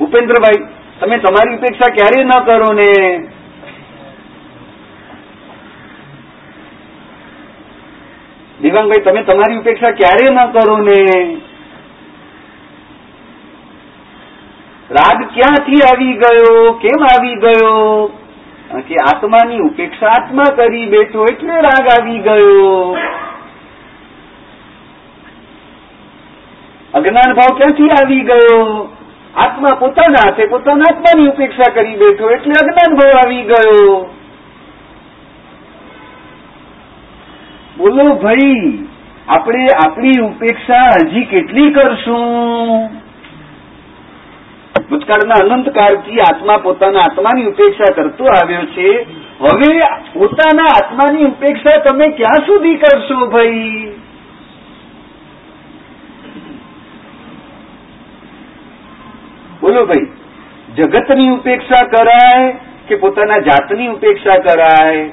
ઉપેન્દ્રભાઈ, 0.00 0.68
તમે 1.00 1.18
તમારી 1.18 1.56
ઉપેક્ષા 1.56 1.94
ક્યારે 1.94 2.24
ન 2.24 2.28
કરો 2.28 2.72
ને? 2.72 3.18
દિવાંગભાઈ, 8.60 9.04
તમે 9.04 9.22
તમારી 9.22 9.56
ઉપેક્ષા 9.56 9.90
ક્યારે 9.90 10.34
ન 10.34 10.52
કરો 10.52 10.76
ને? 10.76 11.36
રાગ 14.90 15.28
ક્યાંથી 15.34 15.82
આવી 15.92 16.12
ગયો? 16.12 16.78
કેમ 16.82 17.04
આવી 17.04 17.34
ગયો? 17.34 18.06
કે 18.88 18.94
આત્માની 18.94 19.58
ઉપેક્ષા 19.58 20.06
આત્મા 20.06 20.44
કરી 20.56 20.86
બેઠો 20.86 21.24
એટલે 21.24 21.60
રાગ 21.60 22.00
આવી 22.00 22.18
ગયો. 22.18 22.96
અજ્ઞાન 26.94 27.34
ભાવ 27.34 27.56
ક્યાંથી 27.56 27.90
આવી 27.90 28.20
ગયો? 28.20 28.88
આત્મા 29.36 29.76
પોતાના 29.78 30.24
હાથે 30.24 30.46
પોતાના 30.46 30.84
આત્માની 30.90 31.28
ઉપેક્ષા 31.28 31.72
કરી 31.74 31.96
બેઠો 31.96 32.30
એટલે 32.30 32.52
અજ્ઞાન 32.52 32.96
ભાવ 32.96 33.18
આવી 33.18 33.42
ગયો. 33.42 34.10
બોલો 37.78 38.14
ભાઈ, 38.14 38.88
આપણે 39.28 39.66
આપણી 39.86 40.20
ઉપેક્ષા 40.20 40.90
હજી 41.06 41.24
કેટલી 41.24 41.72
કરશું? 41.72 43.09
ભૂતકાળના 44.88 45.54
અનંતકાળથી 45.54 46.20
આત્મા 46.20 46.58
પોતાના 46.58 47.00
આત્માની 47.00 47.46
ઉપેક્ષા 47.46 47.94
કરતો 47.94 48.24
આવ્યો 48.24 48.66
છે. 48.66 49.06
હવે 49.40 49.78
પોતાના 50.12 50.70
આત્માની 50.76 51.24
ઉપેક્ષા 51.24 51.78
તમે 51.78 52.08
ક્યાં 52.08 52.46
સુધી 52.46 52.76
કરશો 52.76 53.26
ભાઈ? 53.26 53.92
બોલો 59.60 59.86
ભાઈ, 59.86 60.12
જગતની 60.76 61.30
ઉપેક્ષા 61.30 61.84
કરાય 61.84 62.56
કે 62.88 62.96
પોતાના 62.96 63.38
જાતની 63.38 63.88
ઉપેક્ષા 63.88 64.36
કરાય? 64.36 65.10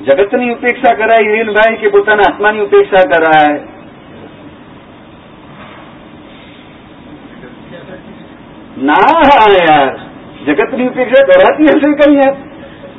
જગતની 0.00 0.50
ઉપેક્ષા 0.50 0.94
કરાય 0.94 1.24
હિરેનભાઈ 1.24 1.76
કે 1.76 1.90
પોતાના 1.90 2.26
આત્માની 2.26 2.62
ઉપેક્ષા 2.62 3.04
કરાય 3.06 3.58
ના 8.82 9.50
યાર 9.56 9.90
જગતની 10.46 10.88
ઉપેક્ષા 10.88 11.26
કરાતી 11.26 11.68
હશે 11.70 11.92
કઈ 11.96 12.16
યાર 12.16 12.36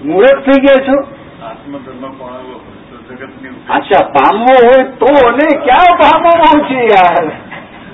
મૂર્ખ 0.06 0.46
થઈ 0.46 0.62
ગયા 0.62 0.86
છો 0.86 0.98
આત્મધર્મ 1.44 2.16
પાળવો 2.16 2.62
તો 3.02 3.16
જગતની 3.16 3.58
અચ્છા 3.72 4.06
પામવો 4.14 4.58
હોય 4.60 4.88
તો 4.98 5.14
ને 5.36 5.52
ક્યાં 5.62 6.02
પામવો 6.02 6.66
છે 6.66 6.88
યાર 6.88 7.30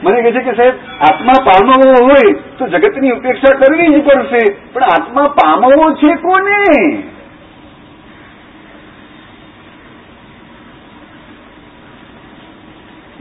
મને 0.03 0.22
કહે 0.22 0.32
છે 0.34 0.41
કે 0.43 0.55
સાહેબ 0.55 0.76
આત્મા 1.05 1.41
પામવો 1.45 1.93
હોય 2.01 2.39
તો 2.58 2.68
જગતની 2.70 3.14
ઉપેક્ષા 3.14 3.60
કરવી 3.60 3.91
જ 3.91 4.01
પડશે 4.05 4.47
પણ 4.74 4.89
આત્મા 4.91 5.30
પામવો 5.38 5.93
છે 5.97 6.18
કોને 6.22 6.66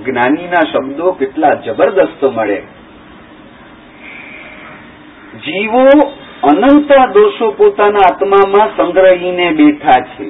જ્ઞાનીના 0.06 0.64
શબ્દો 0.72 1.12
કેટલા 1.12 1.54
જબરદસ્ત 1.66 2.22
મળે. 2.36 2.58
જીવો 5.44 5.86
અનંત 6.42 6.90
દોષો 7.14 7.46
પોતાના 7.52 8.06
આત્મામાં 8.08 8.76
સંગ્રહીને 8.76 9.46
બેઠા 9.52 10.00
છે. 10.10 10.28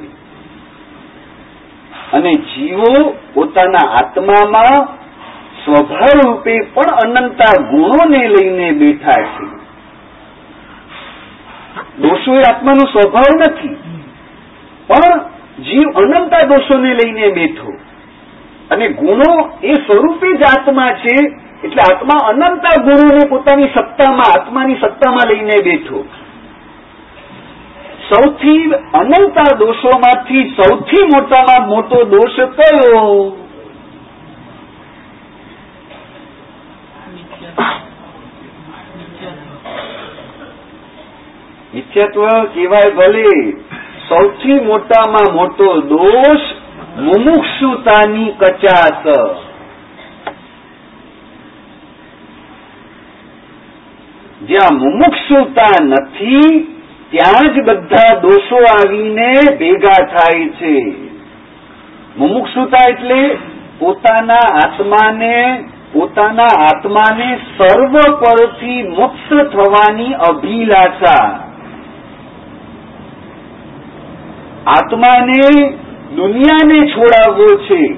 અને 2.12 2.32
જીવો 2.50 2.92
પોતાના 3.34 3.86
આત્મામાં 3.92 4.82
સ્વભાવ 5.64 6.18
રૂપે 6.20 6.56
પણ 6.74 7.16
અનંતા 7.18 7.54
ગુણોને 7.70 8.22
લઈને 8.28 8.68
બેઠા 8.72 9.22
છે. 9.30 9.46
દોષો 11.98 12.34
એ 12.34 12.42
આત્માનો 12.48 12.84
સ્વભાવ 12.92 13.32
નથી, 13.40 13.76
પણ 14.88 15.20
જીવ 15.64 15.88
અનંતા 15.96 16.44
દોષોને 16.46 16.94
લઈને 16.94 17.30
બેઠો. 17.30 17.72
અને 18.70 18.88
ગુણો 18.88 19.58
એ 19.62 19.74
સ્વરૂપે 19.74 20.36
જ 20.36 20.42
આત્મા 20.42 20.92
છે, 20.92 21.14
એટલે 21.64 21.94
આત્મા 21.94 22.26
અનંતા 22.28 22.82
ગુણોને 22.82 23.28
પોતાની 23.28 23.66
સત્તામાં, 23.66 24.40
આત્માની 24.40 24.74
સત્તામાં 24.74 25.28
લઈને 25.28 25.62
બેઠો. 25.64 26.04
સૌથી 28.08 28.64
અનંતા 28.94 29.56
દોષોમાંથી 29.56 30.54
સૌથી 30.56 31.02
મોટામાં 31.02 31.68
મોટો 31.68 32.04
દોષ 32.04 32.36
કયો? 32.36 33.36
મિથ્યત્વ. 41.74 42.28
કહેવાય 42.54 42.90
ભલે. 42.90 43.52
સૌથી 44.08 44.60
મોટામાં 44.64 45.34
મોટો 45.34 45.80
દોષ 45.80 46.55
મુમુક્ષુતાની 46.98 48.34
કચાસ 48.34 49.04
જ્યાં 54.40 54.76
મુમુક્ષુતા 54.76 55.76
નથી 55.82 56.50
ત્યાં 57.10 57.50
જ 57.54 57.62
બધા 57.62 58.20
દોષો 58.22 58.62
આવીને 58.70 59.28
ભેગા 59.58 60.00
થાય 60.12 60.48
છે 60.58 60.74
મુમુક્ષુતા 62.16 62.84
એટલે 62.88 63.20
પોતાના 63.78 64.46
આત્માને 64.56 65.32
પોતાના 65.92 66.52
આત્માને 66.60 67.28
સર્વ 67.48 67.94
પરથી 68.20 68.82
મુક્ત 68.90 69.32
થવાની 69.52 70.14
અભિલાષા 70.28 71.26
આત્માને 74.68 75.42
દુનિયાને 76.16 76.78
છોડાવવો 76.86 77.46
છે. 77.56 77.94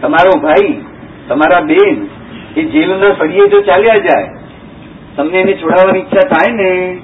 તમારો 0.00 0.40
ભાઈ, 0.40 0.84
તમારા 1.28 1.60
બેન, 1.60 2.06
એ 2.56 2.62
જેલના 2.62 3.14
સળિયે 3.18 3.48
જો 3.48 3.60
ચાલ્યા 3.60 3.98
જાય, 3.98 4.30
તમને 5.16 5.38
એને 5.38 5.52
છોડાવવાની 5.52 5.98
ઈચ્છા 5.98 6.28
થાય 6.28 6.54
ને, 6.54 6.98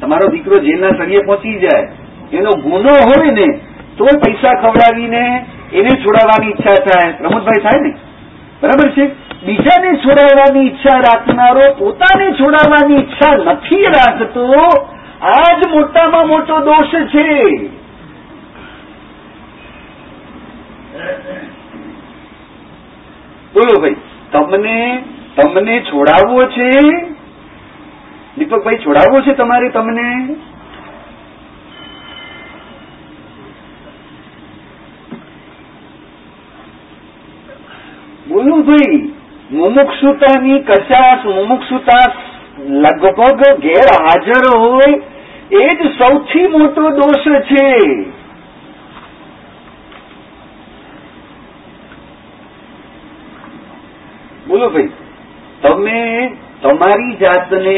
તમારો 0.00 0.28
દીકરો 0.28 0.58
જેલના 0.58 0.88
સળીએ 0.88 1.18
પહોંચી 1.18 1.58
જાય, 1.58 1.88
એનો 2.32 2.50
ગુનો 2.62 2.94
હોય 3.08 3.30
ને, 3.30 3.60
તો 3.96 4.04
પૈસા 4.04 4.60
ખવડાવીને 4.60 5.46
એને 5.72 5.88
છોડાવવાની 5.88 6.50
ઈચ્છા 6.50 6.74
થાય. 6.74 7.12
પ્રમોદભાઈ 7.12 7.62
થાય 7.62 7.80
ને? 7.80 7.94
બરાબર 8.62 8.90
છે? 8.90 9.06
બીજાને 9.46 9.96
છોડાવવાની 9.96 10.66
ઈચ્છા 10.66 10.98
રાખનારો 10.98 11.74
પોતાને 11.78 12.32
છોડાવવાની 12.32 12.96
ઈચ્છા 12.96 13.34
નથી 13.36 13.82
રાખતો. 13.82 14.46
આ 15.22 15.58
જ 15.58 15.68
મોટામાં 15.68 16.26
મોટો 16.26 16.60
દોષ 16.60 16.94
છે. 17.06 17.83
બોલો 23.54 23.80
ભાઈ, 23.80 23.96
તમને 24.32 25.04
તમને 25.36 25.80
છોડાવવો 25.80 26.46
છે? 26.46 26.70
દીપકભાઈ, 28.38 28.78
છોડાવવો 28.78 29.20
છે 29.20 29.34
તમારે 29.34 29.68
તમને? 29.68 30.36
બોલો 38.28 38.62
ભાઈ, 38.62 39.14
મુમુક્ષુતાની 39.50 40.60
કચાશ 40.60 41.24
મુમુક્ષુતા 41.24 42.12
લગભગ 42.58 43.42
ગેરહાજર 43.58 44.58
હોય, 44.58 45.02
એ 45.52 45.68
જ 45.68 45.90
સૌથી 45.98 46.46
મોટો 46.46 46.90
દોષ 46.90 47.24
છે. 47.40 48.04
બોલો 54.54 54.70
ભાઈ, 54.70 54.90
તમે 55.62 56.00
તમારી 56.62 57.14
જાતને 57.20 57.76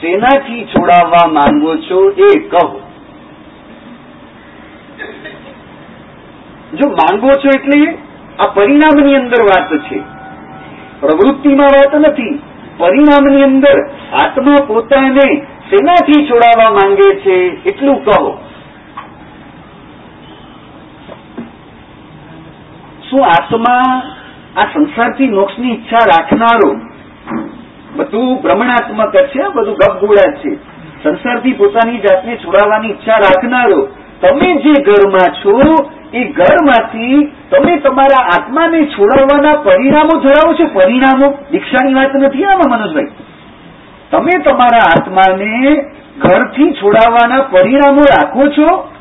શેનાથી 0.00 0.64
છોડાવવા 0.64 1.26
માંગો 1.32 1.76
છો 1.76 2.00
એ 2.26 2.30
કહો. 2.48 2.64
જો 6.74 6.90
માંગો 7.00 7.30
છો 7.44 7.54
એટલે 7.56 7.80
આ 8.38 8.46
પરિણામની 8.46 9.14
અંદર 9.14 9.42
વાત 9.42 9.74
છે. 9.88 10.02
પ્રવૃત્તિમાં 11.00 11.74
વાત 11.76 11.98
નથી, 12.00 12.34
પરિણામની 12.78 13.42
અંદર 13.42 13.76
આત્મા 14.22 14.62
પોતાને 14.66 15.28
શેનાથી 15.70 16.26
છોડાવવા 16.30 16.70
માંગે 16.70 17.10
છે 17.20 17.36
એટલું 17.66 18.04
કહો. 18.04 18.38
શું 23.10 23.24
આત્મા 23.26 23.86
આ 24.56 24.64
સંસારથી 24.64 25.28
મોક્ષની 25.28 25.72
ઈચ્છા 25.72 26.04
રાખનારો 26.06 26.80
બધું 27.96 28.42
ભ્રમણાત્મક 28.42 29.16
છે 29.16 29.42
બધું 29.54 29.74
ગપગોળા 29.74 30.32
છે. 30.32 30.72
સંસારથી 31.02 31.52
પોતાની 31.52 31.98
જાતને 31.98 32.36
છોડાવવાની 32.36 32.88
ઈચ્છા 32.88 33.12
રાખનારો, 33.12 33.88
તમે 34.20 34.54
જે 34.54 34.72
ઘરમાં 34.82 35.34
છો, 35.34 35.60
એ 36.14 36.24
ઘરમાંથી 36.24 37.32
તમે 37.50 37.76
તમારા 37.76 38.24
આત્માને 38.24 38.86
છોડાવવાના 38.86 39.62
પરિણામો 39.62 40.20
ધરાવો 40.20 40.54
છો. 40.54 40.66
પરિણામો, 40.74 41.38
દીક્ષાની 41.50 41.94
વાત 41.94 42.14
નથી 42.14 42.44
આમાં, 42.44 42.70
મનોજભાઈ. 42.70 43.06
તમે 44.10 44.42
તમારા 44.44 44.86
આત્માને 44.96 45.74
ઘરથી 46.18 46.72
છોડાવવાના 46.72 47.42
પરિણામો 47.42 48.00
રાખો 48.00 48.48
છો 48.48 48.91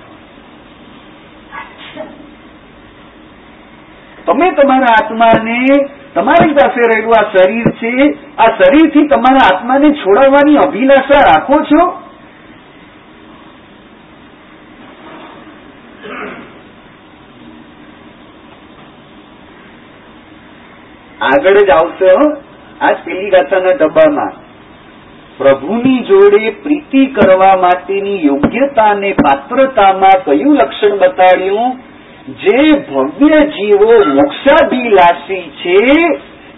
તમે 4.26 4.52
તમારા 4.52 4.94
આત્માને, 5.04 5.66
તમારી 6.14 6.54
પાસે 6.54 6.82
રહેલું 6.96 7.14
આ 7.20 7.24
શરીર 7.24 7.72
છે, 7.72 8.14
આ 8.38 8.46
શરીરથી 8.46 9.08
તમારા 9.08 9.56
આત્માને 9.56 9.94
છોડાવવાની 9.94 10.58
અભિલાષા 10.58 11.20
રાખો 11.20 11.64
છો? 11.64 12.02
આગળ 21.22 21.58
જ 21.58 21.70
આવશે 21.70 22.12
આજ 22.82 22.98
પેલી 23.06 23.30
ગાથાના 23.30 23.78
ડબ્બામાં. 23.80 24.34
પ્રભુની 25.38 26.00
જોડે 26.00 26.50
પ્રીતિ 26.50 27.06
કરવા 27.06 27.56
માટેની 27.62 28.26
યોગ્યતા 28.26 28.84
અને 28.84 29.12
પાત્રતામાં 29.12 30.24
કયું 30.26 30.56
લક્ષણ 30.56 30.98
બતાડ્યું? 30.98 31.91
જે 32.28 32.78
ભવ્ય 32.90 33.46
જીવો 33.46 33.94
મોક્ષાભિલાષી 34.16 35.52
છે, 35.64 35.76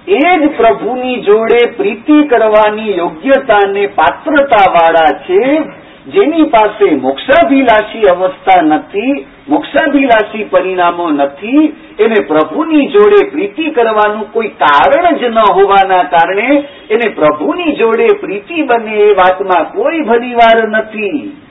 એ 0.07 0.17
જ 0.17 0.49
પ્રભુની 0.57 1.21
જોડે 1.21 1.71
પ્રીતિ 1.77 2.23
કરવાની 2.23 2.97
યોગ્યતાને 2.97 3.87
પાત્રતાવાળા 3.87 5.19
છે. 5.29 5.63
જેની 6.07 6.43
પાસે 6.43 6.95
મોક્ષાભિલાષી 6.95 8.01
અવસ્થા 8.11 8.61
નથી, 8.61 9.25
મોક્ષાભિલાષી 9.49 10.43
પરિણામો 10.43 11.09
નથી, 11.09 11.73
એને 11.99 12.27
પ્રભુની 12.27 12.87
જોડે 12.87 13.29
પ્રીતિ 13.31 13.63
કરવાનું 13.63 14.31
કોઈ 14.31 14.47
કારણ 14.47 15.15
જ 15.17 15.23
ન 15.23 15.37
હોવાના 15.37 16.03
કારણે 16.03 16.63
એને 16.89 17.09
પ્રભુની 17.15 17.75
જોડે 17.75 18.07
પ્રીતિ 18.21 18.61
બને 18.61 18.95
એ 18.95 19.13
વાતમાં 19.13 19.73
કોઈ 19.73 20.01
ભલીવાર 20.01 20.69
નથી. 20.69 21.42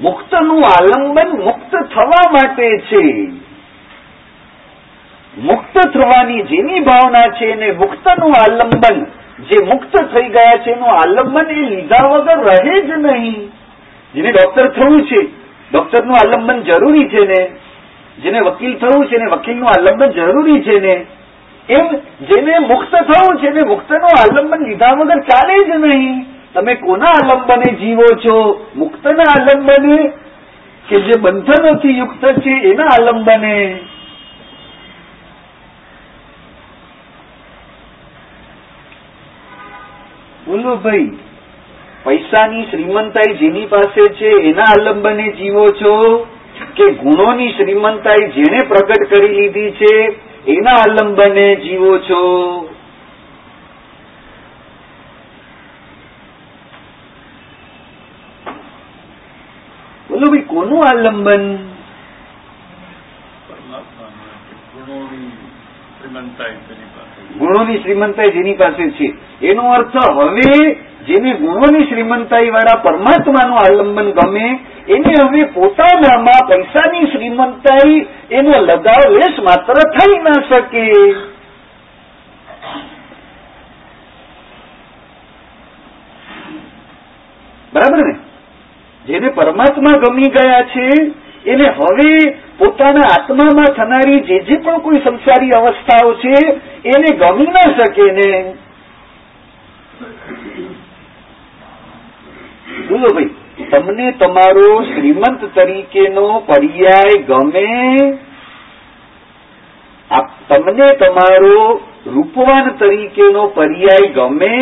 મુક્તનું 0.00 0.62
આલંબન 0.64 1.44
મુક્ત 1.44 1.76
થવા 1.94 2.30
માટે 2.32 2.78
છે. 2.78 3.28
મુક્ત 5.38 5.88
થવાની 5.94 6.42
જેની 6.42 6.80
ભાવના 6.80 7.32
છે 7.32 7.46
એને 7.46 7.72
મુક્તનું 7.72 8.32
આલંબન. 8.40 9.04
જે 9.40 9.66
મુક્ત 9.66 10.04
થઈ 10.14 10.28
ગયા 10.28 10.56
છે 10.56 10.70
એનું 10.70 10.88
આલંબન 10.88 11.50
એ 11.50 11.70
લીધા 11.70 12.08
વગર 12.08 12.38
રહે 12.38 12.80
જ 12.80 12.90
નહીં. 12.90 13.50
જેને 14.14 14.32
ડોક્ટર 14.32 14.68
થવું 14.68 15.06
છે, 15.06 15.26
ડોક્ટરનું 15.72 16.14
આલંબન 16.14 16.62
જરૂરી 16.62 17.08
છે 17.08 17.26
ને. 17.26 17.50
જેને 18.22 18.40
વકીલ 18.40 18.78
થવું 18.78 19.06
છે 19.06 19.18
ને 19.18 19.24
વકીલનું 19.24 19.68
આલંબન 19.68 20.06
જરૂરી 20.06 20.62
છે 20.62 20.80
ને. 20.80 21.06
એમ 21.68 21.86
જેને 22.20 22.58
મુક્ત 22.58 22.94
થવું 22.94 23.38
છે 23.38 23.50
ને 23.50 23.68
મુક્તનું 23.68 24.02
આલંબન 24.02 24.66
લીધા 24.68 24.92
વગર 24.92 25.20
ચાલે 25.20 25.64
જ 25.64 25.70
નહીં. 25.70 26.29
તમે 26.54 26.76
કોના 26.76 27.06
આલંબને 27.06 27.76
જીવો 27.76 28.06
છો? 28.26 28.66
મુક્તના 28.74 29.24
આલંબને 29.32 30.12
કે 30.88 31.00
જે 31.00 31.18
બંધનોથી 31.20 31.98
યુક્ત 31.98 32.24
છે 32.42 32.50
એના 32.50 32.84
આલંબને 32.84 33.54
બોલો 40.46 40.76
ભાઈ, 40.76 41.18
પૈસાની 42.04 42.66
શ્રીમંતાઈ 42.70 43.34
જેની 43.34 43.66
પાસે 43.66 44.08
છે 44.14 44.30
એના 44.50 44.62
આલંબને 44.62 45.32
જીવો 45.32 45.66
છો? 45.82 46.26
કે 46.76 46.90
ગુણોની 46.90 47.52
શ્રીમંતાઈ 47.52 48.32
જેને 48.32 48.58
પ્રગટ 48.68 49.14
કરી 49.14 49.28
લીધી 49.28 49.70
છે 49.70 49.94
એના 50.46 50.70
આલંબને 50.70 51.56
જીવો 51.56 51.98
છો 51.98 52.20
બોલો 60.10 60.30
આલંબન 60.82 61.44
ગુણોની 67.38 67.82
શ્રીમંતાઈ 67.82 68.30
જેની 68.30 68.54
પાસે 68.54 68.90
છે. 68.90 69.14
એનો 69.42 69.72
અર્થ 69.72 69.96
હવે 69.96 70.78
જેને 71.06 71.34
ગુણોની 71.34 71.86
શ્રીમંતાઈ 71.86 72.50
વાળા 72.50 72.82
પરમાત્માનું 72.82 73.58
આલંબન 73.58 74.10
ગમે, 74.10 74.46
એને 74.88 75.14
હવે 75.22 75.44
પોતાનામાં 75.54 76.48
પૈસાની 76.48 77.10
શ્રીમંતાઈ 77.10 78.06
એનો 78.30 78.50
લગાવ 78.60 79.12
લેશ 79.12 79.38
માત્ર 79.38 79.74
થઈ 79.98 80.18
ના 80.22 80.40
શકે. 80.48 80.86
બરાબર 87.72 88.06
ને? 88.06 88.29
જેને 89.06 89.28
પરમાત્મા 89.28 89.98
ગમી 89.98 90.22
ગયા 90.22 90.62
છે, 90.62 90.88
એને 91.46 91.68
હવે 91.68 92.30
પોતાના 92.58 93.10
આત્મામાં 93.12 93.74
થનારી 93.76 94.20
જે 94.20 94.38
જે 94.38 94.56
પણ 94.56 94.78
કોઈ 94.78 95.00
સંસારી 95.04 95.50
અવસ્થાઓ 95.50 96.14
છે, 96.14 96.34
એને 96.88 97.16
ગમી 97.16 97.46
ન 97.46 97.58
શકે 97.78 98.12
ને. 98.12 98.54
બોલો 102.88 103.08
ભાઈ, 103.14 103.30
તમને 103.70 104.12
તમારો 104.12 104.82
શ્રીમંત 104.82 105.44
તરીકેનો 105.54 106.42
પર્યાય 106.46 107.22
ગમે? 107.22 107.68
તમને 110.48 110.86
તમારો 110.96 111.80
રૂપવાન 112.06 112.70
તરીકેનો 112.70 113.46
પર્યાય 113.46 114.12
ગમે? 114.12 114.58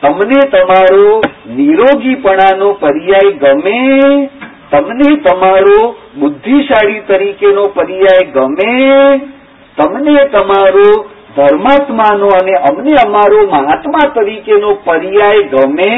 તમને 0.00 0.40
તમારો 0.50 1.20
નિરોગીપણાનો 1.46 2.72
પર્યાય 2.72 3.30
ગમે, 3.30 4.30
તમને 4.70 5.16
તમારો 5.16 5.96
બુદ્ધિશાળી 6.18 7.00
તરીકેનો 7.00 7.62
પર્યાય 7.62 8.30
ગમે, 8.32 9.20
તમને 9.76 10.24
તમારો 10.28 11.06
ધર્માત્માનો 11.36 12.26
અને 12.26 12.54
અમને 12.70 12.94
અમારો 13.06 13.46
મહાત્મા 13.46 14.12
તરીકેનો 14.14 14.74
પર્યાય 14.74 15.42
ગમે. 15.42 15.96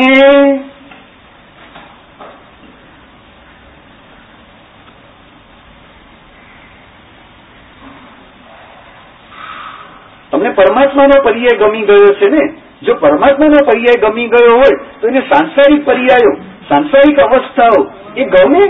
તમને 10.31 10.51
પરમાત્માનો 10.51 11.23
પર્યાય 11.23 11.59
ગમી 11.59 11.83
ગયો 11.83 12.15
છે 12.15 12.29
ને? 12.29 12.70
જો 12.83 12.95
પરમાત્માનો 12.95 13.64
પર્યાય 13.64 14.03
ગમી 14.05 14.28
ગયો 14.28 14.57
હોય, 14.57 14.78
તો 15.01 15.09
એને 15.09 15.22
સાંસારિક 15.28 15.85
પર્યાયો, 15.85 16.35
સાંસારિક 16.68 17.18
અવસ્થાઓ, 17.18 17.81
એ 18.16 18.24
ગમે? 18.26 18.62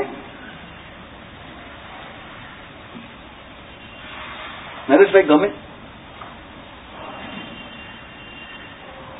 નરેશભાઈ, 4.89 5.25
ગમે? 5.25 5.51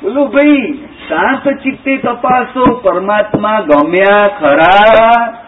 બોલો, 0.01 0.25
ભાઈ 0.27 0.89
સાત 1.07 1.47
ચિત્તે 1.61 1.97
તપાસો, 1.97 2.65
પરમાત્મા 2.83 3.61
ગમ્યા 3.61 4.27
ખરા 4.39 5.41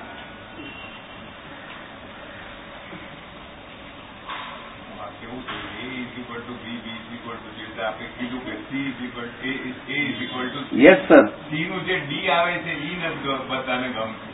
કેવું 5.20 5.44
છે 5.44 5.56
A 5.80 5.88
is 5.94 6.16
equal 6.20 6.42
to 6.42 6.54
B 6.64 6.80
B 6.84 6.98
is 7.00 7.14
equal 7.16 7.38
to 7.38 7.50
જે 7.52 7.64
રીતે 7.64 7.82
આપણે 7.82 8.08
કીધું 8.18 8.42
કે 8.42 8.54
C 8.68 8.86
is 8.88 9.02
equal 9.02 9.28
A 9.44 9.54
A 9.90 9.98
is 10.02 10.22
equal 10.22 10.48
to 10.50 10.73
yes 10.84 11.08
sir 11.08 11.24
C 11.50 11.66
નું 11.66 11.86
જે 11.86 11.96
ડી 12.00 12.30
આવે 12.30 12.54
છે 12.58 12.74
ઈ 12.82 12.98
નથી 12.98 13.40
બધાને 13.50 13.88
ગમતું 13.88 14.32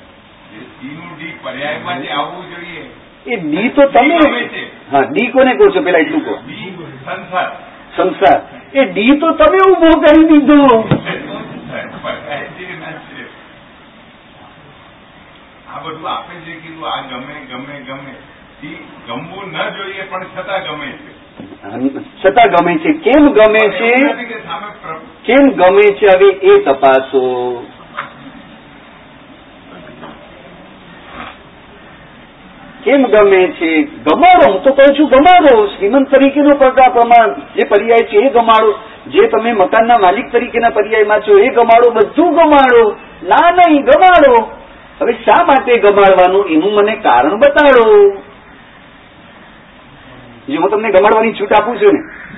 સી 0.71 0.95
નું 0.95 1.11
ડી 1.15 1.35
પર્યાયમાં 1.43 2.01
જે 2.01 2.11
આવવું 2.11 2.49
જોઈએ 2.49 2.83
એ 3.25 3.37
ડી 3.37 3.69
તો 3.69 3.85
તમે. 3.87 4.19
હા 4.91 5.01
ડી 5.01 5.27
કોને 5.27 5.51
કહો 5.55 5.69
છો 5.71 5.81
પેલા 5.81 5.99
એટલું 5.99 6.23
કહો. 6.23 6.35
સંસાર. 7.05 7.49
સંસાર. 7.95 8.39
એ 8.73 8.85
ડી 8.85 9.19
તો 9.19 9.31
તમે 9.31 9.59
ઊભો 9.67 9.91
કરી 9.99 10.25
દીધો. 10.27 10.61
આ 15.67 15.79
બધું 15.79 16.09
આપણે 16.11 16.39
જે 16.39 16.53
કીધું 16.53 16.87
આ 16.87 17.01
ગમે 17.01 17.35
ગમે 17.49 17.75
ગમે. 17.85 18.13
ગમવું 19.07 19.47
ન 19.47 19.57
જોઈએ 19.75 20.03
પણ 20.03 20.25
છતાં 20.35 20.61
ગમે 20.63 20.89
છે. 20.93 21.11
છતાં 22.21 22.49
ગમે 22.49 22.73
છે. 22.77 22.93
કેમ 23.01 23.23
ગમે 23.33 23.63
છે? 23.69 23.91
સામે 24.47 24.69
કેમ 25.29 25.49
ગમે 25.49 25.81
છે? 25.81 26.05
હવે 26.05 26.29
એ 26.29 26.63
તપાસો. 26.63 27.65
કેમ 32.83 33.03
ગમે 33.03 33.47
છે? 33.47 33.83
ગમાડો, 33.83 34.51
હું 34.51 34.63
તો 34.63 34.73
કહું 34.73 34.99
છું 34.99 35.09
ગમાડો. 35.09 35.65
શ્રીમંત 35.65 36.11
તરીકેનો 36.11 36.55
પગા 36.55 36.89
પ્રમાણ. 36.89 37.33
જે 37.33 37.67
પર્યાય 37.69 38.03
છે 38.03 38.17
એ 38.17 38.29
ગમાડો. 38.29 38.75
જે 39.07 39.27
તમે 39.27 39.51
મકાનના 39.51 39.97
માલિક 39.97 40.31
તરીકેના 40.31 40.69
પર્યાયમાં 40.69 41.19
છો 41.19 41.39
એ 41.39 41.49
ગમાડો. 41.49 41.91
બધું 41.91 42.31
ગમાડો. 42.31 42.95
ના, 43.23 43.51
નહીં, 43.51 43.81
ગમાડો. 43.81 44.51
હવે 45.01 45.13
શા 45.13 45.43
માટે 45.43 45.77
ગમાડવાનું? 45.77 46.49
એનું 46.49 46.73
મને 46.73 46.95
કારણ 46.95 47.35
બતાડો 47.35 48.13
જે 50.49 50.55
હું 50.55 50.69
તમને 50.69 50.91
ગમાડવાની 50.91 51.33
છૂટ 51.33 51.53
આપું 51.53 51.81
છું 51.81 51.93
ને 51.93 52.28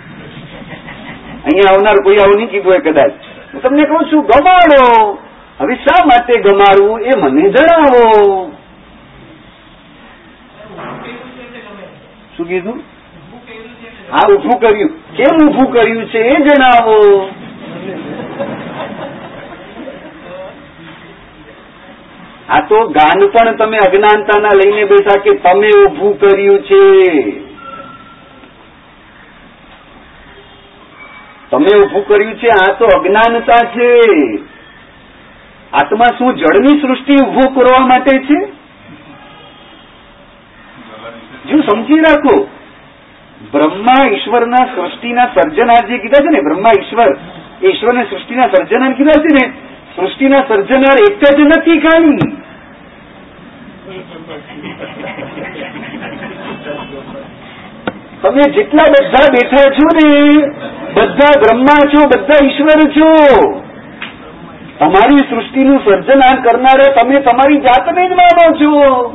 અહીંયા 1.46 1.74
આવનાર 1.74 2.04
કોઈ 2.04 2.18
આવું 2.18 2.36
નહીં 2.38 2.50
કીધું 2.50 2.72
હોય 2.72 2.80
કદાચ. 2.80 3.12
હું 3.54 3.62
તમને 3.62 3.84
કહું 3.84 4.10
છું, 4.12 4.26
ગમાડો. 4.26 5.18
હવે 5.60 5.76
શા 5.76 6.06
માટે 6.06 6.42
ગમાડવું 6.42 7.02
એ 7.02 7.16
મને 7.22 7.50
જણાવો. 7.50 8.52
શું 12.38 12.48
કીધું? 12.48 12.84
હા 14.12 14.34
ઉભું 14.34 14.60
કર્યું. 14.60 14.90
કેમ 15.18 15.48
ઊભું 15.48 15.74
કર્યું 15.74 16.10
છે 16.10 16.20
એ 16.20 16.36
જણાવો. 16.36 17.30
આ 22.50 22.62
તો 22.62 22.88
ગાન 22.88 23.30
પણ 23.30 23.56
તમે 23.56 23.78
અજ્ઞાનતાના 23.78 24.50
લઈને 24.64 24.86
બેઠા 24.86 25.22
કે 25.24 25.34
તમે 25.34 25.70
ઊભું 25.86 26.20
કર્યું 26.20 26.64
છે? 26.64 27.41
તમે 31.52 31.72
ઉભું 31.84 32.06
કર્યું 32.08 32.38
છે, 32.38 32.48
આ 32.48 32.74
તો 32.74 32.86
અજ્ઞાનતા 32.98 33.64
છે. 33.74 33.88
આત્મા 35.74 36.12
શું 36.18 36.36
જળની 36.36 36.82
સૃષ્ટિ 36.82 37.16
ઉભું 37.24 37.56
કરવા 37.56 37.80
માટે 37.80 38.20
છે? 38.20 38.40
જો 41.50 41.62
સમજી 41.62 42.00
રાખો, 42.00 42.50
બ્રહ્મા 43.52 44.04
ઈશ્વરના 44.12 44.66
સૃષ્ટિના 44.76 45.30
સર્જનાર 45.36 45.84
જે 45.88 46.00
કીધા 46.00 46.22
છે 46.22 46.30
ને, 46.30 46.42
બ્રહ્મા 46.42 46.76
ઈશ્વર, 46.80 47.12
ઈશ્વરને 47.64 48.04
સૃષ્ટિના 48.10 48.48
સર્જનાર 48.48 48.94
કીધા 48.94 49.22
છે 49.22 49.32
ને, 49.34 49.54
સૃષ્ટિના 49.96 50.44
સર્જનાર 50.48 50.98
એક 51.08 51.24
જ 51.38 51.40
નથી 51.42 51.80
ખાલી. 51.80 52.32
તમે 58.22 58.54
જેટલા 58.54 58.84
બધા 58.84 59.28
બેઠા 59.32 59.72
છો 59.72 59.88
ને, 59.94 60.32
બધા 60.94 61.40
બ્રહ્મા 61.40 61.80
છો, 61.94 62.08
બધા 62.08 62.46
ઈશ્વર 62.46 62.92
છો, 62.92 63.14
તમારી 64.80 65.18
સૃષ્ટિનું 65.18 65.80
સર્જનાર 65.86 66.42
કરનારો 66.42 66.94
તમે 66.94 67.20
તમારી 67.20 67.58
જાતને 67.58 68.08
જ 68.08 68.12
માનો 68.12 68.56
છો. 68.56 69.10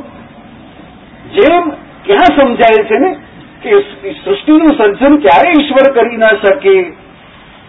જેમ 1.35 1.69
ક્યાં 2.05 2.37
સમજાય 2.37 2.83
છે 2.83 2.99
ને, 2.99 3.15
કે 3.63 3.79
સૃષ્ટિનું 4.25 4.67
સર્જન 4.67 5.17
ક્યારે 5.17 5.63
ઈશ્વર 5.63 5.93
કરી 5.93 6.17
ના 6.17 6.35
શકે? 6.45 6.91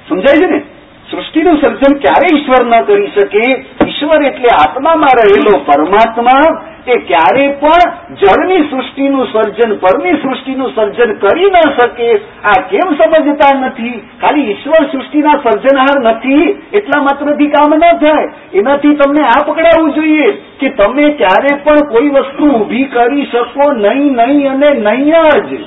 સમજાય 0.09 0.47
છે 0.47 0.51
ને? 0.51 0.63
સૃષ્ટિનું 1.11 1.61
સર્જન 1.61 1.99
ક્યારે 1.99 2.39
ઈશ્વર 2.39 2.67
ન 2.67 2.83
કરી 2.83 3.07
શકે? 3.07 3.65
ઈશ્વર 3.89 4.27
એટલે 4.27 4.49
આત્મામાં 4.53 5.09
રહેલો 5.17 5.59
પરમાત્મા 5.59 6.68
એ 6.89 6.99
ક્યારે 6.99 7.49
પણ 7.49 8.15
જળની 8.15 8.69
સૃષ્ટિનું 8.71 9.27
સર્જન, 9.27 9.77
પરની 9.77 10.13
સૃષ્ટિનું 10.23 10.75
સર્જન 10.75 11.13
કરી 11.19 11.51
ન 11.51 11.57
શકે, 11.79 12.11
આ 12.45 12.53
કેમ 12.71 12.95
સમજતા 12.95 13.61
નથી? 13.61 14.09
ખાલી 14.21 14.51
ઈશ્વર 14.51 14.91
સૃષ્ટિના 14.93 15.31
સર્જનહાર 15.31 16.15
નથી, 16.15 16.63
એટલા 16.73 17.03
માત્રથી 17.03 17.47
કામ 17.47 17.75
ન 17.77 17.81
થાય. 17.81 18.29
એનાથી 18.55 18.95
તમને 18.95 19.21
આ 19.21 19.45
પકડાવવું 19.47 19.93
જોઈએ 19.93 20.31
કે 20.33 20.67
તમે 20.67 21.03
ક્યારે 21.03 21.57
પણ 21.65 21.89
કોઈ 21.93 22.09
વસ્તુ 22.09 22.47
ઊભી 22.47 22.85
કરી 22.85 23.27
શકો 23.27 23.73
નહીં 23.73 24.13
નહીં 24.13 24.51
અને 24.51 24.71
નહીં 24.73 25.13
જ. 25.51 25.65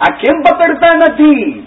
આ 0.00 0.14
કેમ 0.16 0.42
પકડતા 0.42 0.96
નથી? 0.96 1.66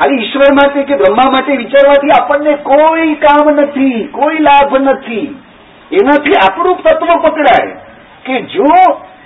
ખાલી 0.00 0.22
ઈશ્વર 0.22 0.52
માટે 0.54 0.82
કે 0.82 0.96
બ્રહ્મા 0.96 1.30
માટે 1.30 1.56
વિચારવાથી 1.56 2.10
આપણને 2.20 2.54
કોઈ 2.54 3.14
કામ 3.14 3.50
નથી, 3.50 4.04
કોઈ 4.04 4.38
લાભ 4.38 4.78
નથી. 4.78 5.38
એનાથી 5.92 6.32
આપણું 6.32 6.82
તત્વ 6.82 7.10
પકડાય 7.22 7.70
કે 8.24 8.42
જો 8.42 8.70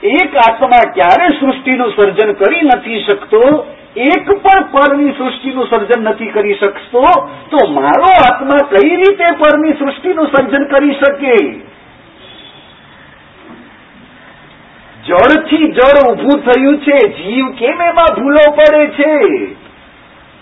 એક 0.02 0.36
આત્મા 0.36 0.92
ક્યારે 0.94 1.28
સૃષ્ટિનું 1.40 1.92
સર્જન 1.96 2.32
કરી 2.32 2.60
નથી 2.64 3.00
શકતો, 3.00 3.66
એક 3.96 4.26
પણ 4.26 4.64
પરની 4.72 5.12
સૃષ્ટિનું 5.12 5.66
સર્જન 5.66 6.04
નથી 6.04 6.26
કરી 6.26 6.54
શકતો, 6.54 7.04
તો 7.50 7.66
મારો 7.72 8.10
આત્મા 8.26 8.68
કઈ 8.70 8.96
રીતે 8.96 9.24
પરની 9.38 9.72
સૃષ્ટિનું 9.72 10.26
સર્જન 10.26 10.64
કરી 10.64 10.94
શકે? 10.94 11.36
જળથી 15.04 15.56
જળ 15.56 16.10
ઊભું 16.10 16.42
થયું 16.42 16.78
છે, 16.78 16.98
જીવ 17.08 17.46
કેમ 17.58 17.80
એમાં 17.80 18.16
ભૂલો 18.16 18.50
પડે 18.56 18.86
છે? 18.86 19.63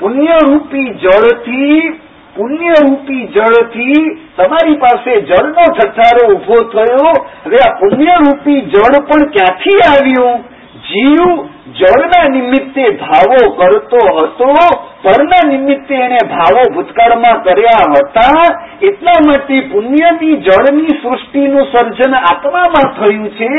પુણ્યરૂપી 0.02 0.94
જળથી 0.94 2.00
પુણ્યરૂપી 2.36 3.26
જળથી 3.26 4.28
તમારી 4.36 4.76
પાસે 4.76 5.20
જળનો 5.20 5.64
ઠઠારો 5.72 6.34
ઊભો 6.34 6.54
થયો. 6.54 7.12
હવે 7.44 7.56
આ 7.56 7.74
પુણ્યરૂપી 7.80 8.60
જળ 8.60 8.96
પણ 9.08 9.30
ક્યાંથી 9.30 9.80
આવ્યું? 9.88 10.40
જીવ 10.88 11.42
જળના 11.80 12.28
નિમિત્તે 12.28 12.90
ભાવો 12.90 13.50
કરતો 13.50 14.20
હતો. 14.20 14.54
પરના 15.02 15.50
નિમિત્તે 15.50 15.94
એને 15.94 16.18
ભાવો 16.28 16.74
ભૂતકાળમાં 16.74 17.42
કર્યા 17.42 17.92
હતા. 17.92 18.42
એટલા 18.82 19.20
માટે 19.26 19.60
પુણ્યની 19.60 20.36
જળની 20.36 20.98
સૃષ્ટિનું 21.02 21.64
સર્જન 21.64 22.14
આત્મામાં 22.14 23.00
થયું 23.00 23.30
છે. 23.30 23.52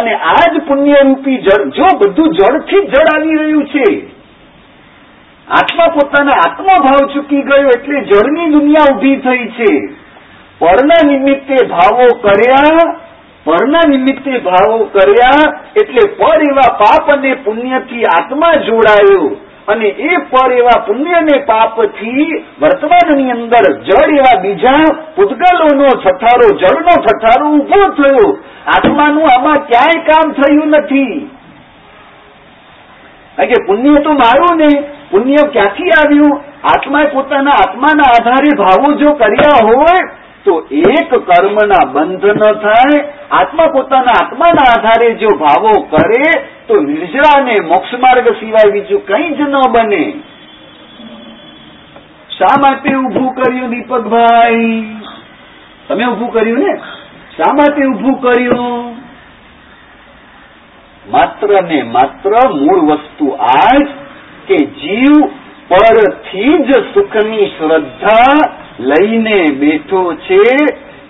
અને 0.00 0.14
આ 0.14 0.54
જ 0.54 0.60
પુણ્યરૂપી 0.68 1.36
જળ, 1.36 1.68
જો 1.68 1.86
બધું 1.98 2.28
જળથી 2.32 2.86
જ 2.86 2.90
જળ 2.90 3.16
આવી 3.16 3.36
રહ્યું 3.36 3.66
છે 3.66 4.15
આત્મા 5.48 5.88
પોતાના 5.88 6.36
આત્મભાવ 6.46 7.12
ચૂકી 7.12 7.42
ગયો 7.42 7.68
એટલે 7.68 8.00
જળની 8.00 8.50
દુનિયા 8.50 8.94
ઊભી 8.94 9.16
થઈ 9.16 9.48
છે. 9.48 9.94
પરના 10.58 11.02
નિમિત્તે 11.06 11.56
ભાવો 11.66 12.06
કર્યા, 12.14 12.94
પરના 13.44 13.82
નિમિત્તે 13.88 14.38
ભાવો 14.38 14.78
કર્યા 14.84 15.44
એટલે 15.76 16.02
પર 16.08 16.40
એવા 16.50 16.76
પાપ 16.78 17.10
અને 17.16 17.34
પુણ્યથી 17.34 18.04
આત્મા 18.04 18.56
જોડાયો 18.56 19.36
અને 19.68 19.88
એ 19.88 20.18
પર 20.30 20.52
એવા 20.52 20.80
પુણ્ય 20.86 21.16
અને 21.16 21.38
પાપથી 21.38 22.44
વર્તમાનની 22.60 23.30
અંદર 23.30 23.64
જળ 23.82 24.18
એવા 24.18 24.42
બીજા 24.42 24.84
પૂતગલોનો 25.16 25.88
છઠારો 25.88 26.48
જળનો 26.56 26.94
છઠારો 27.06 27.46
ઊભો 27.50 27.80
થયો. 27.92 28.38
આત્માનું 28.66 29.26
આમાં 29.34 29.66
ક્યાંય 29.66 30.00
કામ 30.00 30.32
થયું 30.32 30.68
નથી. 30.68 31.30
કારણ 33.36 33.48
કે 33.48 33.64
પુણ્ય 33.66 33.92
તો 33.92 34.12
મારું 34.12 34.56
ને 34.56 34.95
પુણ્ય 35.10 35.48
ક્યાંથી 35.52 35.90
આવ્યું? 35.90 36.40
આત્માએ 36.64 37.06
પોતાના 37.06 37.50
આત્માના 37.50 38.10
આધારે 38.10 38.56
ભાવો 38.56 38.92
જો 38.92 39.12
કર્યા 39.12 39.66
હોય, 39.66 40.10
તો 40.44 40.66
એક 40.70 41.14
કર્મના 41.14 41.92
બંધ 41.92 42.24
ન 42.24 42.38
થાય. 42.38 43.12
આત્મા 43.30 43.66
પોતાના 43.66 44.24
આત્માના 44.24 44.78
આધારે 44.78 45.14
જો 45.14 45.28
ભાવો 45.28 45.82
કરે, 45.82 46.48
તો 46.68 46.80
નિર્જરાને 46.80 47.54
મોક્ષ 47.68 47.94
માર્ગ 47.98 48.28
સિવાય 48.28 48.72
બીજું 48.72 49.06
કંઈ 49.06 49.34
જ 49.34 49.40
ન 49.40 49.54
બને. 49.72 50.14
શા 52.38 52.60
માટે 52.60 52.94
ઊભું 52.94 53.34
કર્યું 53.34 53.70
દીપકભાઈ? 53.70 54.96
તમે 55.88 56.04
ઊભું 56.04 56.32
કર્યું 56.32 56.58
ને? 56.58 56.76
શા 57.36 57.52
માટે 57.52 57.86
ઊભું 57.86 58.20
કર્યું? 58.20 58.96
માત્ર 61.10 61.62
ને 61.62 61.82
માત્ર 61.82 62.30
મૂળ 62.48 62.80
વસ્તુ 62.80 63.28
આ 63.28 63.78
જ 63.78 63.88
કે 64.46 64.56
જીવ 64.56 65.14
પરથી 65.68 66.58
જ 66.58 66.72
સુખની 66.94 67.46
શ્રદ્ધા 67.46 68.36
લઈને 68.80 69.38
બેઠો 69.58 70.12
છે, 70.26 70.42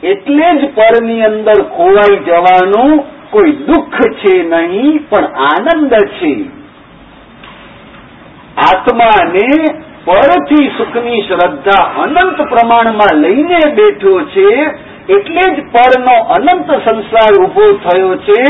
એટલે 0.03 0.49
જ 0.61 0.69
પરની 0.75 1.23
અંદર 1.23 1.63
ખોવાઈ 1.77 2.21
જવાનું 2.27 2.93
કોઈ 3.31 3.53
દુઃખ 3.53 4.01
છે 4.21 4.35
નહીં, 4.43 5.07
પણ 5.09 5.25
આનંદ 5.25 5.95
છે. 6.21 6.33
આત્માને 8.57 9.49
પરથી 10.05 10.69
સુખની 10.79 11.21
શ્રદ્ધા 11.21 11.85
અનંત 12.03 12.39
પ્રમાણમાં 12.51 13.17
લઈને 13.17 13.61
બેઠો 13.75 14.13
છે 14.35 14.49
એટલે 15.09 15.43
જ 15.57 15.65
પરનો 15.73 16.15
અનંત 16.29 16.71
સંસાર 16.89 17.43
ઊભો 17.43 17.73
થયો 17.73 18.17
છે. 18.17 18.41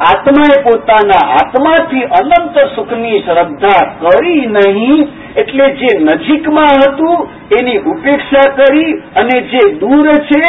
આત્માએ 0.00 0.62
પોતાના 0.62 1.32
આત્માથી 1.32 2.02
અનંત 2.02 2.58
સુખની 2.74 3.20
શ્રદ્ધા 3.20 3.94
કરી 4.00 4.46
નહીં, 4.46 5.08
એટલે 5.36 5.70
જે 5.70 5.98
નજીકમાં 5.98 6.64
હતું 6.64 7.28
એની 7.58 7.78
ઉપેક્ષા 7.78 8.54
કરી 8.56 8.92
અને 9.16 9.40
જે 9.40 9.72
દૂર 9.72 10.12
છે 10.12 10.42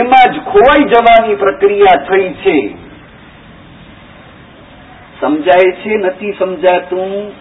એમાં 0.00 0.34
જ 0.34 0.40
ખોવાઈ 0.52 0.84
જવાની 0.84 1.34
પ્રક્રિયા 1.34 2.04
થઈ 2.10 2.28
છે. 2.28 2.74
સમજાય 5.20 5.72
છે? 5.72 5.94
નથી 5.94 6.32
સમજાતું? 6.38 7.32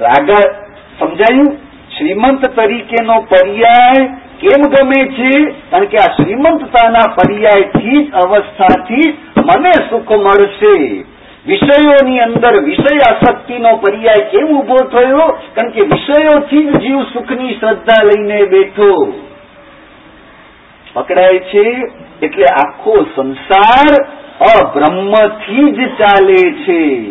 રાગા, 0.00 0.46
સમજાયું? 0.98 1.56
શ્રીમંત 1.98 2.60
તરીકેનો 2.60 3.20
પર્યાય 3.20 4.25
કેમ 4.40 4.62
ગમે 4.62 5.12
છે? 5.12 5.44
કારણ 5.70 5.84
કે 5.84 5.98
આ 5.98 6.14
શ્રીમંતતાના 6.14 7.14
પર્યાયથી 7.14 8.04
જ, 8.04 8.12
અવસ્થાથી 8.12 9.18
મને 9.38 9.72
સુખ 9.90 10.12
મળશે. 10.12 11.04
વિષયોની 11.46 12.18
અંદર 12.18 12.62
વિષય 12.62 13.12
આસક્તિનો 13.12 13.76
પર્યાય 13.76 14.30
કેમ 14.30 14.58
ઊભો 14.58 14.76
થયો? 14.76 15.26
કારણ 15.26 15.70
કે 15.70 15.80
વિષયોથી 15.80 16.64
જ 16.64 16.76
જીવ 16.76 17.02
સુખની 17.02 17.54
શ્રદ્ધા 17.54 18.02
લઈને 18.04 18.44
બેઠો. 18.44 19.22
પકડાય 20.92 21.38
છે? 21.38 21.82
એટલે 22.22 22.44
આખો 22.44 23.06
સંસાર 23.16 24.16
અબ્રહ્મથી 24.64 25.72
જ 25.72 25.88
ચાલે 25.98 26.52
છે. 26.52 27.10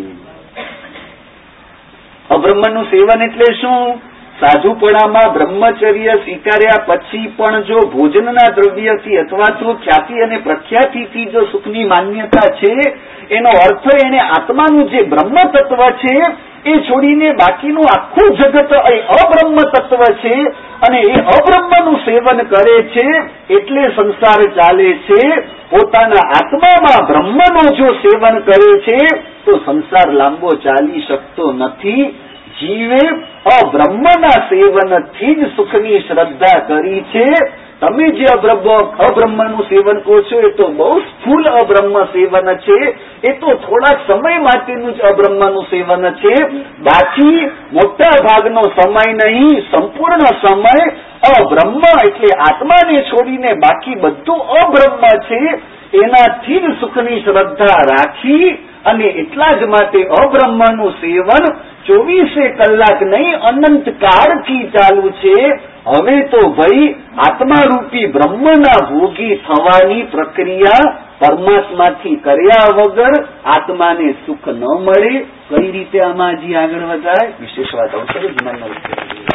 અબ્રહ્મનું 2.29 2.83
સેવન 2.83 3.21
એટલે 3.21 3.53
શું? 3.53 4.14
સાધુપણામાં 4.39 5.33
બ્રહ્મચર્ય 5.33 6.15
સ્વીકાર્યા 6.23 6.85
પછી 6.87 7.27
પણ 7.37 7.63
જો 7.63 7.83
ભોજનના 7.93 8.49
દ્રવ્યથી 8.55 9.17
અથવા 9.17 9.51
તો 9.59 9.75
ખ્યાતિ 9.75 10.23
અને 10.23 10.37
પ્રખ્યાતિથી 10.37 11.25
જો 11.25 11.45
સુખની 11.51 11.85
માન્યતા 11.85 12.49
છે, 12.59 12.73
એનો 13.29 13.49
અર્થ 13.49 13.87
એને 14.05 14.19
આત્માનું 14.19 14.89
જે 14.89 15.03
બ્રહ્મ 15.03 15.37
તત્વ 15.53 15.81
છે, 16.01 16.15
એ 16.65 16.73
છોડીને 16.81 17.31
બાકીનું 17.33 17.87
આખું 17.93 18.35
જગત 18.35 18.71
એ 18.91 18.97
અબ્રહ્મ 19.17 19.55
તત્વ 19.55 20.03
છે 20.21 20.35
અને 20.87 20.99
એ 20.99 21.23
અબ્રહ્મનું 21.37 21.97
સેવન 22.05 22.43
કરે 22.45 22.77
છે, 22.89 23.07
એટલે 23.49 23.87
સંસાર 23.95 24.45
ચાલે 24.57 24.91
છે. 25.07 25.21
પોતાના 25.69 26.27
આત્મામાં 26.37 27.07
બ્રહ્મનું 27.07 27.73
જો 27.77 27.87
સેવન 28.03 28.41
કરે 28.41 28.71
છે, 28.81 28.99
તો 29.45 29.57
સંસાર 29.65 30.13
લાંબો 30.13 30.49
ચાલી 30.63 31.01
શકતો 31.01 31.51
નથી. 31.53 32.15
જીવે 32.61 33.09
અબ્રહ્મના 33.63 34.29
સેવનથી 34.29 35.35
જ 35.35 35.47
સુખની 35.55 35.99
શ્રદ્ધા 35.99 36.59
કરી 36.59 37.01
છે. 37.01 37.25
તમે 37.79 38.07
જે 38.07 38.25
અબ્રહ્મનું 38.25 39.63
સેવન 39.63 39.99
કહો 39.99 40.21
છો, 40.21 40.39
એ 40.39 40.51
તો 40.51 40.67
બહુ 40.67 40.91
સ્થૂલ 40.91 41.43
અબ્રહ્મ 41.43 42.03
સેવન 42.03 42.55
છે. 42.55 42.97
એ 43.29 43.33
તો 43.33 43.47
થોડાક 43.47 44.11
સમય 44.11 44.39
માટેનું 44.39 44.95
જ 44.95 45.01
અબ્રહ્મનું 45.01 45.63
સેવન 45.63 46.09
છે. 46.09 46.47
બાકી 46.79 47.45
મોટા 47.73 48.23
ભાગનો 48.23 48.61
સમય 48.61 49.13
નહીં, 49.13 49.59
સંપૂર્ણ 49.59 50.47
સમય 50.47 50.85
અબ્રહ્મ 51.43 52.07
એટલે 52.07 52.27
આત્માને 52.39 53.01
છોડીને 53.01 53.53
બાકી 53.53 53.95
બધું 53.95 54.37
અબ્રહ્મ 54.37 55.07
છે. 55.19 55.75
એનાથી 55.93 56.59
જ 56.59 56.79
સુખની 56.79 57.21
શ્રદ્ધા 57.21 57.81
રાખી 57.91 58.49
અને 58.85 59.05
એટલા 59.05 59.53
જ 59.53 59.63
માટે 59.63 60.03
અબ્રહ્મનું 60.03 60.91
સેવન 60.91 61.45
ચોવીસે 61.85 62.49
કલાક 62.49 63.01
નહીં 63.01 63.39
અનંત 63.39 63.89
ચાલુ 64.65 65.09
છે. 65.09 65.59
હવે 65.87 66.21
તો 66.21 66.49
ભાઈ 66.49 66.95
આત્મારૂપી 67.17 68.05
બ્રહ્મના 68.05 68.85
ભોગી 68.91 69.35
થવાની 69.35 70.03
પ્રક્રિયા 70.03 70.95
પરમાત્માથી 71.19 72.15
કર્યા 72.15 72.75
વગર 72.75 73.13
આત્માને 73.45 74.15
સુખ 74.25 74.47
ન 74.47 74.63
મળે. 74.81 75.25
કઈ 75.49 75.71
રીતે 75.71 76.01
આમાં 76.01 76.31
હજી 76.31 76.55
આગળ 76.55 76.79
વધાય? 76.79 77.31
વિશેષ 77.41 77.75
વાત 77.75 77.95
આવશે 77.95 78.19
જ્ઞાનના 78.19 79.34